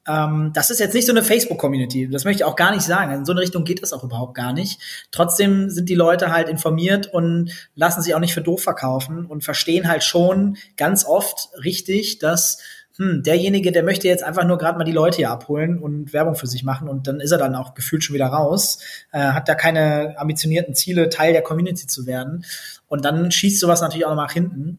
Ähm, 0.08 0.52
das 0.54 0.70
ist 0.70 0.80
jetzt 0.80 0.94
nicht 0.94 1.06
so 1.06 1.12
eine 1.12 1.24
Facebook-Community. 1.24 2.10
Das 2.10 2.26
möchte 2.26 2.44
ich 2.44 2.46
auch 2.46 2.56
gar 2.56 2.74
nicht 2.74 2.84
sagen. 2.84 3.14
In 3.14 3.26
so 3.26 3.32
eine 3.32 3.42
Richtung 3.42 3.64
geht 3.64 3.82
das 3.82 3.94
auch 3.94 4.04
überhaupt 4.04 4.36
gar 4.36 4.54
nicht. 4.54 4.80
Trotzdem 5.12 5.70
sind 5.70 5.90
die 5.90 5.96
Leute 5.96 6.32
halt 6.32 6.50
informiert 6.50 7.08
und 7.08 7.52
lassen 7.76 8.02
sich 8.02 8.14
auch 8.16 8.20
nicht 8.20 8.34
für 8.34 8.42
doof 8.42 8.62
verkaufen 8.62 9.26
und 9.26 9.44
verstehen 9.44 9.88
halt 9.88 10.04
schon 10.04 10.58
ganz 10.78 11.06
oft 11.06 11.50
richtig, 11.64 12.20
dass 12.20 12.60
hm, 12.98 13.24
derjenige, 13.24 13.74
der 13.74 13.84
möchte 13.84 14.08
jetzt 14.08 14.24
einfach 14.24 14.46
nur 14.46 14.58
gerade 14.58 14.78
mal 14.78 14.86
die 14.86 14.94
Leute 14.94 15.18
hier 15.18 15.30
abholen 15.30 15.80
und 15.80 16.14
Werbung 16.14 16.36
für 16.36 16.48
sich 16.48 16.64
machen 16.64 16.88
und 16.88 17.08
dann 17.08 17.20
ist 17.20 17.32
er 17.32 17.38
dann 17.38 17.56
auch 17.56 17.74
gefühlt 17.74 18.04
schon 18.04 18.14
wieder 18.14 18.28
raus, 18.28 18.80
äh, 19.12 19.20
hat 19.20 19.50
da 19.50 19.56
keine 19.56 20.16
ambitionierten 20.18 20.76
Ziele, 20.76 21.10
Teil 21.10 21.34
der 21.34 21.42
Community 21.42 21.88
zu 21.88 22.06
werden. 22.06 22.46
Und 22.88 23.04
dann 23.04 23.32
schießt 23.32 23.60
sowas 23.60 23.82
natürlich 23.82 24.06
auch 24.06 24.12
noch 24.12 24.24
nach 24.24 24.32
hinten. 24.32 24.78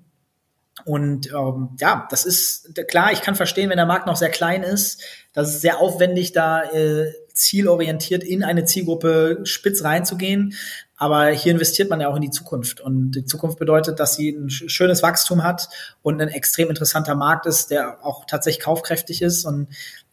Und 0.87 1.33
ähm, 1.33 1.71
ja, 1.81 2.07
das 2.11 2.25
ist 2.25 2.73
klar, 2.87 3.11
ich 3.13 3.21
kann 3.21 3.35
verstehen, 3.35 3.71
wenn 3.71 3.77
der 3.77 3.87
Markt 3.87 4.07
noch 4.07 4.15
sehr 4.15 4.31
klein 4.31 4.63
ist, 4.63 5.03
das 5.33 5.49
ist 5.49 5.61
sehr 5.61 5.81
aufwendig, 5.81 6.33
da 6.33 6.63
äh, 6.63 7.13
zielorientiert 7.35 8.23
in 8.23 8.45
eine 8.45 8.65
Zielgruppe 8.67 9.41
spitz 9.43 9.83
reinzugehen. 9.83 10.55
Aber 10.97 11.27
hier 11.27 11.53
investiert 11.53 11.91
man 11.91 12.01
ja 12.01 12.09
auch 12.09 12.15
in 12.15 12.23
die 12.23 12.31
Zukunft. 12.31 12.81
Und 12.81 13.11
die 13.11 13.25
Zukunft 13.25 13.59
bedeutet, 13.59 13.99
dass 13.99 14.15
sie 14.15 14.31
ein 14.31 14.49
schönes 14.49 15.03
Wachstum 15.03 15.43
hat 15.43 15.69
und 16.03 16.23
ein 16.23 16.29
extrem 16.29 16.69
interessanter 16.69 17.17
Markt 17.17 17.47
ist, 17.47 17.73
der 17.73 18.05
auch 18.05 18.25
tatsächlich 18.25 18.65
kaufkräftig 18.65 19.23
ist. 19.23 19.45
Und 19.45 19.67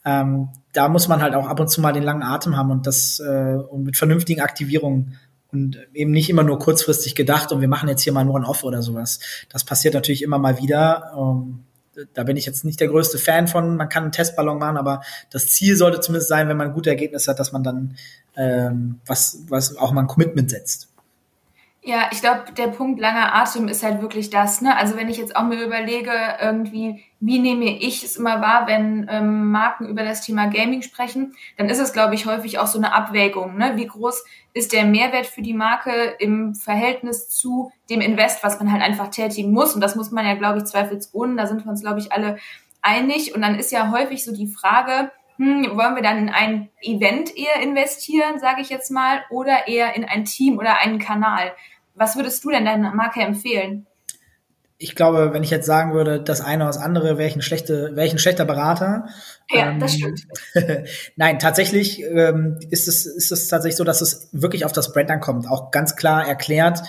ähm, 0.04 0.50
da 0.74 0.90
muss 0.90 1.08
man 1.08 1.22
halt 1.22 1.36
auch 1.36 1.48
ab 1.48 1.60
und 1.60 1.70
zu 1.70 1.82
mal 1.82 1.94
den 1.94 2.04
langen 2.04 2.24
Atem 2.24 2.58
haben 2.58 2.72
und 2.72 2.88
das 2.88 3.20
äh, 3.20 3.58
und 3.70 3.84
mit 3.84 3.96
vernünftigen 3.96 4.42
Aktivierungen 4.42 5.20
und 5.54 5.78
eben 5.94 6.12
nicht 6.12 6.30
immer 6.30 6.44
nur 6.44 6.60
kurzfristig 6.60 7.16
gedacht 7.16 7.52
und 7.52 7.62
wir 7.62 7.68
machen 7.68 7.88
jetzt 7.88 8.02
hier 8.02 8.13
mal 8.13 8.26
nur 8.26 8.38
ein 8.38 8.46
Off 8.46 8.63
oder 8.63 8.82
sowas. 8.82 9.20
Das 9.50 9.63
passiert 9.63 9.94
natürlich 9.94 10.24
immer 10.24 10.39
mal 10.39 10.58
wieder. 10.58 11.13
Ähm, 11.16 11.63
da 12.13 12.24
bin 12.24 12.38
ich 12.38 12.46
jetzt 12.46 12.66
nicht 12.66 12.80
der 12.80 12.88
größte 12.88 13.20
Fan 13.20 13.48
von. 13.48 13.78
Man 13.78 13.89
kann 13.89 14.04
einen 14.04 14.12
Testballon 14.12 14.58
machen, 14.58 14.78
aber 14.78 15.02
das 15.30 15.48
Ziel 15.48 15.76
sollte 15.76 16.00
zumindest 16.00 16.30
sein, 16.30 16.50
wenn 16.50 16.58
man 16.58 16.74
gute 16.74 16.89
Ergebnisse 16.89 17.30
hat, 17.30 17.39
dass 17.39 17.52
man 17.52 17.63
dann 17.63 17.96
ähm, 18.36 19.00
was, 19.06 19.44
was 19.48 19.78
auch 19.78 19.92
mal 19.92 20.02
ein 20.02 20.08
Commitment 20.08 20.50
setzt. 20.50 20.92
Ja, 21.86 22.08
ich 22.13 22.22
glaube, 22.22 22.46
der 22.58 22.67
Punkt 22.67 22.98
langer 23.02 23.36
Atem 23.36 23.67
ist 23.67 23.84
halt 23.84 24.02
wirklich 24.02 24.30
das. 24.30 24.62
Ne? 24.62 24.74
Also 24.74 24.96
wenn 24.96 25.10
ich 25.10 25.17
jetzt 25.17 25.36
auch 25.36 25.43
mir 25.43 25.62
überlege, 25.62 26.12
irgendwie, 26.39 27.04
wie 27.19 27.39
nehme 27.39 27.65
ich 27.65 28.06
es 28.06 28.15
immer 28.15 28.39
wahr, 28.39 28.67
wenn 28.67 29.06
ähm, 29.10 29.52
Marken 29.52 29.89
über 29.89 30.04
das 30.06 30.22
Thema 30.22 30.48
Gaming 30.48 30.82
sprechen, 30.82 31.36
dann 31.58 31.67
ist 31.67 31.80
es, 31.80 31.91
glaube 31.91 32.15
ich, 32.15 32.26
häufig 32.26 32.58
auch 32.58 32.67
so 32.67 32.78
eine 32.78 32.93
Abwägung. 32.93 33.58
Ne? 33.58 33.74
Wie 33.76 33.86
groß 33.86 34.24
ist 34.54 34.72
der 34.72 34.86
Mehrwert 34.86 35.26
für 35.26 35.41
die 35.41 35.54
Marke 35.54 36.15
im 36.19 36.56
Verhältnis 36.56 37.28
zu 37.28 37.74
dem 37.89 38.00
Invest, 38.00 38.46
was 38.46 38.60
man 38.60 38.72
halt 38.72 38.82
einfach 38.82 39.10
tätigen 39.10 39.52
muss? 39.52 39.76
Und 39.76 39.82
das 39.82 39.98
muss 39.98 40.10
man 40.10 40.26
ja, 40.26 40.36
glaube 40.36 40.60
ich, 40.60 40.65
zweifelsohne. 40.65 41.36
Da 41.36 41.48
sind 41.48 41.65
wir 41.65 41.69
uns, 41.69 41.82
glaube 41.82 42.00
ich, 42.00 42.13
alle 42.13 42.38
einig. 42.82 43.36
Und 43.36 43.41
dann 43.41 43.60
ist 43.60 43.74
ja 43.74 43.91
häufig 43.91 44.24
so 44.24 44.34
die 44.34 44.48
Frage, 44.48 45.12
hm, 45.36 45.76
wollen 45.76 45.96
wir 45.96 46.04
dann 46.04 46.17
in 46.17 46.30
ein 46.30 46.69
Event 46.82 47.36
eher 47.36 47.62
investieren, 47.62 48.39
sage 48.39 48.62
ich 48.62 48.69
jetzt 48.69 48.91
mal, 48.91 49.24
oder 49.30 49.67
eher 49.67 49.96
in 49.96 50.06
ein 50.06 50.26
Team 50.26 50.58
oder 50.58 50.80
einen 50.80 51.00
Kanal? 51.00 51.52
Was 51.95 52.15
würdest 52.15 52.43
du 52.43 52.49
denn 52.49 52.65
deiner 52.65 52.93
Marke 52.93 53.21
empfehlen? 53.21 53.88
Ich 54.77 54.95
glaube, 54.95 55.32
wenn 55.32 55.43
ich 55.43 55.49
jetzt 55.49 55.65
sagen 55.65 55.93
würde, 55.93 56.21
das 56.21 56.41
eine 56.41 56.63
oder 56.63 56.73
das 56.73 56.82
andere, 56.82 57.17
wäre 57.17 57.29
ich 57.29 57.36
ein, 57.36 57.41
schlechte, 57.41 57.95
wäre 57.95 58.06
ich 58.06 58.13
ein 58.13 58.19
schlechter 58.19 58.43
Berater. 58.43 59.08
Ja, 59.49 59.69
ähm, 59.69 59.79
das 59.79 59.93
stimmt. 59.93 60.25
Nein, 61.15 61.39
tatsächlich 61.39 62.01
ähm, 62.01 62.60
ist, 62.69 62.88
es, 62.88 63.06
ist 63.06 63.32
es 63.32 63.47
tatsächlich 63.47 63.77
so, 63.77 63.84
dass 63.84 64.01
es 64.01 64.29
wirklich 64.34 64.65
auf 64.65 64.73
das 64.73 64.91
Brand 64.91 65.10
ankommt. 65.12 65.47
Auch 65.47 65.71
ganz 65.71 65.95
klar 65.95 66.27
erklärt, 66.27 66.82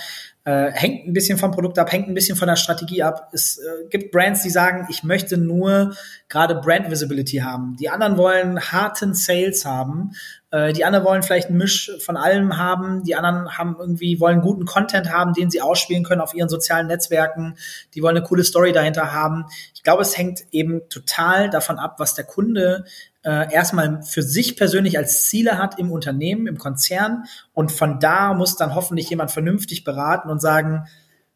äh, 0.45 0.71
hängt 0.73 1.07
ein 1.07 1.15
bisschen 1.15 1.39
vom 1.39 1.53
Produkt 1.53 1.79
ab, 1.79 1.91
hängt 1.91 2.07
ein 2.07 2.15
bisschen 2.15 2.37
von 2.37 2.49
der 2.49 2.57
Strategie 2.57 3.03
ab. 3.03 3.31
Es 3.33 3.59
äh, 3.59 3.89
gibt 3.89 4.13
Brands, 4.13 4.43
die 4.43 4.51
sagen, 4.51 4.87
ich 4.91 5.03
möchte 5.03 5.39
nur 5.39 5.95
gerade 6.29 6.57
Brand 6.57 6.91
Visibility 6.91 7.39
haben. 7.39 7.77
Die 7.81 7.89
anderen 7.89 8.19
wollen 8.19 8.61
harten 8.61 9.15
Sales 9.15 9.65
haben. 9.65 10.13
Äh, 10.51 10.75
die 10.75 10.85
anderen 10.85 11.07
wollen 11.07 11.23
vielleicht 11.23 11.49
ein 11.49 11.57
Misch 11.57 11.91
von 12.05 12.19
allem 12.19 12.59
haben. 12.59 13.05
Die 13.05 13.15
anderen 13.15 13.57
haben 13.57 13.77
irgendwie 13.81 14.21
wollen 14.21 14.43
guten 14.43 14.67
Content 14.67 15.11
haben, 15.11 15.33
den 15.33 15.51
sie 15.51 15.63
ausspielen 15.63 16.05
können 16.05 16.21
auf 16.21 16.35
ihren 16.35 16.51
sozialen 16.51 16.89
Netzwerken. 16.89 17.57
Die 17.95 18.03
wollen 18.03 18.19
eine 18.19 18.27
coole 18.27 18.45
Story 18.45 18.73
dahinter 18.73 19.15
haben. 19.15 19.47
Ich 19.75 19.83
glaube, 19.83 20.03
es 20.03 20.19
hängt 20.19 20.45
eben 20.53 20.83
total 20.91 21.49
davon 21.49 21.79
ab, 21.79 21.95
was 21.99 22.15
der 22.15 22.25
Kunde 22.25 22.85
äh, 23.25 23.53
erstmal 23.53 24.03
für 24.03 24.23
sich 24.23 24.57
persönlich 24.57 24.99
als 24.99 25.27
Ziele 25.27 25.59
hat 25.59 25.79
im 25.79 25.91
Unternehmen, 25.91 26.47
im 26.47 26.59
Konzern. 26.59 27.25
Und 27.53 27.73
von 27.73 27.99
da 27.99 28.35
muss 28.35 28.57
dann 28.57 28.75
hoffentlich 28.75 29.11
jemand 29.11 29.31
vernünftig 29.31 29.85
beraten 29.85 30.31
und 30.31 30.41
sagen, 30.41 30.85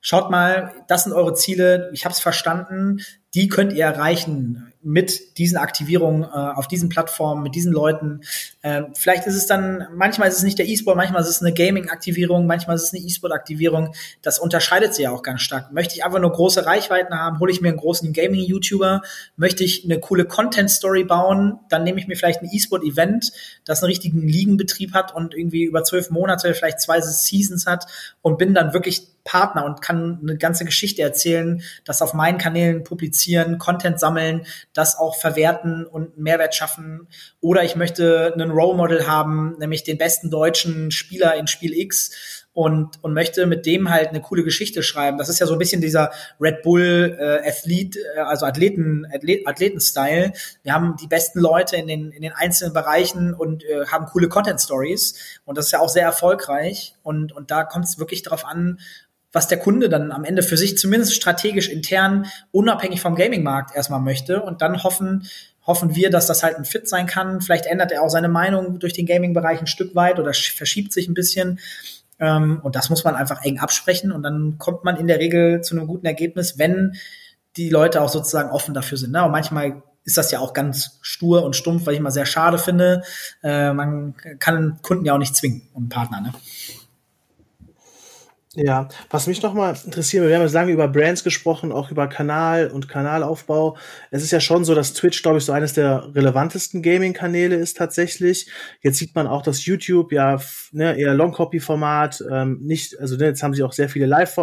schaut 0.00 0.30
mal, 0.30 0.72
das 0.86 1.04
sind 1.04 1.12
eure 1.12 1.34
Ziele, 1.34 1.90
ich 1.92 2.04
habe 2.04 2.12
es 2.12 2.20
verstanden, 2.20 3.00
die 3.34 3.48
könnt 3.48 3.72
ihr 3.72 3.84
erreichen 3.84 4.72
mit 4.88 5.36
diesen 5.36 5.58
Aktivierungen 5.58 6.22
äh, 6.22 6.26
auf 6.28 6.66
diesen 6.66 6.88
Plattformen, 6.88 7.42
mit 7.42 7.54
diesen 7.54 7.74
Leuten. 7.74 8.22
Äh, 8.62 8.84
vielleicht 8.94 9.26
ist 9.26 9.34
es 9.34 9.46
dann, 9.46 9.86
manchmal 9.94 10.28
ist 10.28 10.38
es 10.38 10.42
nicht 10.42 10.58
der 10.58 10.66
E-Sport, 10.66 10.96
manchmal 10.96 11.20
ist 11.20 11.28
es 11.28 11.42
eine 11.42 11.52
Gaming-Aktivierung, 11.52 12.46
manchmal 12.46 12.76
ist 12.76 12.84
es 12.84 12.94
eine 12.94 13.04
E-Sport-Aktivierung. 13.04 13.92
Das 14.22 14.38
unterscheidet 14.38 14.94
sich 14.94 15.04
ja 15.04 15.10
auch 15.10 15.22
ganz 15.22 15.42
stark. 15.42 15.72
Möchte 15.72 15.94
ich 15.94 16.06
einfach 16.06 16.20
nur 16.20 16.32
große 16.32 16.64
Reichweiten 16.64 17.14
haben, 17.14 17.38
hole 17.38 17.52
ich 17.52 17.60
mir 17.60 17.68
einen 17.68 17.76
großen 17.76 18.14
Gaming-YouTuber, 18.14 19.02
möchte 19.36 19.62
ich 19.62 19.84
eine 19.84 20.00
coole 20.00 20.24
Content-Story 20.24 21.04
bauen, 21.04 21.58
dann 21.68 21.84
nehme 21.84 22.00
ich 22.00 22.08
mir 22.08 22.16
vielleicht 22.16 22.40
ein 22.40 22.48
E-Sport-Event, 22.50 23.30
das 23.66 23.82
einen 23.82 23.88
richtigen 23.88 24.26
Ligenbetrieb 24.26 24.94
hat 24.94 25.14
und 25.14 25.34
irgendwie 25.34 25.64
über 25.64 25.84
zwölf 25.84 26.08
Monate, 26.08 26.54
vielleicht 26.54 26.80
zwei 26.80 27.02
Seasons 27.02 27.66
hat 27.66 27.86
und 28.22 28.38
bin 28.38 28.54
dann 28.54 28.72
wirklich 28.72 29.06
Partner 29.28 29.66
und 29.66 29.82
kann 29.82 30.18
eine 30.22 30.38
ganze 30.38 30.64
Geschichte 30.64 31.02
erzählen, 31.02 31.62
das 31.84 32.00
auf 32.00 32.14
meinen 32.14 32.38
Kanälen 32.38 32.82
publizieren, 32.82 33.58
Content 33.58 34.00
sammeln, 34.00 34.46
das 34.78 34.96
auch 34.96 35.16
verwerten 35.16 35.84
und 35.84 36.18
Mehrwert 36.18 36.54
schaffen. 36.54 37.08
Oder 37.40 37.64
ich 37.64 37.74
möchte 37.74 38.32
einen 38.32 38.52
Role 38.52 38.76
Model 38.76 39.08
haben, 39.08 39.56
nämlich 39.58 39.82
den 39.82 39.98
besten 39.98 40.30
deutschen 40.30 40.92
Spieler 40.92 41.34
in 41.34 41.48
Spiel 41.48 41.76
X 41.76 42.46
und, 42.52 43.02
und 43.02 43.12
möchte 43.12 43.46
mit 43.46 43.66
dem 43.66 43.90
halt 43.90 44.08
eine 44.08 44.20
coole 44.20 44.44
Geschichte 44.44 44.84
schreiben. 44.84 45.18
Das 45.18 45.28
ist 45.28 45.40
ja 45.40 45.46
so 45.46 45.52
ein 45.52 45.58
bisschen 45.58 45.80
dieser 45.80 46.12
Red 46.40 46.62
Bull 46.62 47.16
äh, 47.18 47.48
Athlet, 47.48 47.96
äh, 47.96 48.20
also 48.20 48.46
Athleten, 48.46 49.04
Athlet, 49.12 49.46
Athleten-Style. 49.46 50.32
Wir 50.62 50.72
haben 50.72 50.96
die 51.00 51.08
besten 51.08 51.40
Leute 51.40 51.76
in 51.76 51.88
den, 51.88 52.12
in 52.12 52.22
den 52.22 52.32
einzelnen 52.32 52.72
Bereichen 52.72 53.34
und 53.34 53.64
äh, 53.64 53.86
haben 53.86 54.06
coole 54.06 54.28
Content-Stories. 54.28 55.40
Und 55.44 55.58
das 55.58 55.66
ist 55.66 55.72
ja 55.72 55.80
auch 55.80 55.88
sehr 55.88 56.04
erfolgreich. 56.04 56.94
Und, 57.02 57.32
und 57.32 57.50
da 57.50 57.64
kommt 57.64 57.84
es 57.84 57.98
wirklich 57.98 58.22
darauf 58.22 58.44
an, 58.44 58.78
was 59.38 59.46
der 59.46 59.60
Kunde 59.60 59.88
dann 59.88 60.10
am 60.10 60.24
Ende 60.24 60.42
für 60.42 60.56
sich 60.56 60.76
zumindest 60.76 61.14
strategisch 61.14 61.68
intern 61.68 62.26
unabhängig 62.50 63.00
vom 63.00 63.14
Gaming-Markt 63.14 63.72
erstmal 63.72 64.00
möchte 64.00 64.42
und 64.42 64.62
dann 64.62 64.82
hoffen, 64.82 65.28
hoffen 65.64 65.94
wir, 65.94 66.10
dass 66.10 66.26
das 66.26 66.42
halt 66.42 66.56
ein 66.56 66.64
Fit 66.64 66.88
sein 66.88 67.06
kann. 67.06 67.40
Vielleicht 67.40 67.66
ändert 67.66 67.92
er 67.92 68.02
auch 68.02 68.08
seine 68.08 68.28
Meinung 68.28 68.80
durch 68.80 68.94
den 68.94 69.06
Gaming-Bereich 69.06 69.60
ein 69.60 69.68
Stück 69.68 69.94
weit 69.94 70.18
oder 70.18 70.32
verschiebt 70.34 70.92
sich 70.92 71.06
ein 71.06 71.14
bisschen. 71.14 71.60
Ähm, 72.18 72.58
und 72.64 72.74
das 72.74 72.90
muss 72.90 73.04
man 73.04 73.14
einfach 73.14 73.44
eng 73.44 73.60
absprechen 73.60 74.10
und 74.10 74.24
dann 74.24 74.58
kommt 74.58 74.82
man 74.82 74.96
in 74.96 75.06
der 75.06 75.20
Regel 75.20 75.60
zu 75.60 75.76
einem 75.76 75.86
guten 75.86 76.06
Ergebnis, 76.06 76.58
wenn 76.58 76.96
die 77.56 77.70
Leute 77.70 78.02
auch 78.02 78.08
sozusagen 78.08 78.50
offen 78.50 78.74
dafür 78.74 78.98
sind. 78.98 79.12
Ne? 79.12 79.24
Und 79.24 79.30
manchmal 79.30 79.84
ist 80.02 80.18
das 80.18 80.32
ja 80.32 80.40
auch 80.40 80.52
ganz 80.52 80.98
stur 81.00 81.44
und 81.44 81.54
stumpf, 81.54 81.86
weil 81.86 81.94
ich 81.94 82.00
immer 82.00 82.10
sehr 82.10 82.26
schade 82.26 82.58
finde. 82.58 83.04
Äh, 83.44 83.72
man 83.72 84.16
kann 84.40 84.80
Kunden 84.82 85.04
ja 85.04 85.14
auch 85.14 85.18
nicht 85.18 85.36
zwingen 85.36 85.68
und 85.74 85.90
Partner. 85.90 86.22
Ne? 86.22 86.32
Ja, 88.60 88.88
was 89.10 89.28
mich 89.28 89.40
nochmal 89.40 89.76
interessiert, 89.84 90.26
wir 90.26 90.34
haben 90.34 90.42
jetzt 90.42 90.52
lange 90.52 90.72
über 90.72 90.88
Brands 90.88 91.22
gesprochen, 91.22 91.70
auch 91.70 91.92
über 91.92 92.08
Kanal 92.08 92.68
und 92.72 92.88
Kanalaufbau. 92.88 93.76
Es 94.10 94.24
ist 94.24 94.32
ja 94.32 94.40
schon 94.40 94.64
so, 94.64 94.74
dass 94.74 94.94
Twitch, 94.94 95.22
glaube 95.22 95.38
ich, 95.38 95.44
so 95.44 95.52
eines 95.52 95.74
der 95.74 96.12
relevantesten 96.12 96.82
Gaming-Kanäle 96.82 97.54
ist 97.54 97.76
tatsächlich. 97.76 98.50
Jetzt 98.82 98.98
sieht 98.98 99.14
man 99.14 99.28
auch, 99.28 99.42
dass 99.42 99.64
YouTube 99.64 100.10
ja 100.10 100.40
ne, 100.72 100.98
eher 100.98 101.14
Long-Copy-Format, 101.14 102.24
ähm, 102.32 102.58
nicht, 102.60 102.98
also 102.98 103.16
ne, 103.16 103.26
jetzt 103.26 103.44
haben 103.44 103.54
sie 103.54 103.62
auch 103.62 103.72
sehr 103.72 103.88
viele 103.88 104.06
Live, 104.06 104.36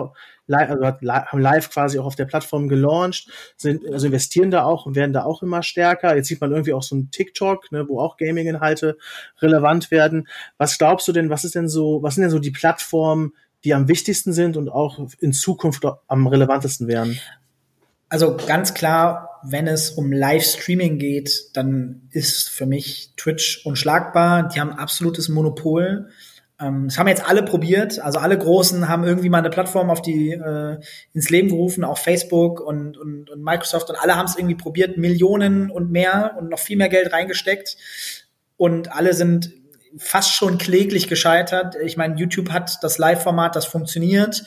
live 0.48 0.70
also 0.70 0.86
haben 0.86 1.42
live 1.42 1.70
quasi 1.70 2.00
auch 2.00 2.06
auf 2.06 2.16
der 2.16 2.26
Plattform 2.26 2.70
gelauncht, 2.70 3.30
sind, 3.58 3.82
also 3.92 4.08
investieren 4.08 4.52
da 4.52 4.64
auch 4.64 4.86
und 4.86 4.96
werden 4.96 5.12
da 5.12 5.24
auch 5.26 5.42
immer 5.44 5.62
stärker. 5.64 6.16
Jetzt 6.16 6.28
sieht 6.28 6.40
man 6.40 6.52
irgendwie 6.52 6.74
auch 6.74 6.84
so 6.84 6.96
ein 6.96 7.10
TikTok, 7.12 7.72
ne, 7.72 7.86
wo 7.90 8.00
auch 8.00 8.16
Gaming-Inhalte 8.18 8.98
relevant 9.42 9.92
werden. 9.92 10.28
Was 10.58 10.78
glaubst 10.78 11.08
du 11.08 11.12
denn, 11.12 11.30
was 11.30 11.44
ist 11.44 11.56
denn 11.56 11.68
so, 11.68 12.02
was 12.02 12.16
sind 12.16 12.22
denn 12.22 12.32
so 12.32 12.40
die 12.40 12.52
Plattformen, 12.52 13.34
die 13.66 13.74
am 13.74 13.88
wichtigsten 13.88 14.32
sind 14.32 14.56
und 14.56 14.70
auch 14.70 15.00
in 15.20 15.34
Zukunft 15.34 15.86
am 16.08 16.28
relevantesten 16.28 16.88
wären? 16.88 17.20
Also 18.08 18.38
ganz 18.38 18.74
klar, 18.74 19.42
wenn 19.44 19.68
es 19.68 19.90
um 19.90 20.12
Livestreaming 20.12 21.00
geht, 21.00 21.50
dann 21.54 22.04
ist 22.12 22.50
für 22.50 22.66
mich 22.66 23.12
Twitch 23.18 23.66
unschlagbar. 23.66 24.48
Die 24.48 24.62
haben 24.62 24.72
absolutes 24.72 25.28
Monopol. 25.28 26.10
Ähm, 26.60 26.86
das 26.88 26.98
haben 27.00 27.08
jetzt 27.08 27.28
alle 27.28 27.44
probiert. 27.44 28.00
Also 28.00 28.20
alle 28.20 28.38
Großen 28.38 28.88
haben 28.88 29.04
irgendwie 29.04 29.30
mal 29.30 29.40
eine 29.40 29.50
Plattform 29.50 29.90
auf 29.90 30.02
die 30.02 30.32
äh, 30.32 30.80
ins 31.14 31.30
Leben 31.30 31.50
gerufen, 31.50 31.84
auch 31.84 31.98
Facebook 31.98 32.62
und, 32.62 32.96
und, 32.98 33.30
und 33.30 33.44
Microsoft 33.44 33.90
und 33.90 33.98
alle 33.98 34.16
haben 34.16 34.28
es 34.28 34.38
irgendwie 34.38 34.56
probiert, 34.56 34.98
Millionen 34.98 35.72
und 35.72 35.92
mehr 35.92 36.36
und 36.38 36.50
noch 36.50 36.60
viel 36.60 36.78
mehr 36.78 36.90
Geld 36.90 37.12
reingesteckt. 37.12 37.78
Und 38.58 38.92
alle 38.94 39.14
sind 39.14 39.52
fast 39.98 40.34
schon 40.34 40.58
kläglich 40.58 41.08
gescheitert. 41.08 41.76
Ich 41.84 41.98
meine, 41.98 42.16
YouTube 42.16 42.52
hat 42.52 42.78
das 42.82 42.98
Live-Format, 42.98 43.56
das 43.56 43.66
funktioniert. 43.66 44.44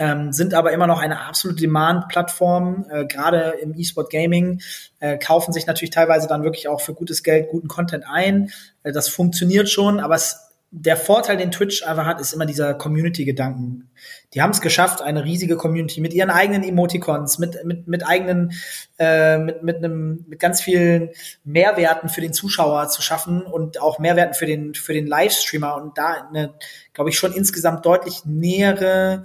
ähm, 0.00 0.32
sind 0.32 0.54
aber 0.54 0.72
immer 0.72 0.86
noch 0.86 0.98
eine 0.98 1.20
absolute 1.20 1.60
Demand-Plattform, 1.60 2.86
äh, 2.90 3.04
gerade 3.04 3.56
im 3.60 3.78
E-Sport 3.78 4.10
Gaming, 4.10 4.62
äh, 4.98 5.18
kaufen 5.18 5.52
sich 5.52 5.66
natürlich 5.66 5.90
teilweise 5.90 6.26
dann 6.26 6.42
wirklich 6.42 6.68
auch 6.68 6.80
für 6.80 6.94
gutes 6.94 7.22
Geld 7.22 7.50
guten 7.50 7.68
Content 7.68 8.04
ein. 8.10 8.50
Äh, 8.82 8.92
das 8.92 9.10
funktioniert 9.10 9.68
schon, 9.68 10.00
aber 10.00 10.14
es 10.14 10.49
der 10.72 10.96
Vorteil, 10.96 11.36
den 11.36 11.50
Twitch 11.50 11.82
einfach 11.82 12.06
hat, 12.06 12.20
ist 12.20 12.32
immer 12.32 12.46
dieser 12.46 12.74
Community-Gedanken. 12.74 13.90
Die 14.34 14.40
haben 14.40 14.50
es 14.50 14.60
geschafft, 14.60 15.02
eine 15.02 15.24
riesige 15.24 15.56
Community 15.56 16.00
mit 16.00 16.14
ihren 16.14 16.30
eigenen 16.30 16.62
Emoticons, 16.62 17.38
mit 17.38 17.64
mit 17.64 17.88
mit 17.88 18.06
eigenen, 18.06 18.52
äh, 18.98 19.38
mit 19.38 19.64
mit 19.64 19.76
einem 19.78 20.24
mit 20.28 20.38
ganz 20.38 20.60
vielen 20.60 21.10
Mehrwerten 21.42 22.08
für 22.08 22.20
den 22.20 22.32
Zuschauer 22.32 22.88
zu 22.88 23.02
schaffen 23.02 23.42
und 23.42 23.80
auch 23.80 23.98
Mehrwerten 23.98 24.34
für 24.34 24.46
den 24.46 24.74
für 24.74 24.92
den 24.92 25.08
Livestreamer 25.08 25.74
und 25.74 25.98
da 25.98 26.28
eine, 26.28 26.54
glaube 26.92 27.10
ich, 27.10 27.18
schon 27.18 27.32
insgesamt 27.32 27.84
deutlich 27.84 28.24
nähere 28.24 29.24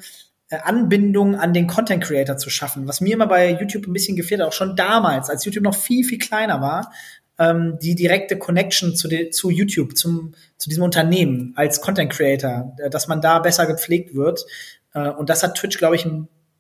äh, 0.50 0.58
Anbindung 0.64 1.36
an 1.36 1.54
den 1.54 1.68
Content 1.68 2.04
Creator 2.04 2.38
zu 2.38 2.50
schaffen, 2.50 2.88
was 2.88 3.02
mir 3.02 3.14
immer 3.14 3.28
bei 3.28 3.52
YouTube 3.52 3.86
ein 3.86 3.94
bisschen 3.94 4.16
gefehlt 4.16 4.42
hat, 4.42 4.48
auch 4.48 4.54
schon 4.54 4.76
damals, 4.76 5.30
als 5.30 5.46
YouTube 5.46 5.64
noch 5.64 5.76
viel, 5.76 6.04
viel 6.04 6.18
kleiner 6.18 6.60
war, 6.60 6.92
ähm, 7.38 7.78
die 7.82 7.96
direkte 7.96 8.38
Connection 8.38 8.96
zu, 8.96 9.08
de, 9.08 9.30
zu 9.30 9.50
YouTube, 9.50 9.98
zum, 9.98 10.34
zu 10.58 10.70
diesem 10.70 10.84
Unternehmen 10.84 11.54
als 11.56 11.82
Content 11.82 12.12
Creator, 12.12 12.76
äh, 12.80 12.90
dass 12.90 13.08
man 13.08 13.22
da 13.22 13.40
besser 13.40 13.66
gepflegt 13.66 14.16
wird. 14.16 14.46
Äh, 14.94 15.10
und 15.10 15.30
das 15.30 15.44
hat 15.44 15.56
Twitch, 15.56 15.78
glaube 15.78 15.96
ich, 15.96 16.08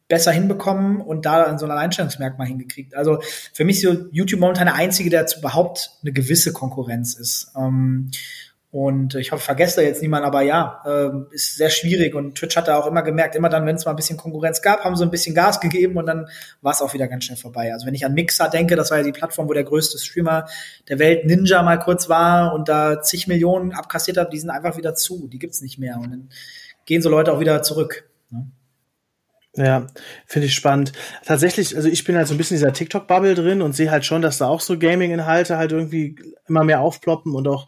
besser 0.08 0.32
hinbekommen 0.32 1.02
und 1.02 1.26
da 1.26 1.58
so 1.58 1.66
ein 1.66 1.72
Alleinstellungsmerkmal 1.72 2.48
hingekriegt. 2.48 2.96
Also 2.96 3.22
für 3.54 3.66
mich 3.66 3.84
ist 3.84 4.00
YouTube 4.12 4.40
momentan 4.40 4.68
der 4.68 4.76
einzige, 4.76 5.10
der 5.10 5.26
überhaupt 5.38 5.92
eine 6.02 6.12
gewisse 6.12 6.54
Konkurrenz 6.54 7.16
ist. 7.16 7.52
Ähm, 7.58 8.12
und 8.76 9.16
ich 9.16 9.32
hoffe, 9.32 9.42
vergesst 9.42 9.78
da 9.78 9.82
jetzt 9.84 10.02
niemand, 10.02 10.26
aber 10.26 10.42
ja, 10.42 10.82
äh, 10.86 11.34
ist 11.34 11.56
sehr 11.56 11.70
schwierig. 11.70 12.14
Und 12.14 12.36
Twitch 12.36 12.58
hat 12.58 12.68
da 12.68 12.78
auch 12.78 12.88
immer 12.88 13.04
gemerkt, 13.04 13.34
immer 13.34 13.48
dann, 13.48 13.66
wenn 13.66 13.78
es 13.78 13.86
mal 13.86 13.92
ein 13.92 13.96
bisschen 13.96 14.18
Konkurrenz 14.18 14.62
gab, 14.62 14.84
haben 14.84 14.98
sie 14.98 15.06
ein 15.06 15.12
bisschen 15.12 15.34
Gas 15.34 15.62
gegeben 15.62 15.96
und 15.96 16.06
dann 16.08 16.28
war 16.62 16.74
es 16.74 16.82
auch 16.82 16.94
wieder 16.94 17.08
ganz 17.08 17.24
schnell 17.24 17.38
vorbei. 17.38 17.72
Also 17.72 17.88
wenn 17.88 17.94
ich 17.94 18.06
an 18.06 18.14
Mixer 18.14 18.50
denke, 18.50 18.76
das 18.76 18.92
war 18.92 18.98
ja 18.98 19.06
die 19.06 19.14
Plattform, 19.14 19.48
wo 19.48 19.54
der 19.54 19.64
größte 19.64 19.98
Streamer 19.98 20.50
der 20.90 21.00
Welt 21.00 21.26
Ninja 21.26 21.64
mal 21.64 21.80
kurz 21.80 22.10
war 22.10 22.54
und 22.54 22.68
da 22.68 23.02
zig 23.02 23.28
Millionen 23.28 23.72
abkassiert 23.72 24.18
hat, 24.18 24.34
die 24.34 24.40
sind 24.40 24.50
einfach 24.50 24.76
wieder 24.76 24.94
zu, 24.94 25.30
die 25.30 25.40
gibt's 25.40 25.62
nicht 25.62 25.80
mehr. 25.80 25.96
Und 25.96 26.12
dann 26.12 26.30
gehen 26.86 27.02
so 27.02 27.10
Leute 27.10 27.32
auch 27.32 27.40
wieder 27.40 27.64
zurück. 27.64 28.10
Ne? 28.30 28.52
Ja, 29.58 29.88
finde 30.26 30.48
ich 30.48 30.56
spannend. 30.56 30.92
Tatsächlich, 31.26 31.76
also 31.76 31.88
ich 31.88 32.04
bin 32.04 32.18
halt 32.18 32.28
so 32.28 32.34
ein 32.34 32.38
bisschen 32.38 32.58
in 32.58 32.62
dieser 32.62 32.74
TikTok-Bubble 32.74 33.36
drin 33.36 33.62
und 33.62 33.74
sehe 33.74 33.90
halt 33.90 34.06
schon, 34.06 34.22
dass 34.22 34.38
da 34.38 34.48
auch 34.48 34.60
so 34.60 34.78
Gaming-Inhalte 34.78 35.58
halt 35.58 35.72
irgendwie 35.72 36.18
immer 36.48 36.64
mehr 36.64 36.82
aufploppen 36.82 37.34
und 37.34 37.48
auch 37.48 37.68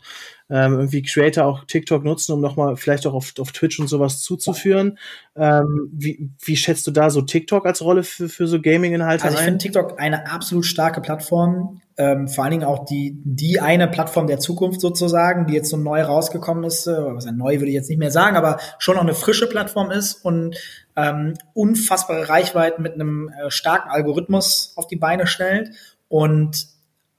ähm, 0.50 0.74
irgendwie 0.74 1.02
Creator 1.02 1.46
auch 1.46 1.66
TikTok 1.66 2.04
nutzen, 2.04 2.32
um 2.32 2.42
nochmal 2.42 2.78
vielleicht 2.78 3.06
auch 3.06 3.14
auf, 3.14 3.34
auf 3.40 3.52
Twitch 3.52 3.80
und 3.80 3.88
sowas 3.88 4.22
zuzuführen. 4.22 4.98
Ähm, 5.36 5.90
wie, 5.92 6.30
wie 6.42 6.56
schätzt 6.56 6.88
du 6.88 6.92
da 6.92 7.10
so 7.10 7.22
TikTok 7.22 7.66
als 7.66 7.82
Rolle 7.82 8.04
für, 8.04 8.30
für 8.30 8.48
so 8.48 8.62
Gaming-Inhalte 8.62 9.26
Also 9.26 9.38
ich 9.38 9.44
finde 9.44 9.58
TikTok 9.58 10.00
eine 10.00 10.32
absolut 10.32 10.66
starke 10.66 11.02
Plattform. 11.02 11.82
Ähm, 11.98 12.28
vor 12.28 12.44
allen 12.44 12.52
Dingen 12.52 12.64
auch 12.64 12.86
die, 12.86 13.18
die 13.24 13.60
eine 13.60 13.88
Plattform 13.88 14.28
der 14.28 14.40
Zukunft 14.40 14.80
sozusagen, 14.80 15.48
die 15.48 15.54
jetzt 15.54 15.70
so 15.70 15.78
neu 15.78 16.02
rausgekommen 16.02 16.64
ist, 16.64 16.88
äh, 16.88 16.92
was 16.92 17.26
ein 17.26 17.38
neu 17.38 17.56
würde 17.56 17.68
ich 17.68 17.74
jetzt 17.74 17.90
nicht 17.90 18.00
mehr 18.00 18.12
sagen, 18.12 18.38
aber 18.38 18.60
schon 18.78 18.96
noch 18.96 19.04
eine 19.04 19.16
frische 19.16 19.50
Plattform 19.50 19.92
ist 19.92 20.14
und 20.24 20.56
ähm, 20.98 21.36
unfassbare 21.54 22.28
Reichweiten 22.28 22.82
mit 22.82 22.96
einem 22.96 23.30
äh, 23.30 23.52
starken 23.52 23.90
Algorithmus 23.90 24.74
auf 24.76 24.88
die 24.88 24.96
Beine 24.96 25.28
stellt. 25.28 25.70
Und 26.10 26.68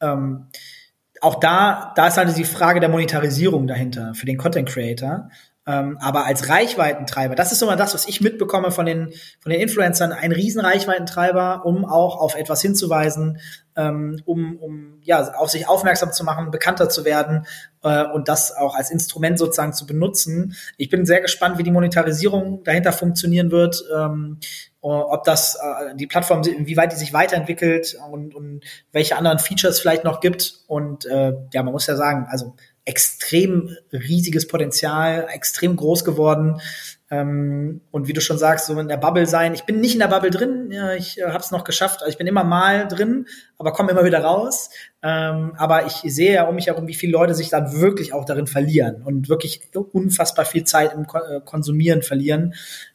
ähm, 0.00 0.48
auch 1.20 1.36
da, 1.36 1.92
da 1.96 2.08
ist 2.08 2.16
halt 2.16 2.36
die 2.36 2.44
Frage 2.44 2.80
der 2.80 2.88
Monetarisierung 2.88 3.66
dahinter 3.66 4.14
für 4.14 4.26
den 4.26 4.36
Content 4.36 4.68
Creator. 4.68 5.30
Ähm, 5.68 5.98
aber 6.00 6.24
als 6.24 6.48
Reichweitentreiber, 6.48 7.34
das 7.34 7.52
ist 7.52 7.62
immer 7.62 7.76
das, 7.76 7.92
was 7.92 8.08
ich 8.08 8.22
mitbekomme 8.22 8.70
von 8.70 8.86
den, 8.86 9.12
von 9.38 9.52
den 9.52 9.60
Influencern, 9.60 10.12
ein 10.12 10.32
riesen 10.32 10.62
Reichweitentreiber, 10.62 11.66
um 11.66 11.84
auch 11.84 12.16
auf 12.16 12.36
etwas 12.36 12.62
hinzuweisen, 12.62 13.38
ähm, 13.76 14.18
um, 14.24 14.56
um 14.56 14.98
ja, 15.02 15.34
auf 15.34 15.50
sich 15.50 15.68
aufmerksam 15.68 16.10
zu 16.10 16.24
machen, 16.24 16.50
bekannter 16.50 16.88
zu 16.88 17.04
werden 17.04 17.46
äh, 17.82 18.04
und 18.04 18.28
das 18.28 18.56
auch 18.56 18.74
als 18.74 18.90
Instrument 18.90 19.38
sozusagen 19.38 19.74
zu 19.74 19.84
benutzen. 19.84 20.56
Ich 20.78 20.88
bin 20.88 21.04
sehr 21.04 21.20
gespannt, 21.20 21.58
wie 21.58 21.64
die 21.64 21.70
Monetarisierung 21.70 22.64
dahinter 22.64 22.92
funktionieren 22.92 23.50
wird. 23.50 23.84
Ähm, 23.94 24.38
ob 24.80 25.24
das 25.24 25.56
äh, 25.56 25.96
die 25.96 26.06
Plattform, 26.06 26.42
inwieweit 26.42 26.92
die 26.92 26.96
sich 26.96 27.12
weiterentwickelt 27.12 27.98
und, 28.10 28.34
und 28.34 28.60
welche 28.92 29.16
anderen 29.16 29.38
Features 29.38 29.80
vielleicht 29.80 30.04
noch 30.04 30.20
gibt. 30.20 30.60
Und 30.66 31.04
äh, 31.04 31.34
ja, 31.52 31.62
man 31.62 31.72
muss 31.72 31.86
ja 31.88 31.96
sagen, 31.96 32.26
also 32.30 32.54
extrem 32.88 33.76
riesiges 33.92 34.48
Potenzial, 34.48 35.28
extrem 35.30 35.76
groß 35.76 36.04
geworden. 36.06 36.58
Ähm, 37.10 37.82
und 37.90 38.08
wie 38.08 38.14
du 38.14 38.22
schon 38.22 38.38
sagst, 38.38 38.66
so 38.66 38.78
in 38.78 38.88
der 38.88 38.96
Bubble 38.96 39.26
sein. 39.26 39.52
Ich 39.52 39.64
bin 39.64 39.80
nicht 39.80 39.92
in 39.92 40.00
der 40.00 40.08
Bubble 40.08 40.30
drin, 40.30 40.70
ja, 40.70 40.94
ich 40.94 41.18
äh, 41.18 41.26
habe 41.26 41.38
es 41.38 41.50
noch 41.50 41.64
geschafft. 41.64 42.00
Also 42.00 42.10
ich 42.10 42.16
bin 42.16 42.26
immer 42.26 42.44
mal 42.44 42.88
drin, 42.88 43.26
aber 43.58 43.72
komme 43.72 43.90
immer 43.90 44.06
wieder 44.06 44.24
raus. 44.24 44.70
Ähm, 45.02 45.52
aber 45.58 45.84
ich 45.86 45.96
sehe 46.14 46.32
ja 46.32 46.48
um 46.48 46.54
mich 46.54 46.68
herum, 46.68 46.86
wie 46.86 46.94
viele 46.94 47.12
Leute 47.12 47.34
sich 47.34 47.50
dann 47.50 47.78
wirklich 47.78 48.14
auch 48.14 48.24
darin 48.24 48.46
verlieren 48.46 49.02
und 49.02 49.28
wirklich 49.28 49.60
unfassbar 49.92 50.46
viel 50.46 50.64
Zeit 50.64 50.94
im 50.94 51.06
Ko 51.06 51.18
äh, 51.18 51.40
Konsumieren 51.44 52.02
verlieren. 52.02 52.54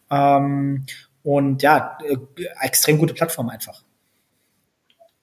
Ähm, 0.10 0.86
und 1.22 1.62
ja, 1.62 2.00
äh, 2.04 2.18
extrem 2.62 2.98
gute 2.98 3.14
Plattform 3.14 3.50
einfach. 3.50 3.83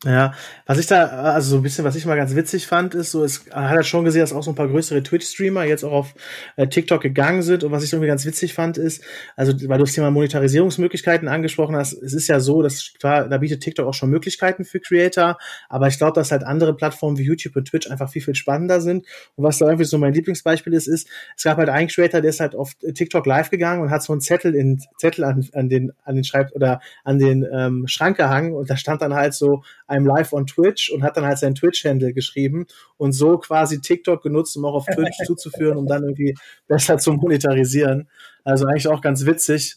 Ja, 0.07 0.33
was 0.65 0.79
ich 0.79 0.87
da, 0.87 1.09
also 1.09 1.51
so 1.51 1.57
ein 1.57 1.63
bisschen, 1.63 1.85
was 1.85 1.95
ich 1.95 2.07
mal 2.07 2.17
ganz 2.17 2.35
witzig 2.35 2.67
fand, 2.67 2.95
ist 2.95 3.11
so, 3.11 3.23
es 3.23 3.45
hat 3.51 3.77
er 3.77 3.83
schon 3.83 4.07
gesehen, 4.07 4.23
dass 4.23 4.33
auch 4.33 4.43
so 4.43 4.51
ein 4.51 4.55
paar 4.55 4.69
größere 4.69 5.03
Twitch-Streamer 5.03 5.65
jetzt 5.65 5.85
auch 5.85 5.93
auf 5.93 6.15
äh, 6.57 6.67
TikTok 6.67 7.03
gegangen 7.03 7.43
sind. 7.43 7.65
Und 7.65 7.71
was 7.71 7.85
ich 7.85 7.93
irgendwie 7.93 8.09
ganz 8.09 8.25
witzig 8.25 8.55
fand, 8.55 8.79
ist, 8.79 9.05
also 9.37 9.53
weil 9.69 9.77
du 9.77 9.85
das 9.85 9.93
Thema 9.93 10.11
Monetarisierungsmöglichkeiten 10.11 11.29
angesprochen 11.29 11.77
hast, 11.77 11.93
es 11.93 12.15
ist 12.15 12.29
ja 12.29 12.41
so, 12.41 12.63
dass 12.63 12.95
klar, 12.99 13.29
da 13.29 13.37
bietet 13.37 13.61
TikTok 13.63 13.87
auch 13.87 13.93
schon 13.93 14.09
Möglichkeiten 14.09 14.65
für 14.65 14.81
Creator, 14.81 15.37
aber 15.69 15.89
ich 15.89 15.99
glaube, 15.99 16.15
dass 16.15 16.33
halt 16.33 16.45
andere 16.45 16.75
Plattformen 16.75 17.19
wie 17.19 17.25
YouTube 17.25 17.57
und 17.57 17.67
Twitch 17.69 17.91
einfach 17.91 18.09
viel, 18.09 18.23
viel 18.23 18.35
spannender 18.35 18.81
sind. 18.81 19.05
Und 19.37 19.45
was 19.45 19.59
da 19.59 19.67
irgendwie 19.67 19.85
so 19.85 19.99
mein 19.99 20.15
Lieblingsbeispiel 20.15 20.73
ist, 20.73 20.87
ist, 20.87 21.09
es 21.37 21.43
gab 21.43 21.59
halt 21.59 21.69
einen 21.69 21.89
Creator, 21.89 22.23
der 22.23 22.31
ist 22.31 22.41
halt 22.41 22.55
auf 22.55 22.73
TikTok 22.95 23.27
live 23.27 23.51
gegangen 23.51 23.83
und 23.83 23.91
hat 23.91 24.03
so 24.03 24.15
einen 24.15 24.23
Zettel 24.23 24.55
in 24.55 24.81
Zettel 24.97 25.25
an, 25.25 25.47
an 25.53 25.69
den, 25.69 25.93
an 26.05 26.15
den 26.15 26.25
Schreib 26.25 26.53
oder 26.53 26.81
an 27.05 27.19
den 27.19 27.47
ähm, 27.53 27.87
Schrank 27.87 28.17
gehangen 28.17 28.55
und 28.55 28.71
da 28.71 28.79
stand 28.79 29.03
dann 29.03 29.13
halt 29.13 29.35
so, 29.35 29.63
I'm 29.91 30.07
live 30.07 30.33
on 30.33 30.47
Twitch 30.47 30.91
und 30.91 31.03
hat 31.03 31.17
dann 31.17 31.25
halt 31.25 31.39
sein 31.39 31.55
Twitch-Handle 31.55 32.13
geschrieben 32.13 32.67
und 32.97 33.13
so 33.13 33.39
quasi 33.39 33.81
TikTok 33.81 34.23
genutzt, 34.23 34.57
um 34.57 34.65
auch 34.65 34.75
auf 34.75 34.87
Twitch 34.87 35.17
zuzuführen, 35.27 35.77
um 35.77 35.87
dann 35.87 36.05
irgendwie 36.05 36.35
besser 36.69 36.99
zu 36.99 37.13
monetarisieren. 37.13 38.09
Also 38.45 38.67
eigentlich 38.67 38.89
auch 38.89 39.01
ganz 39.01 39.27
witzig. 39.27 39.77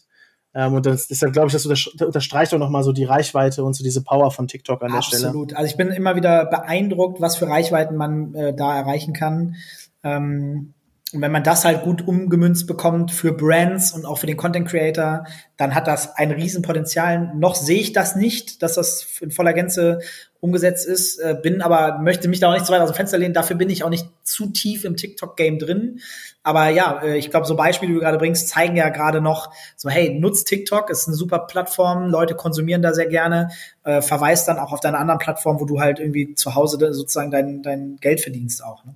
Ähm, 0.54 0.74
und 0.74 0.86
das, 0.86 1.08
deshalb 1.08 1.32
glaube 1.32 1.48
ich, 1.48 1.52
das 1.52 1.66
unterstreicht 1.66 2.54
auch 2.54 2.58
nochmal 2.58 2.84
so 2.84 2.92
die 2.92 3.04
Reichweite 3.04 3.64
und 3.64 3.74
so 3.74 3.82
diese 3.82 4.04
Power 4.04 4.30
von 4.30 4.46
TikTok 4.46 4.82
an 4.82 4.88
der 4.88 4.98
Absolut. 4.98 5.18
Stelle. 5.18 5.28
Absolut. 5.28 5.56
Also 5.56 5.66
ich 5.66 5.76
bin 5.76 5.88
immer 5.88 6.14
wieder 6.14 6.46
beeindruckt, 6.46 7.20
was 7.20 7.36
für 7.36 7.48
Reichweiten 7.48 7.96
man 7.96 8.34
äh, 8.34 8.54
da 8.54 8.76
erreichen 8.76 9.12
kann. 9.12 9.56
Ähm, 10.04 10.73
und 11.14 11.20
wenn 11.20 11.30
man 11.30 11.44
das 11.44 11.64
halt 11.64 11.82
gut 11.82 12.06
umgemünzt 12.06 12.66
bekommt 12.66 13.12
für 13.12 13.32
Brands 13.32 13.92
und 13.92 14.04
auch 14.04 14.18
für 14.18 14.26
den 14.26 14.36
Content 14.36 14.68
Creator, 14.68 15.24
dann 15.56 15.74
hat 15.74 15.86
das 15.86 16.16
ein 16.16 16.32
Riesenpotenzial. 16.32 17.32
Noch 17.36 17.54
sehe 17.54 17.78
ich 17.78 17.92
das 17.92 18.16
nicht, 18.16 18.62
dass 18.62 18.74
das 18.74 19.06
in 19.20 19.30
voller 19.30 19.52
Gänze 19.52 20.00
umgesetzt 20.40 20.86
ist, 20.86 21.18
äh, 21.20 21.36
bin 21.40 21.62
aber, 21.62 22.00
möchte 22.00 22.28
mich 22.28 22.40
da 22.40 22.48
auch 22.48 22.52
nicht 22.52 22.66
zu 22.66 22.72
weit 22.72 22.80
aus 22.80 22.90
dem 22.90 22.96
Fenster 22.96 23.16
lehnen. 23.16 23.32
Dafür 23.32 23.56
bin 23.56 23.70
ich 23.70 23.84
auch 23.84 23.90
nicht 23.90 24.08
zu 24.24 24.50
tief 24.50 24.84
im 24.84 24.96
TikTok-Game 24.96 25.58
drin. 25.60 26.00
Aber 26.42 26.68
ja, 26.68 27.00
äh, 27.02 27.16
ich 27.16 27.30
glaube, 27.30 27.46
so 27.46 27.54
Beispiele, 27.54 27.92
die 27.92 27.94
du 27.94 28.00
gerade 28.00 28.18
bringst, 28.18 28.48
zeigen 28.48 28.76
ja 28.76 28.88
gerade 28.88 29.20
noch 29.20 29.54
so, 29.76 29.88
hey, 29.88 30.18
nutzt 30.18 30.48
TikTok, 30.48 30.90
ist 30.90 31.06
eine 31.06 31.16
super 31.16 31.38
Plattform, 31.38 32.10
Leute 32.10 32.34
konsumieren 32.34 32.82
da 32.82 32.92
sehr 32.92 33.06
gerne, 33.06 33.50
äh, 33.84 34.02
verweist 34.02 34.48
dann 34.48 34.58
auch 34.58 34.72
auf 34.72 34.80
deine 34.80 34.98
anderen 34.98 35.20
Plattformen, 35.20 35.60
wo 35.60 35.64
du 35.64 35.80
halt 35.80 36.00
irgendwie 36.00 36.34
zu 36.34 36.56
Hause 36.56 36.92
sozusagen 36.92 37.30
dein, 37.30 37.62
dein 37.62 37.96
Geld 38.00 38.20
verdienst 38.20 38.62
auch. 38.62 38.84
Ne? 38.84 38.94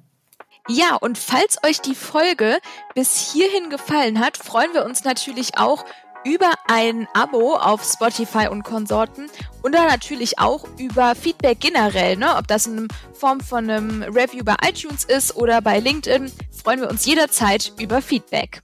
Ja, 0.70 0.96
und 0.96 1.16
falls 1.16 1.56
euch 1.64 1.80
die 1.80 1.94
Folge 1.94 2.58
bis 2.94 3.32
hierhin 3.32 3.70
gefallen 3.70 4.20
hat, 4.20 4.36
freuen 4.36 4.74
wir 4.74 4.84
uns 4.84 5.02
natürlich 5.02 5.56
auch 5.56 5.86
über 6.24 6.50
ein 6.66 7.08
Abo 7.14 7.54
auf 7.54 7.82
Spotify 7.82 8.48
und 8.48 8.64
Konsorten 8.64 9.30
und 9.62 9.74
dann 9.74 9.86
natürlich 9.86 10.38
auch 10.38 10.66
über 10.78 11.14
Feedback 11.14 11.60
generell, 11.60 12.16
ne? 12.16 12.36
ob 12.36 12.46
das 12.48 12.66
in 12.66 12.88
Form 13.14 13.40
von 13.40 13.70
einem 13.70 14.02
Review 14.02 14.44
bei 14.44 14.56
iTunes 14.62 15.04
ist 15.04 15.36
oder 15.36 15.62
bei 15.62 15.78
LinkedIn, 15.78 16.30
freuen 16.62 16.82
wir 16.82 16.90
uns 16.90 17.06
jederzeit 17.06 17.72
über 17.80 18.02
Feedback. 18.02 18.60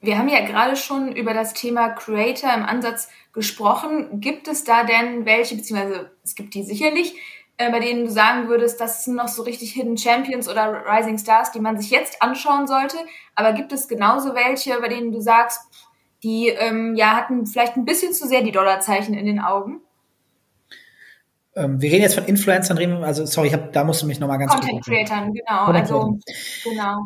Wir 0.00 0.16
haben 0.16 0.28
ja 0.28 0.44
gerade 0.44 0.76
schon 0.76 1.14
über 1.14 1.34
das 1.34 1.52
Thema 1.52 1.90
Creator 1.90 2.52
im 2.54 2.64
Ansatz 2.64 3.08
gesprochen. 3.32 4.20
Gibt 4.20 4.48
es 4.48 4.64
da 4.64 4.84
denn 4.84 5.26
welche, 5.26 5.56
beziehungsweise 5.56 6.10
es 6.22 6.34
gibt 6.34 6.54
die 6.54 6.62
sicherlich, 6.62 7.14
äh, 7.56 7.70
bei 7.70 7.80
denen 7.80 8.04
du 8.04 8.10
sagen 8.10 8.48
würdest, 8.48 8.80
das 8.80 9.04
sind 9.04 9.14
noch 9.14 9.28
so 9.28 9.42
richtig 9.42 9.72
Hidden 9.72 9.96
Champions 9.96 10.48
oder 10.48 10.84
Rising 10.86 11.18
Stars, 11.18 11.52
die 11.52 11.60
man 11.60 11.78
sich 11.78 11.90
jetzt 11.90 12.20
anschauen 12.20 12.66
sollte. 12.66 12.96
Aber 13.34 13.52
gibt 13.52 13.72
es 13.72 13.88
genauso 13.88 14.34
welche, 14.34 14.80
bei 14.80 14.88
denen 14.88 15.12
du 15.12 15.20
sagst, 15.20 15.60
die 16.22 16.48
ähm, 16.48 16.94
ja 16.96 17.16
hatten 17.16 17.46
vielleicht 17.46 17.76
ein 17.76 17.84
bisschen 17.84 18.12
zu 18.12 18.26
sehr 18.26 18.42
die 18.42 18.52
Dollarzeichen 18.52 19.14
in 19.14 19.26
den 19.26 19.40
Augen? 19.40 19.80
Ähm, 21.56 21.80
wir 21.80 21.90
reden 21.90 22.02
jetzt 22.02 22.16
von 22.16 22.24
Influencern, 22.24 22.76
reden, 22.78 23.04
also 23.04 23.24
sorry, 23.26 23.48
ich 23.48 23.54
hab, 23.54 23.72
da 23.72 23.84
musst 23.84 24.02
du 24.02 24.06
mich 24.06 24.18
nochmal 24.18 24.38
ganz 24.38 24.52
Content 24.52 24.84
Creatern, 24.84 25.32
genau. 25.32 25.64
Content 25.66 25.90
also 25.90 26.18
genau. 26.64 26.98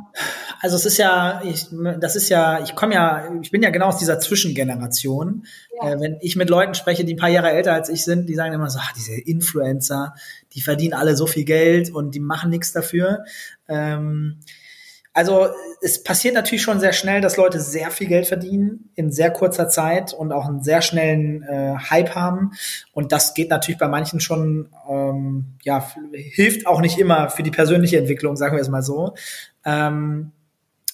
Also 0.60 0.76
es 0.76 0.86
ist 0.86 0.96
ja, 0.96 1.42
ich, 1.44 1.66
das 2.00 2.16
ist 2.16 2.30
ja, 2.30 2.62
ich 2.62 2.74
komme 2.74 2.94
ja, 2.94 3.30
ich 3.42 3.50
bin 3.50 3.62
ja 3.62 3.68
genau 3.68 3.88
aus 3.88 3.98
dieser 3.98 4.18
Zwischengeneration. 4.18 5.44
Ja. 5.76 5.90
Äh, 5.92 6.00
wenn 6.00 6.16
ich 6.20 6.36
mit 6.36 6.48
Leuten 6.48 6.74
spreche, 6.74 7.04
die 7.04 7.14
ein 7.14 7.18
paar 7.18 7.28
Jahre 7.28 7.50
älter 7.50 7.74
als 7.74 7.90
ich 7.90 8.04
sind, 8.04 8.26
die 8.28 8.34
sagen 8.34 8.54
immer 8.54 8.70
so, 8.70 8.78
ach, 8.80 8.92
diese 8.92 9.20
Influencer, 9.20 10.14
die 10.54 10.62
verdienen 10.62 10.94
alle 10.94 11.14
so 11.14 11.26
viel 11.26 11.44
Geld 11.44 11.92
und 11.92 12.14
die 12.14 12.20
machen 12.20 12.48
nichts 12.48 12.72
dafür. 12.72 13.24
Ähm, 13.68 14.40
also 15.18 15.48
es 15.80 16.04
passiert 16.04 16.36
natürlich 16.36 16.62
schon 16.62 16.78
sehr 16.78 16.92
schnell, 16.92 17.20
dass 17.20 17.36
Leute 17.36 17.58
sehr 17.58 17.90
viel 17.90 18.06
Geld 18.06 18.28
verdienen 18.28 18.90
in 18.94 19.10
sehr 19.10 19.32
kurzer 19.32 19.68
Zeit 19.68 20.14
und 20.14 20.30
auch 20.30 20.46
einen 20.46 20.62
sehr 20.62 20.80
schnellen 20.80 21.42
äh, 21.42 21.74
Hype 21.90 22.14
haben. 22.14 22.52
Und 22.92 23.10
das 23.10 23.34
geht 23.34 23.50
natürlich 23.50 23.80
bei 23.80 23.88
manchen 23.88 24.20
schon, 24.20 24.68
ähm, 24.88 25.56
ja, 25.62 25.84
hilft 26.12 26.68
auch 26.68 26.80
nicht 26.80 27.00
immer 27.00 27.30
für 27.30 27.42
die 27.42 27.50
persönliche 27.50 27.98
Entwicklung, 27.98 28.36
sagen 28.36 28.54
wir 28.54 28.62
es 28.62 28.68
mal 28.68 28.82
so. 28.82 29.16
Ähm, 29.64 30.30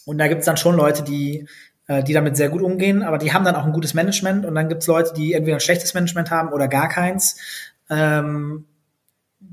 und 0.07 0.17
da 0.17 0.27
gibt 0.27 0.41
es 0.41 0.47
dann 0.47 0.57
schon 0.57 0.75
Leute, 0.75 1.03
die 1.03 1.47
äh, 1.87 2.03
die 2.03 2.15
damit 2.15 2.35
sehr 2.35 2.49
gut 2.49 2.63
umgehen, 2.63 3.03
aber 3.03 3.19
die 3.19 3.35
haben 3.35 3.45
dann 3.45 3.57
auch 3.57 3.67
ein 3.67 3.75
gutes 3.75 3.93
Management 3.93 4.47
und 4.47 4.55
dann 4.55 4.71
gibt 4.71 4.81
es 4.81 4.87
Leute, 4.87 5.13
die 5.13 5.35
entweder 5.35 5.59
ein 5.59 5.61
schlechtes 5.61 5.93
Management 5.93 6.31
haben 6.31 6.51
oder 6.51 6.67
gar 6.67 6.89
keins. 6.89 7.37
Ähm, 7.91 8.65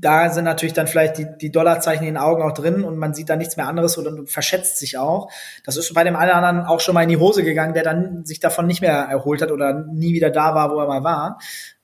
da 0.02 0.30
sind 0.30 0.44
natürlich 0.44 0.72
dann 0.74 0.88
vielleicht 0.88 1.16
die, 1.16 1.26
die 1.40 1.52
Dollarzeichen 1.52 2.04
in 2.06 2.14
den 2.14 2.22
Augen 2.22 2.42
auch 2.42 2.52
drin 2.52 2.82
und 2.82 2.98
man 2.98 3.14
sieht 3.14 3.30
da 3.30 3.36
nichts 3.36 3.56
mehr 3.56 3.68
anderes 3.68 3.96
und 3.96 4.28
verschätzt 4.28 4.78
sich 4.78 4.98
auch. 4.98 5.30
Das 5.64 5.76
ist 5.76 5.94
bei 5.94 6.02
dem 6.02 6.16
einen 6.16 6.30
oder 6.30 6.38
anderen 6.42 6.66
auch 6.66 6.80
schon 6.80 6.94
mal 6.94 7.04
in 7.04 7.08
die 7.08 7.18
Hose 7.18 7.44
gegangen, 7.44 7.72
der 7.72 7.84
dann 7.84 8.24
sich 8.24 8.40
davon 8.40 8.66
nicht 8.66 8.80
mehr 8.80 8.94
erholt 8.94 9.40
hat 9.40 9.52
oder 9.52 9.72
nie 9.72 10.12
wieder 10.12 10.30
da 10.30 10.56
war, 10.56 10.72
wo 10.72 10.80
er 10.80 10.88
mal 10.88 11.04
war. 11.04 11.38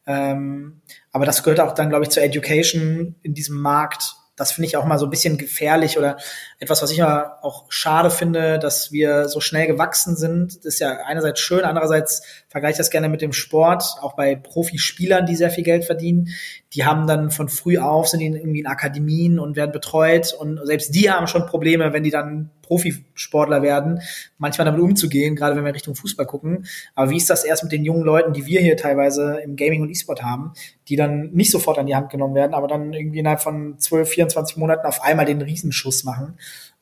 Ähm, 0.04 0.82
aber 1.12 1.26
das 1.26 1.44
gehört 1.44 1.60
auch 1.60 1.72
dann, 1.74 1.90
glaube 1.90 2.04
ich, 2.04 2.10
zur 2.10 2.24
Education 2.24 3.14
in 3.22 3.34
diesem 3.34 3.60
Markt 3.60 4.16
das 4.38 4.52
finde 4.52 4.68
ich 4.68 4.76
auch 4.76 4.84
mal 4.84 4.98
so 4.98 5.06
ein 5.06 5.10
bisschen 5.10 5.36
gefährlich 5.36 5.98
oder 5.98 6.16
etwas, 6.60 6.82
was 6.82 6.90
ich 6.90 6.98
immer 6.98 7.38
auch 7.42 7.66
schade 7.68 8.10
finde, 8.10 8.58
dass 8.58 8.90
wir 8.90 9.28
so 9.28 9.40
schnell 9.40 9.68
gewachsen 9.68 10.16
sind. 10.16 10.56
Das 10.58 10.74
ist 10.74 10.80
ja 10.80 10.98
einerseits 11.06 11.38
schön, 11.38 11.60
andererseits 11.60 12.22
vergleiche 12.48 12.72
ich 12.72 12.78
das 12.78 12.90
gerne 12.90 13.08
mit 13.08 13.22
dem 13.22 13.32
Sport, 13.32 13.84
auch 14.00 14.16
bei 14.16 14.34
Profispielern, 14.34 15.24
die 15.24 15.36
sehr 15.36 15.50
viel 15.50 15.62
Geld 15.62 15.84
verdienen. 15.84 16.28
Die 16.72 16.84
haben 16.84 17.06
dann 17.06 17.30
von 17.30 17.48
früh 17.48 17.78
auf, 17.78 18.08
sind 18.08 18.20
die 18.20 18.26
irgendwie 18.26 18.60
in 18.60 18.66
Akademien 18.66 19.38
und 19.38 19.54
werden 19.54 19.70
betreut 19.70 20.34
und 20.34 20.58
selbst 20.64 20.94
die 20.94 21.10
haben 21.10 21.28
schon 21.28 21.46
Probleme, 21.46 21.92
wenn 21.92 22.02
die 22.02 22.10
dann 22.10 22.50
Profisportler 22.62 23.62
werden, 23.62 24.02
manchmal 24.36 24.66
damit 24.66 24.82
umzugehen, 24.82 25.36
gerade 25.36 25.56
wenn 25.56 25.64
wir 25.64 25.72
Richtung 25.72 25.94
Fußball 25.94 26.26
gucken. 26.26 26.66
Aber 26.94 27.10
wie 27.10 27.16
ist 27.16 27.30
das 27.30 27.44
erst 27.44 27.62
mit 27.62 27.72
den 27.72 27.82
jungen 27.82 28.02
Leuten, 28.02 28.34
die 28.34 28.44
wir 28.44 28.60
hier 28.60 28.76
teilweise 28.76 29.38
im 29.42 29.56
Gaming 29.56 29.80
und 29.80 29.90
E-Sport 29.90 30.22
haben, 30.22 30.52
die 30.88 30.96
dann 30.96 31.30
nicht 31.32 31.50
sofort 31.50 31.78
an 31.78 31.86
die 31.86 31.96
Hand 31.96 32.10
genommen 32.10 32.34
werden, 32.34 32.52
aber 32.52 32.68
dann 32.68 32.92
irgendwie 32.92 33.20
innerhalb 33.20 33.40
von 33.40 33.78
12, 33.78 34.08
24 34.10 34.56
Monaten 34.58 34.86
auf 34.86 35.02
einmal 35.02 35.24
den 35.24 35.40
Riesenschuss 35.40 36.04
machen 36.04 36.36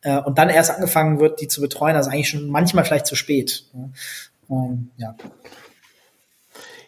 äh, 0.07 0.19
und 0.19 0.39
dann 0.39 0.49
erst 0.49 0.71
angefangen 0.71 1.19
wird, 1.19 1.41
die 1.41 1.49
zu 1.49 1.61
betreuen, 1.61 1.97
also 1.97 2.11
eigentlich 2.11 2.29
schon 2.29 2.49
manchmal 2.49 2.85
vielleicht 2.85 3.07
zu 3.07 3.17
spät. 3.17 3.65
Und, 4.47 4.91
ja. 4.97 5.17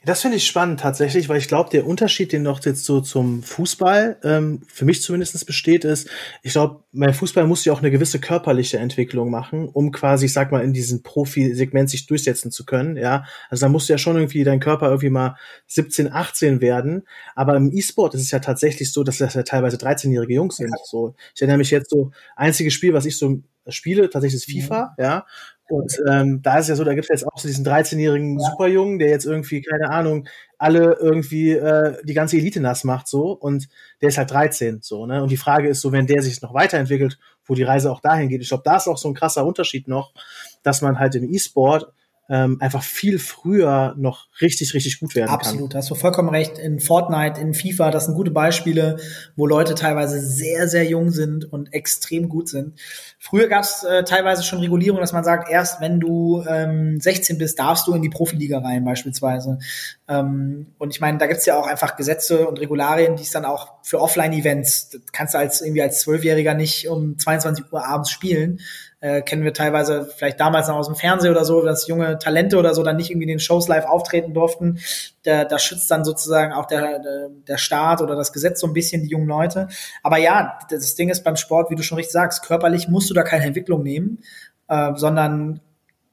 Das 0.09 0.23
finde 0.23 0.39
ich 0.39 0.47
spannend 0.47 0.81
tatsächlich, 0.81 1.29
weil 1.29 1.37
ich 1.37 1.49
glaube, 1.49 1.69
der 1.69 1.87
Unterschied, 1.87 2.33
den 2.33 2.43
noch 2.43 2.65
jetzt 2.65 2.87
so 2.87 3.03
zum 3.03 3.43
Fußball 3.43 4.17
ähm, 4.25 4.63
für 4.67 4.87
mich 4.87 5.03
zumindest 5.03 5.45
besteht, 5.45 5.85
ist, 5.85 6.09
ich 6.43 6.53
glaube, 6.53 6.83
beim 6.93 7.13
Fußball 7.13 7.47
muss 7.47 7.67
ja 7.67 7.75
auch 7.75 7.81
eine 7.81 7.91
gewisse 7.91 8.19
körperliche 8.19 8.79
Entwicklung 8.79 9.31
machen, 9.31 9.69
um 9.69 9.93
quasi, 9.93 10.25
ich 10.25 10.33
sag 10.33 10.51
mal, 10.51 10.65
in 10.65 10.73
diesem 10.73 11.03
Profi-Segment 11.03 11.91
sich 11.91 12.07
durchsetzen 12.07 12.51
zu 12.51 12.65
können. 12.65 12.97
Ja, 12.97 13.27
also 13.51 13.67
da 13.67 13.69
musst 13.69 13.91
du 13.91 13.93
ja 13.93 13.99
schon 13.99 14.17
irgendwie 14.17 14.45
dein 14.45 14.61
Körper 14.61 14.87
irgendwie 14.87 15.11
mal 15.11 15.37
17, 15.67 16.11
18 16.11 16.63
werden. 16.63 17.07
Aber 17.35 17.55
im 17.57 17.71
E-Sport 17.71 18.15
ist 18.15 18.23
es 18.23 18.31
ja 18.31 18.39
tatsächlich 18.39 18.91
so, 18.91 19.05
dass 19.05 19.19
das 19.19 19.35
ja 19.35 19.43
teilweise 19.43 19.77
13-jährige 19.77 20.33
Jungs 20.33 20.57
sind. 20.57 20.73
So, 20.85 21.17
ich 21.35 21.43
erinnere 21.43 21.59
mich 21.59 21.71
jetzt 21.71 21.91
so, 21.91 22.13
einziges 22.35 22.73
Spiel, 22.73 22.95
was 22.95 23.05
ich 23.05 23.19
so 23.19 23.43
spiele, 23.69 24.09
tatsächlich 24.09 24.43
ist 24.43 24.51
FIFA, 24.51 24.95
mhm. 24.97 25.05
ja. 25.05 25.27
Und 25.69 26.01
ähm, 26.09 26.41
da 26.43 26.59
ist 26.59 26.69
ja 26.69 26.77
so, 26.77 26.85
da 26.85 26.95
gibt 26.95 27.05
es 27.05 27.09
jetzt 27.21 27.27
auch 27.27 27.39
so 27.39 27.47
diesen 27.47 27.65
13-jährigen 27.65 28.39
ja. 28.39 28.51
Superjungen, 28.51 28.99
der 28.99 29.11
jetzt 29.11 29.27
irgendwie, 29.27 29.61
keine 29.61 29.91
Ahnung, 29.91 30.27
alle 30.57 30.97
irgendwie 31.01 31.53
äh, 31.53 31.97
die 32.05 32.15
ganze 32.15 32.37
Elite 32.37 32.61
nass 32.61 32.85
macht 32.85 33.07
so 33.07 33.33
und 33.33 33.69
der 34.01 34.09
ist 34.09 34.19
halt 34.19 34.31
13 34.31 34.81
so, 34.83 35.07
ne? 35.07 35.23
Und 35.23 35.31
die 35.31 35.37
Frage 35.37 35.69
ist 35.69 35.81
so, 35.81 35.93
wenn 35.93 36.07
der 36.07 36.23
sich 36.23 36.41
noch 36.43 36.55
weiterentwickelt, 36.55 37.19
wo 37.45 37.55
die 37.55 37.63
Reise 37.63 37.93
auch 37.93 38.01
dahin 38.01 38.29
geht. 38.29 38.43
Ich 38.43 38.49
glaube, 38.49 38.65
da 38.65 38.77
ist 38.77 38.89
auch 38.89 38.99
so 38.99 39.09
ein 39.09 39.15
krasser 39.15 39.47
Unterschied 39.47 39.89
noch, 39.89 40.13
dass 40.63 40.83
man 40.83 40.99
halt 40.99 41.15
im 41.15 41.33
E-Sport 41.33 41.93
ähm, 42.31 42.59
einfach 42.61 42.83
viel 42.83 43.19
früher 43.19 43.95
noch 43.97 44.29
richtig, 44.41 44.75
richtig 44.75 45.01
gut 45.01 45.15
werden 45.15 45.31
Absolut, 45.31 45.71
kann. 45.73 45.79
Hast 45.79 45.91
du 45.91 45.95
vollkommen 45.95 46.29
recht. 46.29 46.59
In 46.59 46.79
Fortnite, 46.79 47.41
in 47.41 47.55
FIFA, 47.55 47.91
das 47.91 48.05
sind 48.05 48.15
gute 48.15 48.31
Beispiele, 48.31 48.99
wo 49.35 49.47
Leute 49.47 49.75
teilweise 49.75 50.21
sehr, 50.21 50.69
sehr 50.69 50.85
jung 50.85 51.11
sind 51.11 51.51
und 51.51 51.73
extrem 51.73 52.29
gut 52.29 52.49
sind. 52.49 52.79
Früher 53.19 53.49
gab 53.49 53.65
es 53.65 53.83
äh, 53.83 54.05
teilweise 54.05 54.43
schon 54.43 54.59
Regulierung, 54.59 55.01
dass 55.01 55.13
man 55.13 55.25
sagt, 55.25 55.51
erst 55.51 55.81
wenn 55.81 56.01
du 56.01 56.45
ähm, 56.47 57.01
16 57.01 57.39
bist, 57.39 57.59
darfst 57.59 57.87
du 57.87 57.95
in 57.95 58.03
die 58.03 58.11
Profiliga 58.11 58.59
rein 58.59 58.85
beispielsweise. 58.85 59.59
Ähm, 60.07 60.75
und 60.77 60.95
ich 60.95 61.01
meine, 61.01 61.17
da 61.17 61.27
gibt's 61.27 61.47
ja 61.47 61.59
auch 61.59 61.67
einfach 61.67 61.97
Gesetze 61.97 62.47
und 62.47 62.61
Regularien, 62.61 63.17
die 63.17 63.23
es 63.23 63.31
dann 63.31 63.47
auch 63.47 63.73
für 63.83 64.01
Offline-Events, 64.01 65.01
kannst 65.13 65.33
du 65.33 65.39
als 65.39 65.63
irgendwie 65.63 65.83
als 65.83 66.01
Zwölfjähriger 66.01 66.53
nicht 66.53 66.89
um 66.89 67.19
22 67.19 67.73
Uhr 67.73 67.87
abends 67.87 68.11
spielen 68.11 68.61
äh, 69.01 69.23
kennen 69.23 69.45
wir 69.45 69.53
teilweise 69.53 70.09
vielleicht 70.17 70.41
damals 70.41 70.69
noch 70.69 70.77
aus 70.77 70.87
dem 70.87 70.97
Fernsehen 70.97 71.31
oder 71.31 71.45
so, 71.45 71.63
dass 71.63 71.87
junge 71.87 72.19
Talente 72.19 72.59
oder 72.59 72.75
so 72.75 72.83
dann 72.83 72.97
nicht 72.97 73.11
irgendwie 73.11 73.25
in 73.25 73.37
den 73.37 73.41
Shows 73.41 73.69
live 73.69 73.87
auftreten 73.87 74.35
durften. 74.35 74.81
Da, 75.23 75.45
da 75.45 75.59
schützt 75.59 75.91
dann 75.91 76.05
sozusagen 76.05 76.53
auch 76.53 76.67
der, 76.67 77.01
der 77.47 77.59
Staat 77.59 78.03
oder 78.03 78.17
das 78.17 78.33
Gesetz 78.33 78.61
so 78.61 78.67
ein 78.67 78.73
bisschen 78.73 79.03
die 79.03 79.11
jungen 79.11 79.29
Leute. 79.29 79.69
Aber 80.03 80.19
ja, 80.19 80.59
das 80.71 80.95
Ding 80.97 81.11
ist 81.11 81.23
beim 81.23 81.37
Sport, 81.37 81.71
wie 81.71 81.77
du 81.77 81.83
schon 81.83 81.97
richtig 81.97 82.13
sagst, 82.13 82.43
körperlich 82.43 82.89
musst 82.89 83.09
du 83.09 83.15
da 83.15 83.23
keine 83.23 83.45
Entwicklung 83.45 83.83
nehmen, 83.83 84.19
äh, 84.69 84.91
sondern 84.97 85.61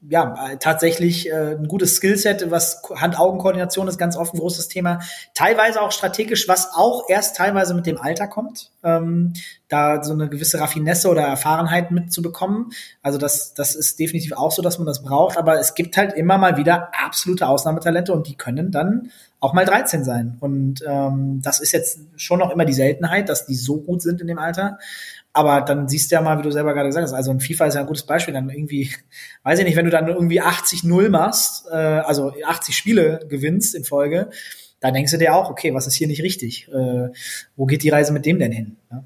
ja, 0.08 0.56
tatsächlich 0.60 1.28
äh, 1.30 1.56
ein 1.56 1.68
gutes 1.68 1.96
Skillset, 1.96 2.50
was 2.50 2.82
Hand-Augen-Koordination 2.94 3.88
ist 3.88 3.98
ganz 3.98 4.16
oft 4.16 4.34
ein 4.34 4.38
großes 4.38 4.68
Thema. 4.68 5.00
Teilweise 5.34 5.80
auch 5.80 5.90
strategisch, 5.90 6.46
was 6.48 6.74
auch 6.74 7.04
erst 7.08 7.36
teilweise 7.36 7.74
mit 7.74 7.86
dem 7.86 8.00
Alter 8.00 8.28
kommt, 8.28 8.70
ähm, 8.84 9.32
da 9.68 10.02
so 10.02 10.12
eine 10.12 10.28
gewisse 10.28 10.60
Raffinesse 10.60 11.08
oder 11.08 11.22
Erfahrenheit 11.22 11.90
mitzubekommen. 11.90 12.70
Also 13.02 13.18
das, 13.18 13.54
das 13.54 13.74
ist 13.74 13.98
definitiv 13.98 14.32
auch 14.32 14.52
so, 14.52 14.62
dass 14.62 14.78
man 14.78 14.86
das 14.86 15.02
braucht, 15.02 15.36
aber 15.36 15.58
es 15.58 15.74
gibt 15.74 15.96
halt 15.96 16.12
immer 16.12 16.38
mal 16.38 16.56
wieder 16.56 16.90
absolute 17.04 17.48
Ausnahmetalente 17.48 18.12
und 18.12 18.28
die 18.28 18.36
können 18.36 18.70
dann 18.70 19.10
auch 19.40 19.52
mal 19.52 19.64
13 19.64 20.04
sein. 20.04 20.36
Und 20.40 20.82
ähm, 20.86 21.40
das 21.42 21.60
ist 21.60 21.72
jetzt 21.72 22.00
schon 22.16 22.38
noch 22.38 22.50
immer 22.50 22.64
die 22.64 22.72
Seltenheit, 22.72 23.28
dass 23.28 23.46
die 23.46 23.54
so 23.54 23.80
gut 23.80 24.02
sind 24.02 24.20
in 24.20 24.28
dem 24.28 24.38
Alter. 24.38 24.78
Aber 25.32 25.60
dann 25.60 25.88
siehst 25.88 26.10
du 26.10 26.14
ja 26.14 26.22
mal, 26.22 26.38
wie 26.38 26.42
du 26.42 26.50
selber 26.50 26.72
gerade 26.72 26.88
gesagt 26.88 27.04
hast, 27.04 27.12
also 27.12 27.30
ein 27.30 27.40
FIFA 27.40 27.66
ist 27.66 27.74
ja 27.74 27.80
ein 27.80 27.86
gutes 27.86 28.06
Beispiel, 28.06 28.32
dann 28.32 28.48
irgendwie, 28.48 28.90
weiß 29.42 29.58
ich 29.58 29.66
nicht, 29.66 29.76
wenn 29.76 29.84
du 29.84 29.90
dann 29.90 30.08
irgendwie 30.08 30.40
80-0 30.40 31.10
machst, 31.10 31.66
äh, 31.70 31.74
also 31.74 32.32
80 32.42 32.74
Spiele 32.74 33.20
gewinnst 33.28 33.74
in 33.74 33.84
Folge, 33.84 34.30
dann 34.80 34.94
denkst 34.94 35.12
du 35.12 35.18
dir 35.18 35.34
auch, 35.34 35.50
okay, 35.50 35.74
was 35.74 35.86
ist 35.86 35.94
hier 35.94 36.06
nicht 36.06 36.22
richtig? 36.22 36.68
Äh, 36.68 37.10
wo 37.56 37.66
geht 37.66 37.82
die 37.82 37.88
Reise 37.90 38.12
mit 38.12 38.24
dem 38.24 38.38
denn 38.38 38.52
hin? 38.52 38.76
Ja? 38.90 39.04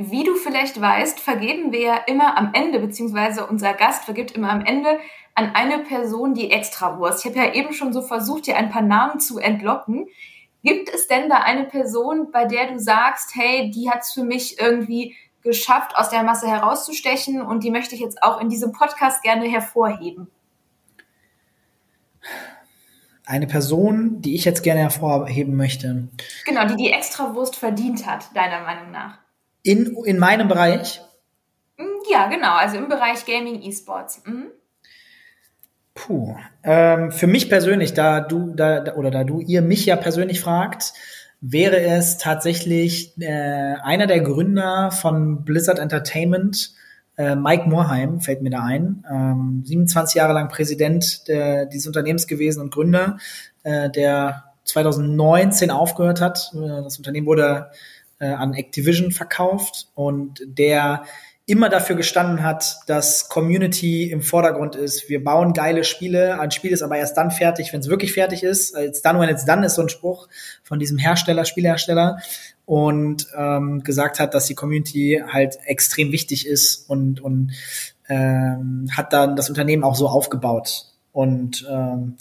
Wie 0.00 0.22
du 0.22 0.36
vielleicht 0.36 0.80
weißt, 0.80 1.18
vergeben 1.18 1.72
wir 1.72 1.80
ja 1.80 1.96
immer 2.06 2.38
am 2.38 2.50
Ende, 2.54 2.78
beziehungsweise 2.78 3.44
unser 3.44 3.74
Gast 3.74 4.04
vergibt 4.04 4.30
immer 4.30 4.48
am 4.48 4.64
Ende 4.64 5.00
an 5.34 5.50
eine 5.54 5.80
Person 5.80 6.34
die 6.34 6.52
Extrawurst. 6.52 7.24
Ich 7.24 7.30
habe 7.30 7.44
ja 7.44 7.52
eben 7.52 7.72
schon 7.72 7.92
so 7.92 8.00
versucht, 8.00 8.46
dir 8.46 8.56
ein 8.56 8.70
paar 8.70 8.82
Namen 8.82 9.18
zu 9.18 9.38
entlocken. 9.38 10.06
Gibt 10.62 10.88
es 10.88 11.08
denn 11.08 11.28
da 11.28 11.38
eine 11.38 11.64
Person, 11.64 12.30
bei 12.30 12.44
der 12.44 12.70
du 12.70 12.78
sagst, 12.78 13.34
hey, 13.34 13.72
die 13.72 13.90
hat 13.90 14.02
es 14.02 14.12
für 14.12 14.22
mich 14.22 14.60
irgendwie 14.60 15.16
geschafft, 15.42 15.96
aus 15.96 16.10
der 16.10 16.22
Masse 16.22 16.46
herauszustechen 16.46 17.42
und 17.42 17.64
die 17.64 17.72
möchte 17.72 17.96
ich 17.96 18.00
jetzt 18.00 18.22
auch 18.22 18.40
in 18.40 18.48
diesem 18.48 18.70
Podcast 18.70 19.22
gerne 19.22 19.48
hervorheben? 19.48 20.28
Eine 23.26 23.48
Person, 23.48 24.22
die 24.22 24.36
ich 24.36 24.44
jetzt 24.44 24.62
gerne 24.62 24.80
hervorheben 24.80 25.56
möchte. 25.56 26.08
Genau, 26.44 26.66
die 26.66 26.76
die 26.76 26.92
Extrawurst 26.92 27.56
verdient 27.56 28.06
hat, 28.06 28.34
deiner 28.36 28.62
Meinung 28.62 28.92
nach. 28.92 29.18
In, 29.68 29.94
in 30.06 30.18
meinem 30.18 30.48
Bereich? 30.48 31.02
Hm, 31.76 31.86
ja, 32.10 32.28
genau, 32.28 32.56
also 32.56 32.78
im 32.78 32.88
Bereich 32.88 33.26
Gaming 33.26 33.60
E-Sports. 33.60 34.22
Mhm. 34.24 34.46
Puh. 35.92 36.36
Ähm, 36.64 37.12
für 37.12 37.26
mich 37.26 37.50
persönlich, 37.50 37.92
da 37.92 38.20
du, 38.20 38.54
da, 38.54 38.94
oder 38.94 39.10
da 39.10 39.24
du 39.24 39.40
ihr 39.40 39.60
mich 39.60 39.84
ja 39.84 39.96
persönlich 39.96 40.40
fragt, 40.40 40.94
wäre 41.42 41.80
es 41.80 42.16
tatsächlich 42.16 43.12
äh, 43.20 43.74
einer 43.82 44.06
der 44.06 44.20
Gründer 44.20 44.90
von 44.90 45.44
Blizzard 45.44 45.80
Entertainment, 45.80 46.72
äh, 47.18 47.36
Mike 47.36 47.68
Morheim, 47.68 48.22
fällt 48.22 48.40
mir 48.40 48.50
da 48.50 48.62
ein. 48.62 49.04
Ähm, 49.10 49.64
27 49.66 50.14
Jahre 50.14 50.32
lang 50.32 50.48
Präsident 50.48 51.28
der, 51.28 51.66
dieses 51.66 51.86
Unternehmens 51.86 52.26
gewesen 52.26 52.62
und 52.62 52.72
Gründer, 52.72 53.18
äh, 53.64 53.90
der 53.90 54.44
2019 54.64 55.70
aufgehört 55.70 56.22
hat. 56.22 56.52
Äh, 56.54 56.82
das 56.82 56.96
Unternehmen 56.96 57.26
wurde 57.26 57.70
äh, 58.18 58.26
an 58.26 58.54
Activision 58.54 59.12
verkauft 59.12 59.88
und 59.94 60.40
der 60.46 61.04
immer 61.48 61.70
dafür 61.70 61.96
gestanden 61.96 62.42
hat, 62.42 62.76
dass 62.88 63.30
Community 63.30 64.10
im 64.10 64.20
Vordergrund 64.20 64.76
ist. 64.76 65.08
Wir 65.08 65.24
bauen 65.24 65.54
geile 65.54 65.82
Spiele. 65.82 66.38
Ein 66.38 66.50
Spiel 66.50 66.72
ist 66.72 66.82
aber 66.82 66.98
erst 66.98 67.16
dann 67.16 67.30
fertig, 67.30 67.72
wenn 67.72 67.80
es 67.80 67.88
wirklich 67.88 68.12
fertig 68.12 68.42
ist. 68.42 68.76
It's 68.76 69.00
done 69.00 69.18
when 69.18 69.30
it's 69.30 69.46
done 69.46 69.64
ist 69.64 69.76
so 69.76 69.80
ein 69.80 69.88
Spruch 69.88 70.28
von 70.62 70.78
diesem 70.78 70.98
Hersteller, 70.98 71.46
Spielehersteller. 71.46 72.18
Und 72.66 73.28
ähm, 73.34 73.82
gesagt 73.82 74.20
hat, 74.20 74.34
dass 74.34 74.44
die 74.44 74.54
Community 74.54 75.22
halt 75.26 75.58
extrem 75.64 76.12
wichtig 76.12 76.46
ist 76.46 76.90
und, 76.90 77.22
und 77.22 77.52
ähm, 78.10 78.90
hat 78.94 79.14
dann 79.14 79.34
das 79.34 79.48
Unternehmen 79.48 79.84
auch 79.84 79.94
so 79.94 80.06
aufgebaut. 80.06 80.84
Und 81.12 81.66
ähm, 81.70 82.16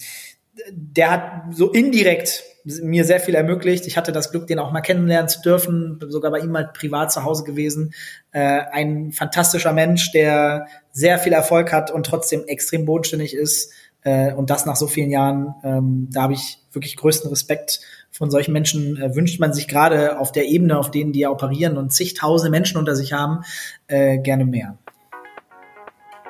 der 0.72 1.12
hat 1.12 1.44
so 1.52 1.72
indirekt 1.72 2.44
mir 2.82 3.06
sehr 3.06 3.20
viel 3.20 3.36
ermöglicht. 3.36 3.88
Ich 3.88 3.98
hatte 3.98 4.12
das 4.12 4.32
Glück, 4.32 4.48
den 4.48 4.60
auch 4.60 4.72
mal 4.72 4.82
kennenlernen 4.82 5.30
zu 5.30 5.42
dürfen, 5.42 6.00
sogar 6.10 6.32
bei 6.32 6.40
ihm 6.40 6.52
mal 6.52 6.70
privat 6.74 7.12
zu 7.12 7.24
Hause 7.24 7.44
gewesen. 7.44 7.94
Äh, 8.32 8.62
ein 8.72 9.14
fantastischer 9.14 9.72
Mensch, 9.72 10.12
der 10.12 10.68
sehr 10.92 11.18
viel 11.18 11.34
Erfolg 11.34 11.72
hat 11.72 11.92
und 11.92 12.06
trotzdem 12.06 12.44
extrem 12.46 12.86
bodenständig 12.86 13.34
ist. 13.34 13.72
Äh, 14.04 14.34
und 14.34 14.50
das 14.50 14.66
nach 14.66 14.76
so 14.76 14.88
vielen 14.88 15.12
Jahren, 15.12 15.56
ähm, 15.64 16.08
da 16.12 16.24
habe 16.24 16.34
ich 16.34 16.60
wirklich 16.72 16.98
größten 16.98 17.30
Respekt. 17.30 17.80
Von 18.12 18.32
solchen 18.32 18.52
Menschen 18.52 19.02
äh, 19.02 19.16
wünscht 19.16 19.40
man 19.40 19.54
sich 19.54 19.68
gerade 19.68 20.20
auf 20.20 20.32
der 20.32 20.46
Ebene, 20.46 20.78
auf 20.78 20.92
denen 20.92 21.14
die 21.14 21.26
operieren 21.26 21.78
und 21.78 21.92
zigtausende 21.92 22.52
Menschen 22.52 22.78
unter 22.78 22.96
sich 22.96 23.14
haben, 23.14 23.44
äh, 23.88 24.18
gerne 24.18 24.46
mehr. 24.46 24.78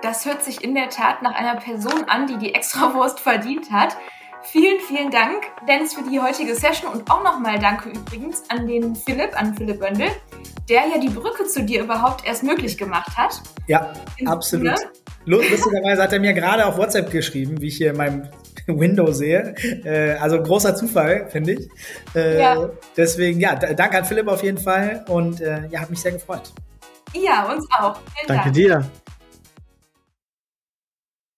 Das 0.03 0.25
hört 0.25 0.43
sich 0.43 0.63
in 0.63 0.75
der 0.75 0.89
Tat 0.89 1.23
nach 1.23 1.33
einer 1.33 1.55
Person 1.55 2.05
an, 2.07 2.27
die 2.27 2.37
die 2.37 2.53
Extrawurst 2.53 3.19
verdient 3.19 3.71
hat. 3.71 3.97
Vielen, 4.51 4.79
vielen 4.79 5.11
Dank, 5.11 5.43
Dennis, 5.67 5.93
für 5.93 6.03
die 6.09 6.19
heutige 6.21 6.55
Session 6.55 6.89
und 6.91 7.11
auch 7.11 7.21
nochmal 7.21 7.59
danke 7.59 7.89
übrigens 7.89 8.43
an 8.49 8.65
den 8.65 8.95
Philipp, 8.95 9.39
an 9.39 9.53
Philipp 9.55 9.79
Böndel, 9.79 10.07
der 10.69 10.87
ja 10.87 10.97
die 10.99 11.09
Brücke 11.09 11.45
zu 11.45 11.63
dir 11.63 11.83
überhaupt 11.83 12.25
erst 12.25 12.43
möglich 12.43 12.77
gemacht 12.77 13.17
hat. 13.17 13.41
Ja, 13.67 13.93
in 14.15 14.27
absolut. 14.27 14.79
Lustigerweise 15.25 16.01
hat 16.01 16.13
er 16.13 16.21
mir 16.21 16.31
gerade 16.31 16.65
auf 16.65 16.77
WhatsApp 16.77 17.11
geschrieben, 17.11 17.59
wie 17.59 17.67
ich 17.67 17.75
hier 17.75 17.91
in 17.91 17.97
meinem 17.97 18.29
Window 18.67 19.11
sehe. 19.11 19.53
Äh, 19.83 20.13
also 20.13 20.41
großer 20.41 20.75
Zufall, 20.75 21.27
finde 21.29 21.53
ich. 21.53 21.69
Äh, 22.15 22.39
ja. 22.39 22.69
Deswegen, 22.95 23.41
ja, 23.41 23.55
danke 23.55 23.97
an 23.97 24.05
Philipp 24.05 24.29
auf 24.29 24.43
jeden 24.43 24.57
Fall 24.57 25.03
und 25.09 25.41
äh, 25.41 25.67
ja, 25.67 25.81
hat 25.81 25.89
mich 25.89 25.99
sehr 25.99 26.13
gefreut. 26.13 26.53
Ja, 27.13 27.51
uns 27.51 27.67
auch. 27.77 27.97
Vielen 28.15 28.27
danke 28.27 28.43
Dank. 28.43 28.53
dir. 28.53 28.91